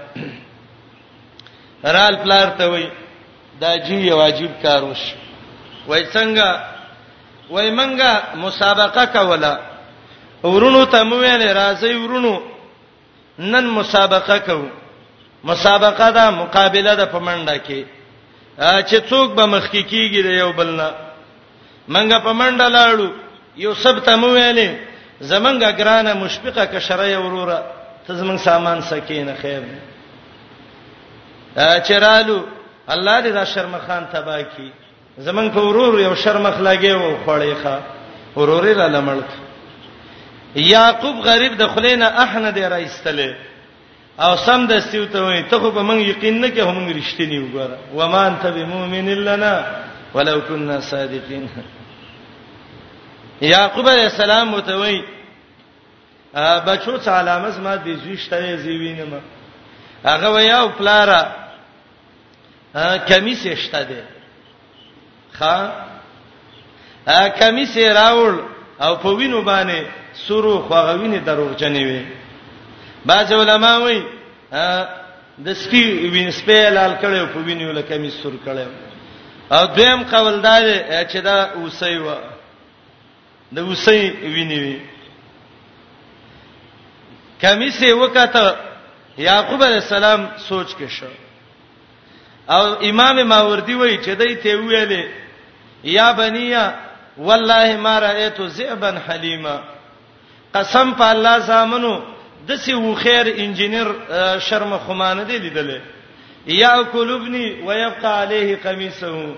رال 1.84 2.16
پلار 2.24 2.47
ته 2.58 2.66
وای 2.72 2.88
دا 3.62 3.76
جی 3.78 3.95
یو 3.95 4.18
واجب 4.18 4.51
کار 4.64 4.84
وش 4.84 5.04
وای 5.88 6.04
څنګه 6.06 6.60
وای 7.49 7.72
منګه 7.76 8.36
مسابقه 8.36 9.06
کوله 9.06 9.60
ورونو 10.43 10.86
ته 10.86 11.04
مو 11.04 11.16
ویل 11.16 11.41
راځي 11.58 11.95
ورونو 11.95 12.36
نن 13.39 13.66
مسابقه 13.70 14.38
کوو 14.39 14.83
مسابقه 15.44 16.10
ده 16.12 16.30
مقابله 16.41 16.96
ده 16.96 17.06
په 17.06 17.20
منډه 17.20 17.58
کې 17.68 17.82
چې 18.89 18.98
څوک 19.10 19.28
به 19.38 19.46
مخکې 19.46 19.82
کیږي 19.91 20.22
د 20.24 20.30
یو 20.41 20.52
بل 20.60 20.68
نه 20.80 20.89
منګه 21.94 22.18
په 22.26 22.32
منډه 22.39 22.68
لاړو 22.78 23.10
یو 23.64 23.74
سب 23.84 23.96
ته 24.06 24.16
مو 24.16 24.28
ویلې 24.36 24.70
زمنګه 25.32 25.70
ګرانه 25.80 26.12
مشفقه 26.14 26.66
ک 26.72 26.74
شرعي 26.88 27.16
وروره 27.18 27.60
ته 28.08 28.12
زمنګ 28.20 28.38
سامان 28.39 28.78
سکینه 28.91 29.34
خیر 29.41 29.62
چرالو 31.88 32.39
الله 32.94 33.22
دې 33.24 33.28
دا 33.38 33.44
شرمخان 33.54 34.04
تبا 34.14 34.41
کی 34.41 34.72
زمنګ 35.26 35.48
په 35.56 35.60
ورور 35.68 36.00
یو 36.00 36.16
شرمخ 36.16 36.56
لاګي 36.68 36.91
و 36.94 37.18
خوړې 37.26 37.56
ښا 37.64 37.78
ورورې 38.39 38.74
را 38.80 38.88
لمړ 38.96 39.20
یعقوب 40.56 41.18
غریب 41.30 41.54
د 41.58 41.64
خلینا 41.74 42.08
احنا 42.24 42.52
دې 42.52 42.64
را 42.72 42.76
ایستله 42.76 43.30
او 44.22 44.32
سم 44.45 44.61
د 44.70 44.74
سیوته 44.89 45.20
وي 45.26 45.41
ته 45.49 45.57
خو 45.59 45.70
به 45.76 45.82
مونږ 45.89 46.01
یقین 46.14 46.36
نه 46.41 46.49
کې 46.53 46.61
هم 46.70 46.88
رښتینی 46.99 47.38
وګوره 47.45 47.78
و 47.97 47.99
ما 48.14 48.22
انت 48.32 48.43
بمؤمن 48.45 49.07
لنا 49.30 49.53
ولو 50.16 50.39
كنا 50.41 50.80
صادقين 50.82 51.47
یعقوب 53.41 53.88
علیہ 53.89 54.03
السلام 54.11 54.53
وتوي 54.53 55.01
بچو 56.66 56.97
څه 56.97 57.07
علامه 57.09 57.49
زما 57.49 57.76
د 57.76 57.89
زیشته 58.05 58.55
زیوینم 58.57 59.14
هغه 60.05 60.28
ویا 60.36 60.57
او 60.59 60.70
پلارا 60.78 61.22
کمی 63.09 63.36
سشته 63.36 63.84
ده 63.84 64.03
ښا 65.39 65.57
ا 67.07 67.30
کمی 67.39 67.66
سي 67.66 67.88
راول 67.91 68.36
او 68.82 68.95
په 68.95 69.07
وینو 69.09 69.41
باندې 69.41 69.78
سورو 70.28 70.59
خوغوینه 70.68 71.20
دروغجنې 71.26 71.84
وي 71.88 72.05
بعض 73.06 73.32
علما 73.34 73.78
وایي 73.84 74.01
د 75.45 75.47
سپي 75.62 75.84
وین 76.14 76.32
سپي 76.39 76.58
لال 76.78 76.93
کړي 77.01 77.26
په 77.34 77.39
وینو 77.47 77.72
لکه 77.80 77.93
می 78.04 78.10
سور 78.20 78.34
کړي 78.45 78.68
او 79.56 79.66
دویم 79.76 80.04
قول 80.10 80.36
دا 80.43 80.60
دی 80.66 80.78
چې 81.12 81.18
دا 81.28 81.38
اوسې 81.56 81.93
و 82.06 82.16
د 83.56 83.60
اوسې 83.60 83.99
ویني 84.36 84.60
کمی 87.41 87.70
سي 87.80 87.91
وکته 87.93 88.56
یعقوب 89.18 89.64
علی 89.64 89.76
السلام 89.82 90.22
سوچ 90.47 90.68
کې 90.74 90.88
شو 90.88 91.08
او 92.55 92.63
امام 92.89 93.24
ماوردی 93.34 93.74
وایي 93.75 93.97
چې 94.04 94.09
دای 94.21 94.36
ته 94.36 94.58
ویلې 94.58 95.04
یا 95.97 96.12
بنیا 96.21 96.74
والله 97.17 97.78
ما 97.78 98.00
رایت 98.00 98.42
ذئبا 98.42 98.92
حلیما 99.08 99.58
قسم 100.54 100.92
په 101.00 101.05
الله 101.12 101.39
زامنو 101.51 101.96
د 102.47 102.55
سی 102.63 102.74
و 102.74 102.93
خیر 103.03 103.25
انجنیر 103.43 103.87
شرم 104.47 104.75
خمانه 104.87 105.24
دی 105.24 105.37
لیدلې 105.39 105.79
یا 106.61 106.83
کلبنی 106.93 107.45
ويبقى 107.65 108.11
عليه 108.21 108.55
قميصه 108.63 109.36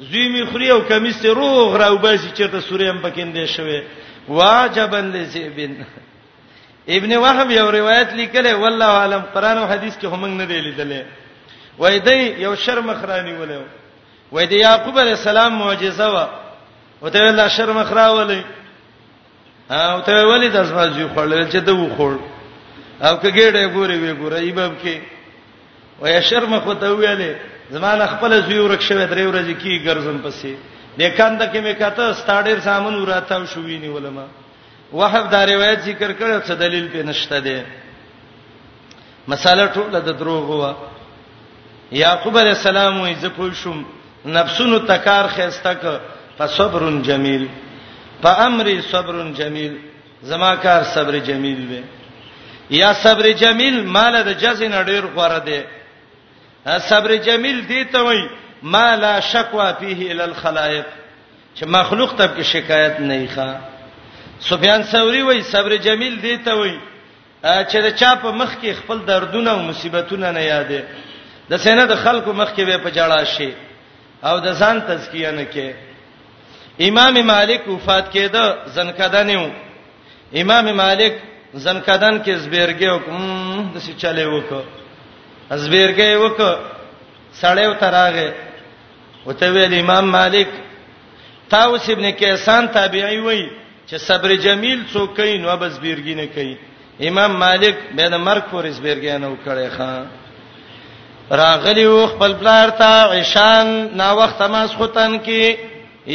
زوی 0.00 0.28
می 0.28 0.46
خوري 0.46 0.70
او 0.70 0.78
قميص 0.80 1.22
ته 1.22 1.32
روغ 1.34 1.76
راو 1.76 1.98
باسي 1.98 2.30
چې 2.34 2.50
ته 2.50 2.60
سورې 2.60 2.90
هم 2.90 2.98
پکیندې 3.02 3.44
شوه 3.56 3.82
واجبن 4.28 5.04
لزیبن 5.14 5.74
ابن 6.96 7.16
وهب 7.16 7.50
یو 7.50 7.70
روایت 7.70 8.12
لیکله 8.12 8.54
والله 8.56 8.90
علم 8.98 9.22
قران 9.34 9.58
او 9.58 9.66
حديث 9.66 9.96
کې 9.98 10.04
هم 10.06 10.26
نه 10.26 10.44
دی 10.44 10.60
لیدلې 10.62 11.04
وای 11.78 11.98
دی 11.98 12.42
یو 12.42 12.54
شرم 12.66 12.94
خرانی 13.00 13.32
وله 13.32 13.62
وای 14.32 14.46
دی 14.46 14.56
یعقوب 14.60 14.98
علی 14.98 15.10
السلام 15.10 15.54
معجزه 15.58 16.08
وا 16.12 16.28
او 17.02 17.08
ته 17.08 17.18
الله 17.30 17.48
شرم 17.48 17.82
خرا 17.84 18.10
وله 18.14 18.44
او 19.70 20.00
ته 20.00 20.24
ولی 20.26 20.48
د 20.48 20.56
اسما 20.56 20.86
جو 20.86 21.08
خړل 21.14 21.50
چې 21.52 21.64
ته 21.66 21.72
و 21.72 21.90
خړل 21.98 22.18
او 23.02 23.16
کګېړې 23.22 23.64
ګوري 23.74 23.96
وی 24.02 24.12
ګورې 24.22 24.36
ایباب 24.44 24.72
کې 24.82 24.94
وای 26.00 26.22
شرم 26.22 26.58
خو 26.64 26.74
ته 26.74 26.88
ویلې 26.94 27.32
زمانه 27.70 28.06
خپل 28.06 28.30
زوی 28.46 28.58
ورک 28.60 28.80
شوی 28.80 29.06
درې 29.06 29.24
ورځې 29.30 29.54
کې 29.62 29.82
ګرځم 29.86 30.18
پسې 30.24 30.52
نیکان 30.98 31.32
دکې 31.38 31.60
مې 31.60 31.74
کاته 31.78 32.06
ستاډر 32.20 32.58
سامان 32.60 32.94
وراتم 33.02 33.46
شو 33.46 33.60
ویني 33.62 33.88
ولما 33.88 34.26
وحب 34.92 35.30
دا 35.30 35.44
روایت 35.46 35.80
ذکر 35.82 36.12
کړو 36.12 36.40
څه 36.46 36.54
دلیل 36.54 36.88
په 36.92 37.02
نشته 37.02 37.38
دی 37.40 37.62
مساله 39.28 39.66
ټوله 39.74 39.98
د 40.00 40.08
دروغ 40.18 40.44
وه 40.50 40.74
یعقوب 41.92 42.38
علیہ 42.38 42.54
السلام 42.58 42.94
وې 43.02 43.14
زپو 43.20 43.50
شوم 43.62 43.82
نفسونو 44.26 44.78
تکار 44.78 45.24
خېستا 45.34 45.74
ک 45.82 45.84
فصبرن 46.38 47.02
جمیل 47.02 47.46
فامر 48.22 48.66
صبرن 48.92 49.32
جمیل 49.34 49.76
زما 50.22 50.54
کار 50.56 50.82
صبر 50.94 51.18
جمیل 51.18 51.60
وې 51.70 51.82
یا 52.70 52.92
صبر 53.02 53.30
جمیل 53.32 53.80
مال 53.94 54.14
د 54.22 54.28
جزن 54.42 54.74
ډیر 54.88 55.04
غوړه 55.14 55.40
دی 55.46 55.60
صبر 56.90 57.10
جمیل 57.24 57.58
دی 57.68 57.84
ته 57.92 58.00
وای 58.02 58.22
ما 58.62 58.94
لا 59.02 59.20
شکوا 59.20 59.72
فيه 59.72 60.12
ال 60.12 60.20
الخلائق 60.20 60.84
چې 61.58 61.64
مخلوق 61.66 62.14
ته 62.16 62.26
کې 62.36 62.42
شکایت 62.42 63.00
نه 63.00 63.26
ښه 63.34 63.48
سفیان 64.40 64.82
ثوری 64.82 65.22
وای 65.22 65.42
صبر 65.42 65.76
جمیل 65.76 66.20
دی 66.22 66.36
ته 66.36 66.54
وای 66.54 66.78
چې 67.44 67.76
دا 67.82 67.90
چا 67.90 68.14
په 68.16 68.30
مخ 68.32 68.50
کې 68.62 68.72
خپل 68.84 68.98
دردونه 69.06 69.50
او 69.50 69.58
مصیبتونه 69.62 70.30
نه 70.30 70.40
یادې 70.48 70.80
د 71.50 71.56
سینه 71.56 71.84
د 71.86 71.94
خلکو 71.96 72.32
مخ 72.32 72.54
کې 72.56 72.60
به 72.64 72.78
په 72.78 72.90
جړا 72.90 73.24
شي 73.36 73.52
او 74.22 74.40
د 74.40 74.52
ځان 74.54 74.80
تزکیه 74.88 75.30
نه 75.30 75.46
کې 75.54 75.74
امام 76.88 77.22
مالک 77.26 77.68
وفات 77.68 78.10
کېده 78.14 78.68
زنکدانیو 78.76 79.48
امام 80.34 80.72
مالک 80.76 81.14
زنکدان 81.62 82.18
کې 82.24 82.30
زبیرګي 82.44 82.88
حکم 82.94 83.22
د 83.74 83.76
څه 83.86 83.92
چلے 84.02 84.24
وک 84.34 84.50
زبیرګي 85.64 86.14
وک 86.24 86.38
سړیو 87.40 87.72
تراغه 87.80 88.28
وته 89.26 89.48
ویل 89.52 89.74
امام 89.80 90.06
مالک 90.18 90.48
تاوس 91.52 91.88
ابن 91.92 92.10
کیسان 92.18 92.66
تابعی 92.76 93.18
وای 93.20 93.42
چې 93.88 93.96
صبر 94.06 94.34
جمیل 94.44 94.80
څوک 94.92 95.16
کین 95.16 95.44
و 95.46 95.56
بس 95.60 95.78
بیرګی 95.84 96.14
نه 96.20 96.26
کین 96.26 96.58
امام 97.08 97.32
مالک 97.44 97.76
به 97.96 98.06
د 98.12 98.14
مرګ 98.26 98.44
پر 98.52 98.64
زبیرګی 98.78 99.18
نه 99.18 99.28
وکړي 99.36 99.68
خان 99.76 100.04
راغلی 101.40 101.84
و 101.86 102.06
خپل 102.06 102.32
بلار 102.40 102.70
ته 102.78 102.92
عشان 103.20 103.66
نا 104.00 104.12
وخت 104.18 104.42
ماس 104.54 104.70
ختن 104.78 105.18
کی 105.26 105.42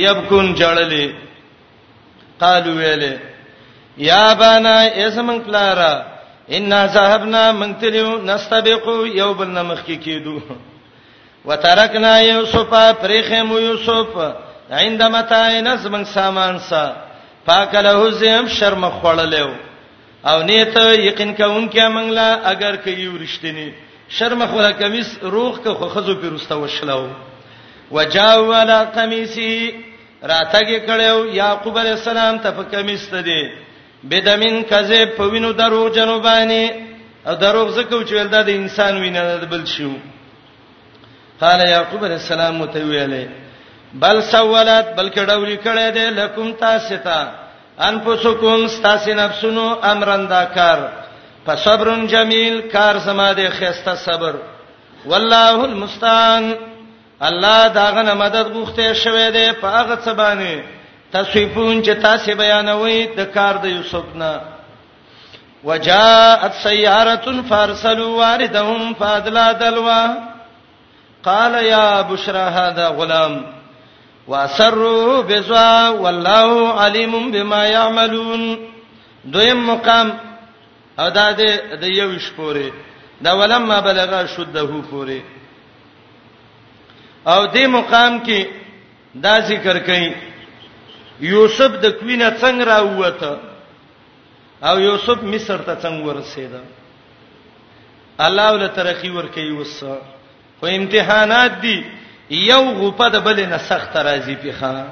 یبکون 0.05 0.55
جړلې 0.55 1.13
قالو 2.39 2.71
ویلې 2.81 3.11
یا 4.07 4.25
بنا 4.41 4.75
اسمن 5.05 5.39
پلارا 5.45 5.93
ان 6.57 6.71
ذهبنا 6.95 7.45
منتلیو 7.51 8.09
نستبقو 8.29 8.95
یوبن 9.21 9.53
مخکی 9.69 9.95
کیدو 10.05 10.35
وترکنا 11.47 12.11
یوسف 12.21 12.69
پرخم 13.01 13.49
یوسف 13.67 14.09
عندما 14.83 15.21
تاین 15.31 15.67
زمن 15.83 16.03
سامان 16.15 16.59
سا 16.69 16.83
پاکله 17.45 18.11
زم 18.19 18.47
شرم 18.47 18.83
خړلېو 19.01 19.51
او 20.29 20.41
نیته 20.43 20.83
یقین 21.09 21.33
کوم 21.35 21.67
کې 21.71 21.85
منګلا 21.95 22.29
اگر 22.51 22.75
کوي 22.75 23.07
ورشتنی 23.07 23.69
شرم 24.15 24.45
خوله 24.47 24.71
کمیس 24.71 25.17
روغ 25.23 25.63
که 25.63 25.69
خو 25.73 25.87
خزو 25.89 26.15
پیرسته 26.21 26.55
وشلو 26.55 27.07
وجاو 27.91 28.51
علی 28.53 28.79
قمیصی 28.95 29.71
راتګ 30.23 30.69
کړو 30.87 31.35
یعقوب 31.35 31.77
علی 31.79 31.89
السلام 31.89 32.37
ته 32.37 32.51
په 32.51 32.63
کمیس 32.71 33.09
ته 33.09 33.21
دی 33.21 33.41
بدمن 34.07 34.55
کذب 34.71 35.05
په 35.17 35.23
وینو 35.27 35.51
درو 35.59 35.89
جنوبانی 35.97 36.65
او 37.27 37.35
دروغ 37.35 37.69
زکه 37.77 38.03
چې 38.07 38.13
ولدا 38.15 38.41
د 38.43 38.49
انسان 38.49 38.93
وینه 39.01 39.21
د 39.41 39.45
بل 39.51 39.63
شو 39.73 39.91
قال 41.41 41.59
یعقوب 41.69 42.01
علیہ 42.07 42.15
السلام 42.23 42.53
متویلې 42.63 43.25
بل 44.03 44.21
سوالات 44.31 44.95
بلکې 44.97 45.25
ډولې 45.29 45.57
کړې 45.65 45.87
ده 45.97 46.05
لکم 46.19 46.47
تاسو 46.53 46.95
ته 47.07 47.19
انفسکم 47.89 48.67
تاسو 48.83 49.13
نفسونو 49.13 49.65
امرندا 49.91 50.43
کار 50.55 50.79
فصبرن 51.45 52.07
جمیل 52.07 52.55
کار 52.73 52.95
زما 53.07 53.29
د 53.33 53.49
خيسته 53.57 53.95
صبر 53.95 54.35
والله 55.05 55.63
المستعان 55.65 56.55
الله 57.21 57.67
داغه 57.67 58.13
مدد 58.13 58.45
غوښته 58.55 58.93
شوې 59.03 59.29
ده 59.35 59.45
په 59.61 59.67
هغه 59.77 59.95
څه 60.03 60.13
باندې 60.21 60.55
تصفون 61.13 61.83
چې 61.83 61.89
تاسو 62.01 62.35
بیانوي 62.37 62.97
د 63.17 63.29
کار 63.33 63.55
د 63.61 63.65
یوسف 63.75 64.05
نه 64.15 64.41
وجاءت 65.69 66.53
سياره 66.63 67.31
فارسلوا 67.49 68.11
واردهم 68.17 68.93
فادلا 68.99 69.45
دلوا 69.61 70.03
قال 71.23 71.53
يا 71.63 72.01
بشرى 72.11 72.43
هذا 72.59 72.87
غلام 72.99 73.41
واسروا 74.27 75.21
بزوا 75.21 75.87
والله 75.89 76.79
عليم 76.81 77.31
بما 77.31 77.65
يعملون 77.65 78.59
دویم 79.25 79.67
مقام 79.69 80.11
او 80.99 81.09
دا 81.09 81.29
د 81.81 81.83
یو 81.83 82.19
شپوري 82.19 82.71
دا 83.21 83.31
ولما 83.39 83.79
بلغ 83.79 84.25
شده 84.25 84.63
پوري 84.89 85.21
او 87.27 87.45
دې 87.47 87.59
مقام 87.67 88.23
کې 88.23 88.45
دا 89.15 89.39
ذکر 89.39 89.79
کړي 89.87 90.28
یوسف 91.19 91.71
د 91.83 91.89
کوینه 91.99 92.29
څنګه 92.41 92.63
راووته 92.67 93.33
او 94.69 94.75
یوسف 94.79 95.17
مصر 95.23 95.57
ته 95.57 95.75
څنګه 95.75 96.03
ورسید 96.07 96.49
الله 98.25 98.47
ول 98.53 98.67
ترقی 98.75 99.09
ورکي 99.09 99.51
وس 99.51 99.83
خو 100.59 100.65
امتحانات 100.67 101.51
دي 101.61 101.83
یو 102.31 102.63
غوپه 102.79 103.07
د 103.09 103.15
بل 103.25 103.39
نه 103.51 103.57
سخت 103.57 103.95
راځي 103.97 104.35
پیخه 104.41 104.85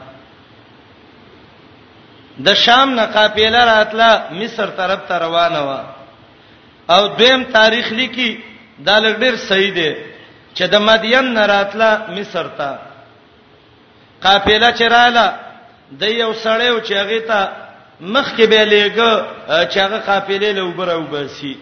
د 2.45 2.47
شام 2.53 2.89
نه 2.95 3.05
قافله 3.05 3.65
راتله 3.73 4.09
مصر 4.31 4.67
طرف 4.79 4.99
ته 5.07 5.15
روانه 5.19 5.61
و 5.69 5.71
او 6.93 7.01
دویم 7.07 7.43
تاریخ 7.43 7.91
لیکي 7.93 8.39
دا 8.85 8.99
لګډیر 8.99 9.35
صحیح 9.47 9.73
دی 9.73 9.95
چې 10.55 10.63
د 10.71 10.75
مدین 10.89 11.33
نه 11.33 11.45
راتله 11.45 11.91
مصر 12.17 12.47
ته 12.57 12.79
قافله 14.23 14.71
چراله 14.71 15.46
د 15.91 16.01
یو 16.03 16.33
سړیو 16.33 16.79
چې 16.85 16.93
هغه 17.01 17.19
ته 17.29 17.39
مخ 18.13 18.27
کې 18.37 18.45
به 18.51 18.61
لګه 18.71 19.11
چې 19.71 19.77
هغه 19.85 19.97
قافلې 20.07 20.51
له 20.57 20.63
وبره 20.65 20.95
وباسي 20.97 21.55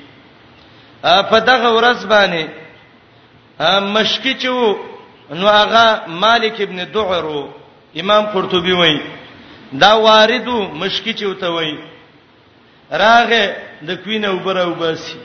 په 1.29 1.37
دغه 1.49 1.69
ورځ 1.77 1.99
باندې 2.11 2.43
مشکی 3.95 4.33
چې 4.41 4.47
وو 4.47 4.75
نو 5.39 5.47
هغه 5.47 5.85
مالک 6.23 6.55
ابن 6.61 6.79
دعرو 6.93 7.41
امام 8.01 8.23
قرطبي 8.33 8.71
وایي 8.73 8.99
دا 9.81 9.91
واردو 10.07 10.57
مشکی 10.81 11.13
چې 11.13 11.23
وته 11.23 11.49
وایي 11.55 11.77
راغه 12.91 13.43
د 13.87 13.89
کوینه 14.03 14.29
وبره 14.31 14.67
وباسي 14.69 15.15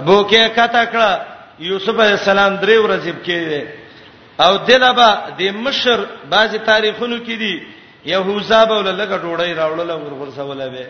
ابو 0.00 0.16
کې 0.30 0.48
کته 0.56 0.84
کړه 0.92 1.10
یوسف 1.58 1.96
علی 2.00 2.12
السلام 2.18 2.52
درې 2.62 2.76
ورځې 2.84 3.12
کې 3.26 3.40
او 4.38 4.56
دلبا 4.56 5.10
د 5.38 5.42
مشر 5.54 6.04
بعضی 6.30 6.58
تاریخونو 6.58 7.18
کې 7.18 7.38
دي 7.42 7.62
يهوذا 8.06 8.64
به 8.64 8.82
لږه 8.92 9.16
ډوړی 9.22 9.52
راوړل 9.58 9.90
او 9.90 9.98
ورغورځول 9.98 10.68
به 10.74 10.86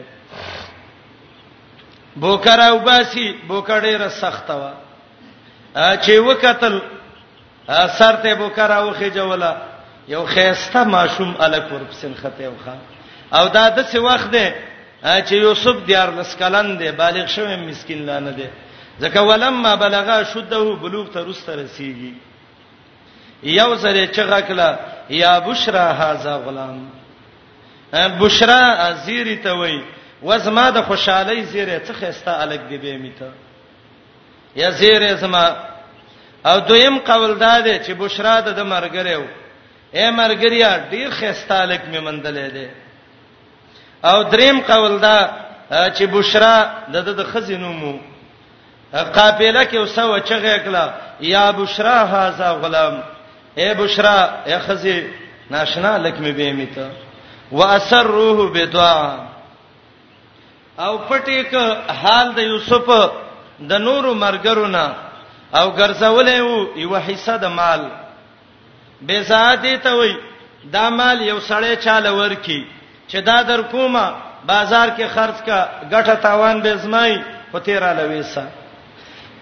بوکر 2.16 2.60
او 2.60 2.78
باسي 2.78 3.32
بوکړې 3.48 3.94
را 4.00 4.08
سخته 4.08 4.54
وا 4.54 4.72
چې 5.96 6.10
وکتل 6.10 6.78
سر 7.98 8.16
ته 8.16 8.34
بوکر 8.34 8.72
او 8.72 8.90
خجولا 8.92 9.56
یو 10.08 10.26
خيسته 10.26 10.84
ماشوم 10.84 11.36
الک 11.40 11.72
ورپسن 11.72 12.14
خته 12.14 12.44
او 12.44 12.52
خان 12.64 12.78
او 13.40 13.48
دا 13.48 13.68
د 13.68 13.86
څه 13.86 13.96
وخت 13.98 14.30
دی 14.32 14.48
چې 15.04 15.32
یوسف 15.32 15.76
دیار 15.86 16.08
لسکلن 16.16 16.78
دی 16.78 16.90
بالغ 16.92 17.26
شوم 17.26 17.68
مسكين 17.68 18.06
لانه 18.06 18.30
دی 18.30 18.48
ځکه 19.00 19.18
ولما 19.18 19.74
بلغا 19.76 20.24
شده 20.24 20.58
بلوغ 20.74 21.06
ته 21.10 21.20
رسته 21.24 21.56
رسیږي 21.66 22.12
یو 23.42 23.76
سره 23.76 24.06
چغه 24.06 24.40
کلا 24.40 24.78
یا 25.10 25.40
بشرا 25.40 25.92
هاذا 25.92 26.38
غلام 26.38 26.88
بشرا 28.20 28.92
زیری 28.92 29.36
ته 29.36 29.52
وای 29.52 29.82
وزما 30.22 30.70
د 30.70 30.80
خوشحالي 30.82 31.42
زیره 31.42 31.78
څه 31.84 31.92
خسته 31.92 32.44
الګ 32.44 32.68
دی 32.68 32.78
به 32.78 32.98
میته 32.98 33.30
یا 34.56 34.70
زیره 34.70 35.14
زما 35.14 35.56
او 36.46 36.58
دویم 36.60 36.98
قول 36.98 37.34
داده 37.38 37.78
چې 37.84 37.90
بشرا 37.98 38.40
د 38.40 38.60
مرګریو 38.60 39.24
اے 39.92 40.10
مرګریا 40.10 40.70
ډیر 40.90 41.10
خسته 41.10 41.66
الګ 41.66 41.88
می 41.90 41.98
مندلې 42.00 42.48
ده 42.54 42.70
او 44.04 44.22
دریم 44.22 44.60
قول 44.60 44.98
دا 45.00 45.30
چې 45.70 46.02
بشرا 46.02 46.70
د 46.92 46.96
د 47.02 47.22
خزینومو 47.24 47.98
قافله 48.92 49.64
کې 49.66 49.74
وسو 49.76 50.18
چغه 50.18 50.58
کلا 50.58 50.92
یا 51.20 51.50
بشرا 51.52 52.04
هاذا 52.04 52.54
غلام 52.54 53.02
اے 53.60 53.68
بشرا 53.78 54.18
اے 54.48 54.54
خزی 54.66 54.96
ناشنا 55.50 55.96
لکمی 56.04 56.32
به 56.38 56.52
میته 56.58 56.86
واسروه 57.58 58.38
بدعا 58.52 59.18
او 60.84 60.94
پټی 61.08 61.40
ک 61.50 61.54
حال 62.02 62.26
د 62.36 62.38
یوسف 62.50 62.88
د 63.70 63.72
نورو 63.86 64.10
مرګرونه 64.24 64.84
او 65.58 65.66
ګرځولې 65.80 66.38
وو 66.44 66.56
یو 66.82 66.94
حصہ 67.06 67.34
د 67.44 67.46
مال 67.58 67.82
به 69.06 69.16
ساتي 69.30 69.74
ته 69.84 69.90
وای 69.98 70.12
دا 70.74 70.84
مال 70.98 71.18
یو 71.22 71.38
سړی 71.50 71.74
چاله 71.84 72.10
ورکی 72.20 72.60
چې 73.10 73.16
دا 73.28 73.38
در 73.50 73.60
کومه 73.72 74.04
بازار 74.50 74.88
کې 74.98 75.02
خرج 75.14 75.36
کا 75.46 75.58
ګټه 75.92 76.14
تاوان 76.26 76.56
به 76.64 76.72
زمای 76.82 77.12
پته 77.52 77.78
را 77.80 77.92
لويسا 77.98 78.42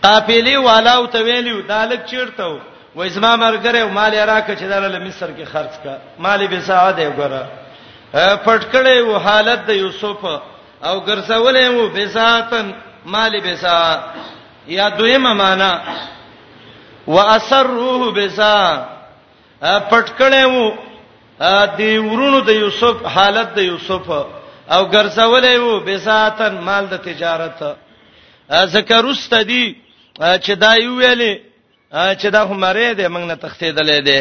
قافلی 0.04 0.56
والاو 0.56 1.06
ته 1.06 1.18
ویلو 1.26 1.56
دالک 1.74 2.00
چیرته 2.06 2.46
و 2.94 3.00
اسما 3.00 3.36
مرګره 3.36 3.78
او 3.82 3.88
مال 3.88 4.14
راکه 4.14 4.54
چې 4.56 4.62
داله 4.72 4.98
مصر 5.06 5.28
کې 5.38 5.44
خرج 5.52 5.72
کا 5.84 5.94
مال 6.18 6.46
به 6.46 6.60
سعاده 6.60 7.08
وګره 7.08 7.42
پټکړې 8.44 8.98
و 9.08 9.16
حالت 9.18 9.60
د 9.66 9.70
یوسف 9.82 10.24
او 10.88 10.96
ګرځولې 11.08 11.66
و 11.76 11.88
بساتن 11.94 12.72
مال 13.04 13.40
به 13.40 13.56
سا 13.56 13.98
یا 14.66 14.88
دویمه 14.90 15.32
معنا 15.32 15.70
واسروه 17.06 18.12
بسا 18.16 18.56
پټکړې 19.62 20.44
و 20.44 20.76
دی 21.76 21.98
ورونو 21.98 22.40
د 22.40 22.48
یوسف 22.50 23.02
حالت 23.14 23.54
د 23.54 23.58
یوسف 23.62 24.10
او 24.70 24.82
ګرځولې 24.92 25.56
و 25.68 25.80
بساتن 25.86 26.58
مال 26.64 26.86
د 26.86 26.96
تجارت 26.96 27.62
ذکر 28.74 29.04
واستدی 29.06 29.64
چې 30.20 30.50
دا 30.56 30.74
یو 30.76 30.96
ویلې 31.00 31.51
چې 31.92 32.30
دا 32.30 32.42
همره 32.50 32.94
دې 32.94 33.06
موږ 33.14 33.22
نه 33.30 33.36
تختیدلې 33.44 33.98
دې 34.08 34.20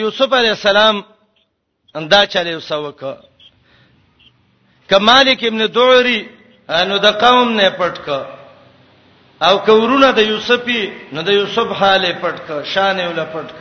یوسف 0.00 0.32
علی 0.32 0.48
السلام 0.48 1.00
اندا 1.98 2.20
چلے 2.26 2.54
وسوک 2.56 3.00
کمالک 4.90 5.38
ابن 5.44 5.62
دوری 5.74 6.20
نو 6.88 6.98
د 6.98 7.06
قوم 7.24 7.48
نه 7.52 7.70
پټک 7.80 8.08
او 9.46 9.54
کورونه 9.68 10.10
د 10.12 10.18
یوسفی 10.30 10.82
نو 11.12 11.22
د 11.22 11.28
یوسف 11.38 11.68
حاله 11.80 12.12
پټک 12.22 12.48
شان 12.72 13.00
ول 13.06 13.20
پټک 13.32 13.60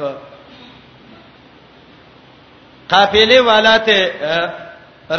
قافله 2.90 3.40
والاته 3.42 4.12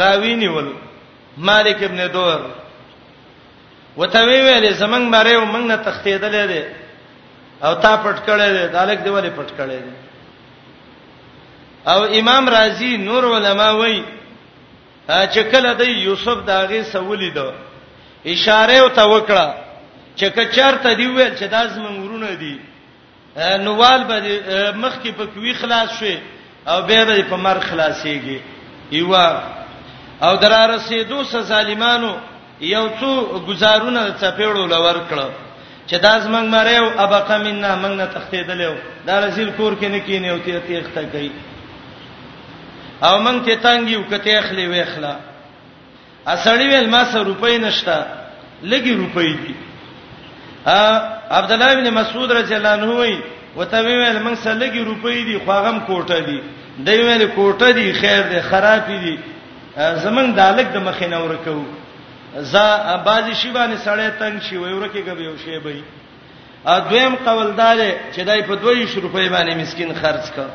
راوی 0.01 0.33
نیول 0.35 0.69
مالک 1.37 1.77
ابن 1.83 1.99
دور 2.13 2.39
وته 3.97 4.23
وی 4.25 4.41
ویلې 4.41 4.71
زمنګ 4.73 5.07
مریو 5.13 5.45
موږ 5.45 5.61
نه 5.67 5.75
تختیدلې 5.75 6.47
دي 6.47 6.63
او 7.63 7.73
تا 7.75 7.93
پټ 8.03 8.17
کړې 8.25 8.49
دي 8.55 8.67
دالک 8.77 8.99
دیواله 9.03 9.29
پټ 9.29 9.49
کړې 9.57 9.79
دي 9.85 9.95
او 11.91 11.99
امام 12.19 12.49
رازی 12.49 12.97
نور 12.97 13.29
علما 13.37 13.69
وای 13.71 14.03
چې 15.07 15.39
کله 15.51 15.73
د 15.81 15.89
یوسف 15.89 16.45
داغه 16.51 16.83
سولی 16.91 17.29
دو 17.39 17.47
اشاره 18.25 18.73
او 18.73 18.89
توکړه 19.01 19.47
چې 20.15 20.23
کچر 20.37 20.75
ته 20.85 20.93
دی 21.01 21.07
ویل 21.07 21.33
چې 21.35 21.43
داس 21.57 21.77
منورونه 21.77 22.31
دي 22.35 22.59
نووال 23.65 24.03
به 24.03 24.15
مخ 24.75 24.93
کې 25.03 25.09
په 25.17 25.25
کوي 25.25 25.53
خلاص 25.53 25.99
شي 25.99 26.17
او 26.67 26.81
به 26.81 27.05
به 27.05 27.21
په 27.29 27.35
مر 27.35 27.59
خلاصيږي 27.59 28.39
ایوا 28.91 29.27
او 30.21 30.35
درار 30.41 30.69
رسیدو 30.75 31.23
س 31.23 31.37
ظالمانو 31.47 32.15
یو 32.61 32.87
څو 32.99 33.39
گزارونه 33.47 34.01
چپېړو 34.21 34.65
لور 34.65 34.95
کړ 35.09 35.19
چې 35.89 35.95
دا 36.01 36.19
زمنګ 36.19 36.47
مریو 36.49 36.85
ابقه 36.97 37.37
منا 37.37 37.75
موږ 37.75 37.91
نه 37.91 38.05
تختیدلې 38.05 38.73
دا 39.07 39.19
رسول 39.25 39.51
کور 39.57 39.73
کې 39.75 39.85
نه 39.91 39.99
کینې 39.99 40.27
او 40.31 40.37
ته 40.39 40.59
تخته 40.81 41.03
کوي 41.11 41.31
او 43.03 43.19
موږ 43.23 43.45
ته 43.45 43.55
تنګ 43.55 43.89
یو 43.89 44.03
کته 44.11 44.39
اخلي 44.39 44.65
وېخلا 44.67 45.15
اسړی 46.27 46.67
ویل 46.73 46.89
ما 46.89 47.05
سره 47.05 47.23
روپۍ 47.23 47.57
نشتا 47.59 48.05
لګي 48.63 48.93
روپۍ 48.93 49.33
دي 49.45 49.55
ا 50.65 51.13
عبد 51.37 51.51
الله 51.51 51.73
بن 51.75 51.89
مسعود 51.93 52.31
رضی 52.31 52.55
الله 52.55 52.69
عنه 52.69 52.91
وی 52.99 53.17
وته 53.55 53.79
ویل 53.81 54.19
موږ 54.25 54.35
سره 54.37 54.53
لګي 54.53 54.81
روپۍ 54.87 55.23
دي 55.25 55.37
خواغم 55.45 55.79
کوټه 55.87 56.11
دي 56.27 56.39
دوی 56.77 57.01
ویل 57.03 57.29
کوټه 57.35 57.71
دي 57.73 57.91
خیر 57.93 58.21
دي 58.29 58.39
خراب 58.49 58.79
دي 58.87 59.17
زمنګ 59.75 60.35
دالک 60.35 60.67
د 60.73 60.77
مخینه 60.87 61.19
ورکو 61.23 61.61
ز 62.35 62.55
بعضی 63.05 63.33
شی 63.35 63.51
باندې 63.51 63.77
سړی 63.85 64.09
تنگ 64.19 64.39
شي 64.49 64.57
وي 64.57 64.71
ورکه 64.73 64.99
غو 65.05 65.21
یو 65.21 65.35
شی 65.43 65.59
به 65.59 65.73
ا 66.65 66.79
دویم 66.79 67.15
قوالدار 67.15 67.77
چې 68.15 68.19
دای 68.25 68.41
په 68.43 68.55
200 68.55 69.01
روپۍ 69.01 69.29
باندې 69.29 69.53
مسكين 69.61 69.93
خرج 69.95 70.25
کړ 70.35 70.47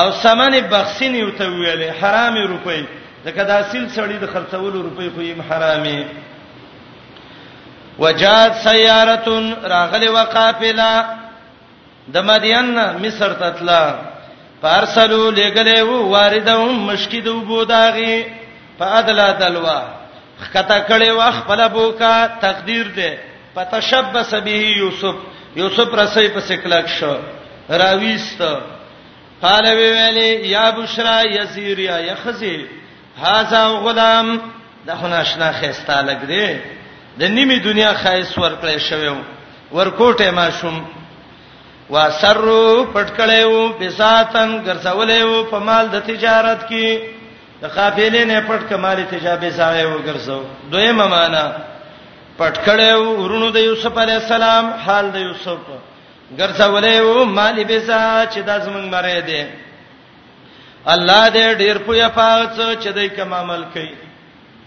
او 0.00 0.12
سامان 0.12 0.60
بخسین 0.70 1.14
یو 1.14 1.30
ته 1.30 1.44
ویلې 1.50 1.90
حرام 2.02 2.34
روپۍ 2.36 2.84
ځکه 3.24 3.42
دا 3.44 3.54
اصل 3.58 3.88
سړی 3.96 4.18
د 4.20 4.26
خرڅولو 4.32 4.82
روپۍ 4.82 5.10
خو 5.14 5.20
یې 5.20 5.40
حرامه 5.52 6.04
وجات 7.98 8.54
سیارتون 8.62 9.56
راغلی 9.70 10.08
وقافله 10.08 11.04
د 12.08 12.18
مدین 12.24 12.74
مصر 13.04 13.32
تتلا 13.32 13.94
پارسلو 14.62 15.30
لګلې 15.36 15.78
وو 15.78 16.08
واردوم 16.08 16.80
مشکید 16.90 17.26
وبو 17.28 17.62
داغي 17.64 18.24
فادلا 18.78 19.30
دلوا 19.32 19.97
خطا 20.38 20.78
کړي 20.88 21.10
واخ 21.18 21.36
په 21.46 21.68
بوکا 21.72 22.26
تقدیر 22.40 22.86
ده 22.96 23.10
پتشبس 23.54 24.34
به 24.34 24.50
یوسف 24.80 25.16
یوسف 25.56 25.94
رسې 25.94 26.32
په 26.34 26.40
سکلک 26.48 26.88
شو 26.88 27.14
راويست 27.70 28.40
قال 29.42 29.66
وی 29.66 29.88
ویلی 29.92 30.48
یا 30.50 30.70
بشرا 30.76 31.20
یزیر 31.24 31.78
یا 31.78 31.98
یخزی 32.00 32.56
هاذا 33.22 33.68
غلام 33.80 34.38
دا 34.86 34.94
خو 34.96 35.08
ناشنا 35.08 35.52
خيستا 35.52 36.02
لګري 36.02 36.56
د 37.18 37.22
نیمه 37.22 37.56
دنیا 37.64 37.92
خایس 37.92 38.38
ورکړې 38.38 38.78
شوی 38.78 39.10
ورکوټه 39.72 40.30
ما 40.34 40.50
شوم 40.60 40.84
واسرو 41.90 42.86
پټکړې 42.94 43.42
وو 43.44 43.68
بساتن 43.78 44.64
ګرځولې 44.64 45.22
وو 45.22 45.44
په 45.50 45.58
مال 45.58 45.88
د 45.92 46.00
تجارت 46.06 46.68
کې 46.68 47.17
د 47.62 47.64
قافلې 47.66 48.24
نه 48.30 48.40
پټ 48.48 48.60
کمال 48.70 48.98
تجابه 49.14 49.50
ځای 49.58 49.86
وګرځو 49.86 50.40
دویمه 50.70 51.06
معنا 51.14 51.44
پټ 52.38 52.54
کړو 52.66 52.98
ورونو 53.22 53.50
د 53.52 53.56
یوسف 53.68 53.94
علی 54.04 54.12
السلام 54.18 54.64
حال 54.86 55.06
د 55.12 55.16
یوسف 55.26 55.58
ګرځولې 56.40 56.96
و 57.06 57.24
مالی 57.38 57.64
بیسا 57.70 58.02
چې 58.32 58.38
د 58.48 58.50
زمنګ 58.64 58.86
مړې 58.94 59.20
دي 59.28 59.44
الله 60.94 61.24
دې 61.36 61.54
ډیر 61.62 61.76
پوهه 61.86 62.08
پات 62.18 62.54
چې 62.82 62.88
دای 62.96 63.08
کوم 63.16 63.34
عمل 63.40 63.62
کوي 63.74 63.94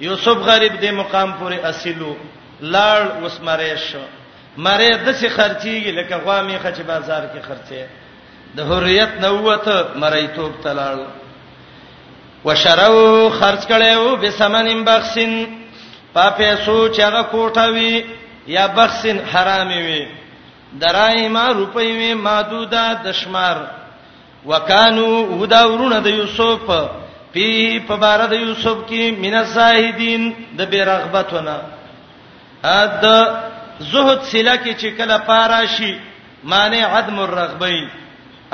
یوسف 0.07 0.37
غریب 0.49 0.73
دې 0.83 0.91
مقام 1.01 1.29
پورې 1.39 1.57
اصلو 1.71 2.11
لاړ 2.73 2.99
وسمره 3.23 3.75
شو 3.87 4.03
مړې 4.65 4.89
د 5.05 5.07
څه 5.19 5.27
خرچيږي 5.37 5.91
لکه 5.99 6.15
غوا 6.23 6.37
میخه 6.47 6.69
چې 6.77 6.81
بازار 6.91 7.23
کې 7.31 7.41
خرڅه 7.47 7.85
د 8.55 8.59
حریت 8.69 9.11
نووت 9.25 9.65
مړې 9.95 10.35
توپ 10.35 10.61
تلاړو 10.63 11.05
وشرو 12.45 13.29
خرج 13.39 13.65
کړو 13.71 14.15
بسمنم 14.21 14.79
بخسن 14.87 15.33
په 16.13 16.23
پیسو 16.37 16.77
چې 16.93 16.99
هغه 17.03 17.21
کوټوي 17.33 17.95
یا 18.55 18.65
بخسن 18.77 19.17
حرامي 19.33 19.81
وي 19.87 20.03
درایما 20.81 21.45
روپۍ 21.59 21.87
وي 21.99 22.13
مادودا 22.25 22.85
دشمار 23.05 23.57
وکانو 24.49 25.07
وداورونه 25.39 25.99
د 26.03 26.07
یوسف 26.19 26.69
پی 27.33 27.45
په 27.87 27.95
بار 28.03 28.21
د 28.33 28.33
یوسف 28.45 28.77
کې 28.89 29.19
مینا 29.23 29.43
زاهدین 29.55 30.23
د 30.57 30.59
بیرغبتونه 30.71 31.55
ا 32.63 32.85
د 33.03 33.05
زهد 33.91 34.19
سلا 34.29 34.55
کې 34.63 34.73
چې 34.81 34.85
کله 34.97 35.17
پارا 35.29 35.61
شي 35.77 35.93
معنی 36.51 36.81
عدم 36.81 37.19
الرغبین 37.19 37.87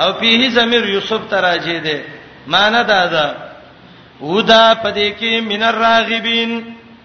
او 0.02 0.08
پیه 0.20 0.50
زمیر 0.56 0.88
یوسف 0.94 1.20
تراجه 1.30 1.78
ده 1.86 1.96
معنی 2.54 2.82
دا 2.90 3.04
ده 3.14 3.26
ودا 4.20 4.74
پدې 4.82 5.10
کې 5.20 5.40
من 5.40 5.62
الراغبین 5.62 6.60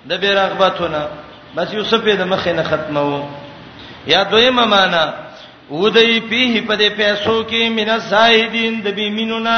د 0.10 0.20
بیرغبتونه 0.20 1.08
بس 1.56 1.74
یوسف 1.74 2.02
یې 2.06 2.16
د 2.18 2.28
مخې 2.28 2.48
نه 2.54 2.64
ختمو 2.64 3.28
یا 4.08 4.24
دویمه 4.24 4.66
معنا 4.66 5.06
ودی 5.70 6.20
پیه 6.20 6.62
پدې 6.68 6.98
پیسو 6.98 7.44
کې 7.50 7.70
من 7.70 7.90
الزاهدین 7.90 8.82
د 8.86 8.94
بیمینونا 8.96 9.58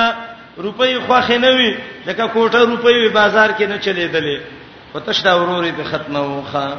روپۍ 0.57 0.99
خوخه 1.07 1.38
نه 1.45 1.49
وي 1.60 1.72
لکه 2.06 2.27
کوټه 2.27 2.60
روپۍ 2.60 3.10
بازار 3.14 3.52
کې 3.57 3.64
نه 3.69 3.77
چلیدلې 3.77 4.41
وتشدا 4.95 5.34
وروري 5.36 5.72
په 5.72 5.84
ختمو 5.84 6.41
خان 6.52 6.77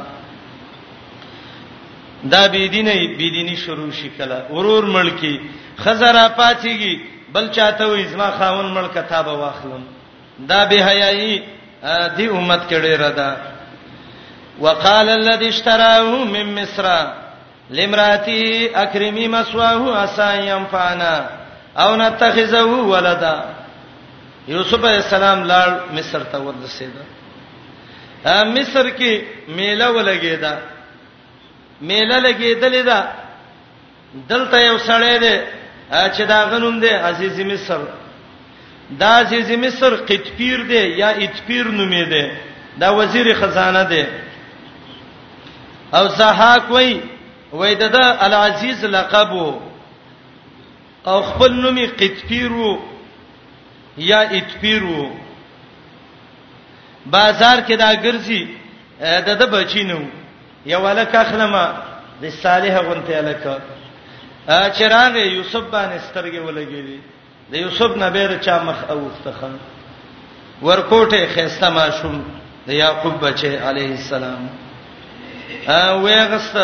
دا 2.23 2.47
بيدینه 2.47 2.93
بيدینی 3.17 3.55
شروع 3.57 3.91
شي 3.91 4.09
کله 4.17 4.45
ورور 4.51 4.83
ملکی 4.85 5.37
خزر 5.83 6.15
اپاتیږي 6.29 6.99
بل 7.33 7.49
چاته 7.51 7.87
وې 8.03 8.07
زما 8.13 8.31
خاون 8.39 8.73
ملک 8.73 8.91
کتابه 8.93 9.31
واخلم 9.33 9.83
دا 10.49 10.65
به 10.69 10.75
حیاي 10.89 11.41
دی 12.17 12.27
امت 12.27 12.61
کې 12.69 12.73
ډېر 12.85 13.01
ده 13.17 13.35
وقال 14.59 15.09
الذي 15.09 15.47
اشتراه 15.47 16.23
من 16.23 16.61
مصر 16.61 16.85
لامراتي 17.69 18.69
اكرمي 18.83 19.27
مسواه 19.27 19.97
عسى 20.01 20.47
ينفعنا 20.49 21.29
او 21.77 21.95
نتخذه 21.95 22.71
ولدا 22.93 23.37
یوسف 24.47 24.83
علیہ 24.85 25.03
السلام 25.05 25.43
لاړ 25.47 25.69
مصر 25.93 26.23
ته 26.23 26.37
ورسېد 26.41 26.95
ا 28.25 28.43
مصر 28.45 28.89
کې 28.89 29.13
میله 29.47 29.89
ولګېدا 29.91 30.53
میله 31.81 32.19
لګېدلې 32.19 32.81
ده 32.89 32.99
دلته 34.29 34.57
یو 34.57 34.77
سړی 34.79 35.19
دی 35.23 35.37
چې 36.15 36.21
دا 36.27 36.45
غنوم 36.49 36.79
دی 36.79 36.89
عزیز 36.89 37.39
مصر 37.39 37.79
دا 38.99 39.07
عزیز 39.19 39.51
مصر 39.51 39.95
قطپیر 39.95 40.63
دی 40.69 40.81
یا 40.99 41.07
اتپیر 41.09 41.63
نومې 41.65 42.05
دی 42.11 42.23
دا 42.79 42.93
وزیر 42.95 43.33
خزانه 43.39 43.83
دی 43.83 44.03
او 45.93 46.07
زهاک 46.07 46.71
وای 46.71 47.01
وای 47.51 47.75
دا 47.75 48.03
العزیز 48.25 48.83
لقب 48.85 49.31
او 51.03 51.21
خپل 51.21 51.53
نومي 51.53 51.85
قطپیرو 51.87 52.71
یا 53.97 54.19
اتپیرو 54.19 55.09
بازار 57.05 57.57
کې 57.67 57.71
دا 57.77 57.91
ګرځي 58.03 58.41
د 59.27 59.29
د 59.39 59.43
بچینو 59.51 59.99
یو 60.65 60.81
ولک 60.81 61.15
اخلمه 61.15 61.63
د 62.21 62.29
صالحه 62.29 62.79
غونته 62.81 63.17
الک 63.19 63.45
چرانه 64.77 65.17
یوسف 65.19 65.63
باندې 65.71 66.05
سترګې 66.09 66.39
ولګېږي 66.47 66.99
د 67.51 67.55
یوسف 67.55 67.91
نبی 68.03 68.25
د 68.27 68.39
چا 68.45 68.57
مخ 68.69 68.77
اوختخه 68.93 69.49
ورکوټه 70.67 71.19
خيسته 71.35 71.69
ماشوم 71.77 72.15
د 72.67 72.77
یعقوب 72.77 73.19
بچي 73.25 73.51
عليه 73.69 73.91
السلام 73.99 74.47
ا 75.75 75.83
وېغست 76.05 76.57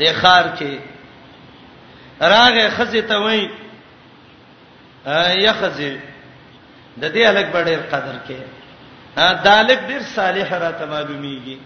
د 0.00 0.14
خار 0.20 0.46
کې 0.58 0.74
راغه 2.34 2.68
خزه 2.76 3.00
ته 3.10 3.16
وای 3.24 3.42
ا 5.06 5.32
یخزه 5.32 6.00
د 6.96 7.04
دې 7.14 7.26
الګ 7.32 7.48
بډېر 7.52 7.80
قدر 7.94 8.16
کې 8.28 8.40
ا 9.16 9.32
دالک 9.50 9.78
ډېر 9.90 10.02
صالح 10.16 10.50
را 10.52 10.70
تمامېږي 10.70 11.58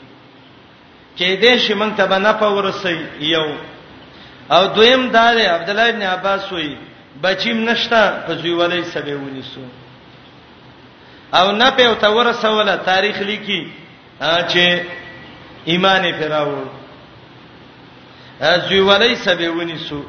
کې 1.17 1.31
دې 1.41 1.59
شي 1.67 1.75
مونږ 1.75 1.97
ته 1.97 2.19
نه 2.27 2.33
پورسې 2.33 2.97
یو 3.35 3.49
او 4.55 4.67
دویم 4.77 5.11
دار 5.17 5.39
عبد 5.57 5.69
الله 5.71 5.89
ابن 5.89 6.03
عباس 6.03 6.53
وایي 6.53 6.77
بچیم 7.23 7.69
نشتا 7.69 8.03
په 8.27 8.35
زیولې 8.35 8.83
سبه 8.93 9.15
ونیسو 9.17 9.61
او 11.33 11.53
نه 11.57 11.71
په 11.77 11.83
او 11.87 11.95
تور 11.95 12.33
سواله 12.33 12.77
تاریخ 12.85 13.19
لیکي 13.31 13.61
چې 14.21 14.83
ایمان 15.75 16.07
فراور 16.21 16.67
زیولې 18.69 19.15
سبه 19.25 19.51
ونیسو 19.51 20.03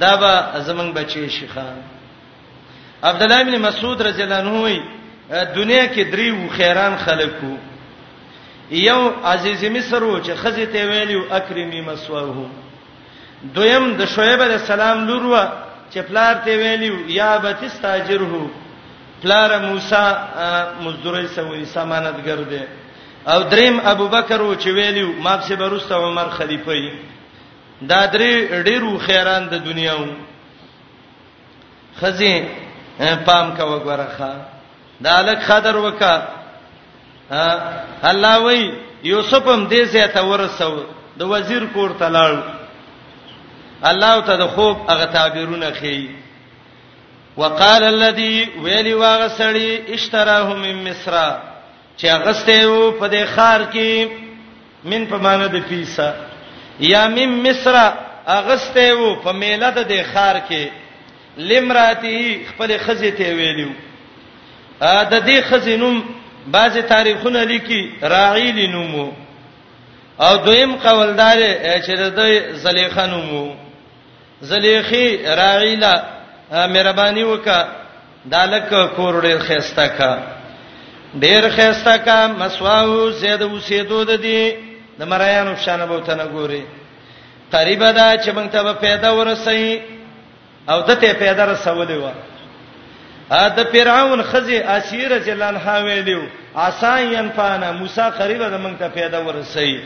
دا 0.00 0.16
به 0.16 0.64
زمنګ 0.66 0.92
بچي 0.94 1.28
شيخان 1.28 1.76
عبد 3.02 3.22
الله 3.22 3.42
بن 3.42 3.58
مسعود 3.58 4.02
رضی 4.02 4.22
الله 4.22 4.36
عنه 4.36 4.60
وي 4.62 4.82
دنیا 5.54 5.86
کې 5.94 6.12
دریو 6.12 6.48
خیران 6.56 6.96
خلکو 7.04 7.56
یو 8.70 9.10
عزیز 9.24 9.64
مصر 9.64 10.02
و 10.02 10.22
چې 10.24 10.30
خزه 10.30 10.66
ته 10.66 10.86
ویلو 10.90 11.32
اکرمی 11.34 11.80
مسواهو 11.80 12.44
دویم 13.54 13.92
د 13.96 14.04
شعیب 14.14 14.42
علی 14.42 14.54
السلام 14.54 15.06
لور 15.08 15.24
و 15.26 15.34
چې 15.90 16.00
پلار 16.08 16.34
ته 16.44 16.56
ویلی 16.58 17.14
یا 17.14 17.36
بت 17.42 17.62
استاجره 17.62 18.46
پلار 19.22 19.50
موسی 19.68 20.02
مزدوري 20.84 21.26
سوي 21.34 21.64
سمانتګر 21.74 22.40
دی 22.50 22.62
او 23.32 23.42
دریم 23.50 23.80
ابوبکر 23.86 24.40
و 24.42 24.54
چې 24.54 24.66
ویلی 24.78 25.02
ما 25.04 25.36
په 25.36 25.46
سبروسته 25.48 25.94
عمر 25.96 26.28
خلیفہ 26.38 26.70
یې 26.80 26.92
دا 27.92 28.00
درې 28.06 28.62
ډیرو 28.68 28.98
خیران 29.06 29.48
د 29.48 29.64
دنیا 29.64 29.94
وو 29.94 30.12
خزي 32.00 32.34
پام 32.98 33.54
کا 33.56 33.64
وګورخه 33.64 34.34
دا 35.06 35.20
لک 35.22 35.38
خطر 35.46 35.76
وکا 35.76 36.14
الله 38.02 38.36
وای 38.44 38.70
یوسف 39.04 39.48
هم 39.48 39.68
دې 39.68 39.84
ځای 39.94 40.08
ته 40.12 40.22
ورسو 40.24 40.84
د 41.18 41.22
وزیر 41.32 41.66
کور 41.74 41.90
ته 41.98 42.08
لاړ 42.08 42.65
الله 43.84 44.20
ته 44.20 44.36
د 44.36 44.46
خوب 44.46 44.76
هغه 44.90 45.04
تعبیرونه 45.04 45.70
خي 45.70 46.08
وقال 47.36 47.82
الذي 47.84 48.48
ویلی 48.62 48.92
واغه 48.94 49.28
سړی 49.28 49.92
اشتراه 49.92 50.54
من 50.54 50.90
مصر 50.90 51.12
چې 51.98 52.04
اغسته 52.04 52.66
وو 52.68 52.90
په 53.00 53.06
د 53.08 53.26
خار 53.26 53.60
کې 53.72 54.08
من 54.84 55.06
په 55.06 55.16
معنی 55.16 55.48
د 55.48 55.56
پیسا 55.68 56.12
یا 56.80 57.08
من 57.08 57.28
مصر 57.50 57.92
اغسته 58.26 58.92
وو 58.96 59.16
په 59.16 59.32
میله 59.32 59.70
د 59.70 60.04
خار 60.14 60.40
کې 60.50 60.68
لمراتی 61.38 62.44
خپل 62.48 62.78
خزه 62.78 63.10
ته 63.10 63.28
ویلو 63.34 63.70
ا 64.80 65.02
د 65.04 65.24
دې 65.26 65.42
خزینوم 65.48 66.02
بعضی 66.46 66.82
تاریخونه 66.82 67.42
لیکي 67.44 67.80
راعی 68.02 68.52
لنومو 68.52 69.12
او 70.20 70.36
دویم 70.36 70.74
قوالدار 70.76 71.36
چې 71.86 71.90
د 71.98 72.20
زلیخانومو 72.54 73.65
زلیخی 74.42 75.18
راعیلا 75.24 76.02
مهرباني 76.52 77.22
وکا 77.24 77.68
دالک 78.32 78.72
کور 78.96 79.20
ډیر 79.22 79.38
خيستا 79.38 79.86
کا 79.96 80.16
ډیر 81.14 81.48
خيستا 81.56 81.96
کا 81.96 82.26
مسواو 82.38 83.10
زید 83.10 83.42
وسیدو 83.42 84.04
د 84.04 84.10
دی 84.22 84.50
د 84.98 85.02
مریانو 85.02 85.54
شان 85.64 85.86
به 85.86 86.00
تنه 86.00 86.24
ګوري 86.24 86.62
قریب 87.52 87.78
ده 87.80 88.16
چې 88.22 88.28
مونږ 88.28 88.50
ته 88.52 88.62
به 88.62 88.72
پیدا 88.72 89.10
ورسې 89.14 89.80
او 90.70 90.80
دته 90.80 91.12
پیدا 91.12 91.46
رسولې 91.54 91.90
و 91.96 92.10
ا 93.30 93.48
د 93.56 93.64
فرعون 93.72 94.22
خزي 94.22 94.58
اسیره 94.58 95.18
جلان 95.18 95.56
حویلو 95.56 96.22
آسان 96.54 97.02
ينفانا 97.02 97.72
موسی 97.72 98.10
قریب 98.18 98.38
ده 98.42 98.58
مونږ 98.62 98.78
ته 98.78 98.88
پیدا 98.88 99.22
ورسې 99.26 99.80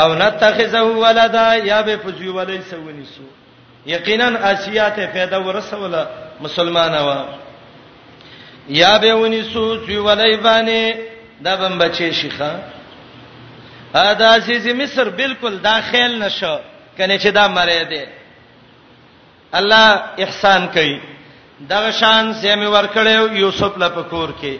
او 0.00 0.14
نتخذه 0.14 0.80
ولدا 0.80 1.54
یا 1.56 1.82
به 1.82 1.96
پزیو 1.96 2.32
ولې 2.34 2.58
سونی 2.70 3.04
سو 3.04 3.22
یقینا 3.86 4.38
آسیا 4.52 4.90
ته 4.90 5.06
پیدا 5.06 5.38
ورسوله 5.42 6.02
مسلمانه 6.40 7.00
وا 7.00 7.18
یا 8.68 8.98
به 8.98 9.14
ونی 9.14 9.42
سوچ 9.52 9.88
ولای 9.90 10.36
باندې 10.36 10.96
دا 11.44 11.56
بم 11.56 11.78
بچی 11.78 12.12
شيخه 12.14 12.52
ا 13.94 14.12
د 14.18 14.22
عزیز 14.22 14.66
مصر 14.66 15.08
بالکل 15.08 15.56
داخل 15.58 16.22
نشو 16.22 16.58
کنه 16.98 17.18
چې 17.18 17.26
دا 17.38 17.48
مړې 17.54 17.88
ده 17.90 18.06
الله 19.54 20.02
احسان 20.18 20.66
کوي 20.68 21.00
دغه 21.68 21.90
شان 21.90 22.32
سیمه 22.34 22.66
ورکړیو 22.82 23.32
یوسف 23.32 23.78
لپکور 23.78 24.28
کې 24.42 24.54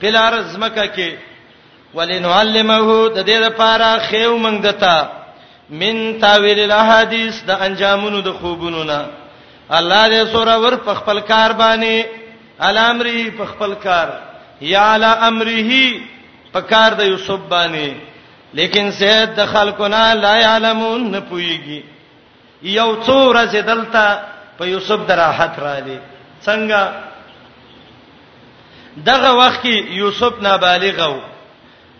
پلار 0.00 0.42
زمکه 0.42 0.86
کې 0.96 1.10
ولنعلمه 1.94 3.08
د 3.08 3.18
دې 3.30 3.38
لپاره 3.46 3.98
خېو 4.10 4.38
منګ 4.44 4.62
دتا 4.66 5.19
من 5.70 5.96
تاویل 6.20 6.60
الاحاديث 6.60 7.40
د 7.48 7.60
انجامونو 7.66 8.20
د 8.26 8.32
خوبونو 8.40 8.82
نه 8.84 9.02
الله 9.78 10.06
دې 10.12 10.32
سوره 10.32 10.54
ور 10.62 10.76
په 10.86 10.94
خپل 11.00 11.20
کار 11.32 11.52
باندې 11.60 12.04
الامری 12.68 13.30
په 13.40 13.44
خپل 13.50 13.74
کار 13.82 14.08
یا 14.70 14.86
علی 14.94 15.10
امره 15.26 15.82
په 16.52 16.60
کار 16.72 16.94
د 17.00 17.10
یوسف 17.10 17.40
باندې 17.52 17.94
لیکن 18.60 18.90
سید 19.02 19.34
د 19.36 19.46
خلقنا 19.52 20.02
لا 20.24 20.32
علمون 20.54 21.10
نه 21.12 21.20
پويږي 21.20 21.84
یو 22.62 22.88
څو 23.06 23.16
ورځې 23.32 23.56
دلته 23.56 24.18
په 24.58 24.64
یوسف 24.66 25.06
دراحت 25.12 25.58
را 25.66 25.76
دي 25.86 25.98
څنګه 26.46 26.88
دغه 28.96 29.32
وخت 29.44 29.62
کې 29.62 29.88
یوسف 30.00 30.42
نابالغ 30.42 31.00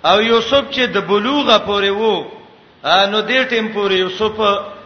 او 0.05 0.21
یوسف 0.21 0.65
چې 0.71 0.81
د 0.95 0.99
بلوغه 1.13 1.59
پورې 1.67 1.89
وو 2.01 2.40
نو 2.85 3.21
دې 3.23 3.49
ټیم 3.49 3.67
پورې 3.73 3.95
یوسف 3.99 4.39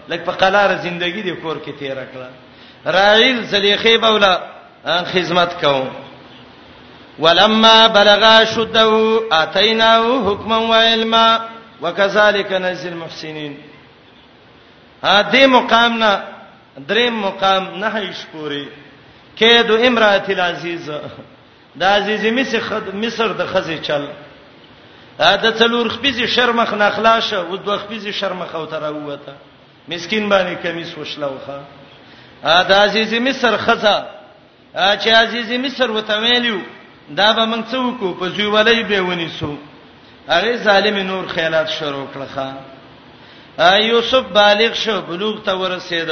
لکه 0.08 0.24
په 0.24 0.32
قلار 0.38 0.70
ژوندۍ 0.82 1.22
دی 1.22 1.32
کور 1.42 1.56
کې 1.58 1.70
تیر 1.78 1.96
کړه 1.96 2.30
راعیل 2.94 3.42
زلیخې 3.50 3.96
بولا 3.96 4.40
خدمت 5.12 5.60
کوم 5.64 5.88
ولما 7.24 7.86
بلغ 7.94 8.24
شده 8.44 8.84
اتیناه 9.38 10.26
حکما 10.30 10.56
و 10.58 10.72
علما 10.78 11.26
وکذالک 11.82 12.52
نجزی 12.52 12.88
المحسنین 12.88 13.54
ا 15.02 15.22
دې 15.32 15.46
مقام 15.46 15.98
نه 15.98 16.22
دریم 16.88 17.20
مقام 17.22 17.64
نه 17.76 18.02
شپوري 18.22 18.64
کېدو 19.38 19.86
امراه 19.86 20.22
العزیز 20.36 20.90
د 20.90 21.82
عزیز 21.82 22.26
مصر 22.38 22.92
مصر 22.94 23.32
د 23.32 23.46
خزې 23.54 23.78
چل 23.86 24.08
دا 25.18 25.50
څلور 25.58 25.88
خپيزي 25.88 26.26
شرمخ 26.26 26.74
نه 26.74 26.90
خلاص 26.90 27.32
او 27.32 27.56
دوه 27.56 27.78
خپيزي 27.78 28.12
شرمخ 28.12 28.54
او 28.54 28.64
تر 28.66 28.92
وته 28.92 29.34
مسكين 29.88 30.28
باندې 30.28 30.62
کمیس 30.62 30.98
وشلوخه 30.98 31.60
دا 32.42 32.82
عزیز 32.84 33.14
مصر 33.14 33.56
خزا 33.56 34.00
چې 34.74 35.08
عزیز 35.08 35.50
مصر 35.52 35.90
وته 35.90 36.18
ویلو 36.18 36.58
دا 37.08 37.32
به 37.32 37.46
موږ 37.46 37.64
څوک 37.72 38.18
په 38.18 38.28
زیولې 38.36 38.82
به 38.88 39.00
ونیسو 39.00 39.54
هغه 40.28 40.56
ظالم 40.56 40.96
نور 41.06 41.24
خیالات 41.28 41.68
شروع 41.68 42.06
کړخه 42.14 42.54
یوسف 43.84 44.24
بالغ 44.32 44.74
شو 44.74 45.00
بلوغ 45.08 45.42
ته 45.42 45.52
ورسېد 45.54 46.10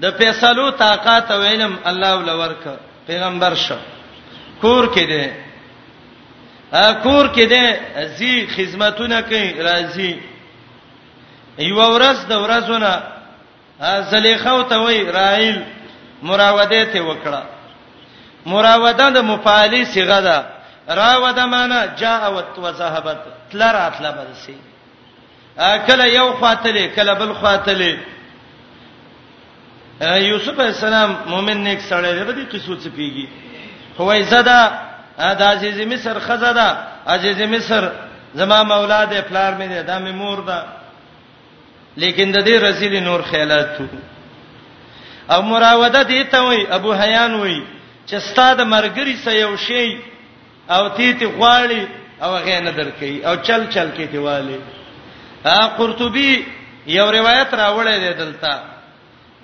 د 0.00 0.10
فیصلو 0.18 0.70
طاقت 0.70 1.30
او 1.30 1.42
علم 1.42 1.78
الله 1.84 2.16
ولورک 2.16 2.68
پیغمبر 3.06 3.54
شو 3.54 3.76
کور 4.60 4.86
کې 4.94 4.98
دی 5.06 5.45
کور 6.72 7.26
کې 7.34 7.46
دې 7.46 7.64
زی 8.18 8.46
خدمتونه 8.46 9.20
کوي 9.22 9.54
راځي 9.62 10.18
یو 11.58 11.80
ورځ 11.80 12.26
د 12.28 12.32
ورځونه 12.42 12.90
زلیخو 14.10 14.62
ته 14.62 14.76
وای 14.78 15.04
رایل 15.12 15.62
مراوده 16.22 16.84
ته 16.92 17.00
وکړه 17.02 17.42
مراوده 18.46 19.10
د 19.10 19.18
مفاعلی 19.22 19.84
صيغه 19.84 20.20
ده 20.20 20.46
راوده 20.94 21.46
معنا 21.46 21.86
جاء 21.86 22.30
و 22.30 22.42
ذهبت 22.72 23.18
تلرا 23.50 23.72
راتله 23.72 24.10
برسي 24.10 24.54
کله 25.86 26.04
یو 26.14 26.32
خاطله 26.36 26.86
کله 26.88 27.14
بل 27.14 27.32
خاطله 27.34 27.98
یوسف 30.00 30.58
السلام 30.60 31.16
مؤمن 31.26 31.58
نیک 31.64 31.80
سره 31.80 32.02
دې 32.02 32.46
قصو 32.54 32.76
څه 32.76 32.88
پیږي 32.96 33.28
هو 33.98 34.22
زدا 34.22 34.85
ا 35.24 35.30
د 35.38 35.42
عزیز 35.52 35.78
مصر 35.92 36.14
خزدا 36.26 36.70
عزیز 37.14 37.40
مصر 37.54 37.82
زما 38.38 38.60
مولا 38.72 39.00
د 39.12 39.14
پلار 39.28 39.52
مې 39.58 39.66
ده 39.72 39.80
د 39.88 40.02
مې 40.04 40.10
مور 40.20 40.38
ده 40.48 40.58
لیکن 42.02 42.26
د 42.36 42.38
دې 42.48 42.56
رسول 42.66 42.92
نور 43.08 43.20
خیالات 43.30 43.68
او 45.32 45.40
مراوده 45.52 46.02
دي 46.10 46.24
ته 46.32 46.40
وای 46.46 46.62
ابو 46.78 46.90
حیان 47.00 47.32
وای 47.34 47.60
چې 48.08 48.14
ستاد 48.28 48.56
مرګري 48.74 49.16
سې 49.24 49.30
یو 49.44 49.56
شی 49.56 49.98
او 50.74 50.82
تیتی 50.96 51.26
غواړي 51.36 51.82
او 52.24 52.30
غینه 52.46 52.70
درکې 52.80 53.14
او 53.28 53.34
چل 53.46 53.60
چل 53.74 53.88
کې 53.96 54.04
دیواله 54.12 54.60
ا 55.44 55.66
قرطبي 55.78 56.32
یو 56.98 57.06
روایت 57.18 57.48
راوړې 57.50 58.00
ده 58.04 58.12
دلته 58.12 58.62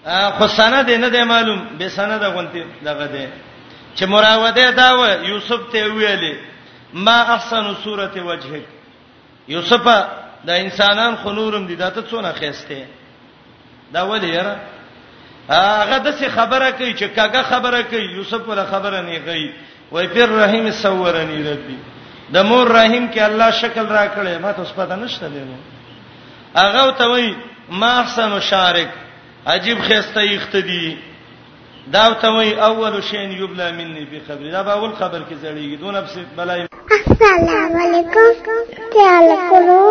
ا 0.04 0.30
خو 0.36 0.46
سند 0.48 0.90
نه 1.04 1.08
ده 1.08 1.24
معلوم 1.24 1.60
به 1.78 1.88
سند 1.88 2.22
غونتی 2.34 2.62
دغه 2.84 3.06
ده 3.14 3.24
چې 3.94 4.04
مراوده 4.06 4.70
دا 4.70 4.88
و 4.94 5.00
یوسف 5.24 5.60
ته 5.72 5.88
ویلې 5.92 6.34
ما 6.94 7.20
احسن 7.34 7.72
صورت 7.84 8.16
وجهک 8.16 8.62
یوسف 9.48 9.84
دا 10.46 10.54
انسانان 10.56 11.16
خنورم 11.24 11.66
دي 11.66 11.74
دا 11.76 11.90
ته 11.90 12.00
څونه 12.02 12.32
خېسته 12.40 12.84
دا 13.92 14.06
ولې 14.08 14.24
یاره 14.28 14.56
هغه 15.48 15.98
د 15.98 16.18
څه 16.20 16.28
خبره 16.28 16.70
کوي 16.70 16.94
چې 16.94 17.06
کاګه 17.16 17.42
خبره 17.42 17.82
کوي 17.82 18.04
یوسف 18.16 18.48
ولا 18.48 18.64
خبره 18.66 19.00
نه 19.00 19.18
کوي 19.18 19.52
وای 19.92 20.06
پیر 20.06 20.26
رحیم 20.28 20.70
سورنی 20.70 21.42
ربی 21.50 21.76
د 22.32 22.38
مور 22.44 22.66
رحیم 22.72 23.10
کې 23.14 23.18
الله 23.18 23.50
شکل 23.50 23.86
را 23.86 24.04
کړې 24.16 24.40
ما 24.42 24.52
ته 24.52 24.64
سپته 24.64 24.96
نشته 24.96 25.28
لرو 25.28 25.56
هغه 26.56 26.92
ته 26.92 27.04
وای 27.08 27.34
ما 27.68 27.98
احسن 28.00 28.40
شارک 28.40 28.88
عجیب 29.46 29.78
خېسته 29.88 30.16
یخت 30.20 30.52
دي 30.56 30.98
دا 31.92 32.12
ته 32.20 32.28
وای 32.28 32.54
اول 32.54 33.00
شین 33.00 33.30
یبلا 33.32 33.72
مني 33.72 34.04
په 34.06 34.20
خبر 34.28 34.50
دا 34.50 34.62
به 34.62 34.72
اول 34.72 34.92
خبر 34.94 35.20
کې 35.28 35.34
زړیږي 35.42 35.76
دون 35.82 35.96
افس 35.96 36.14
بلای 36.36 36.68
السلام 36.90 37.74
علیکم 37.84 38.54
تعال 38.94 39.28
کولو 39.48 39.88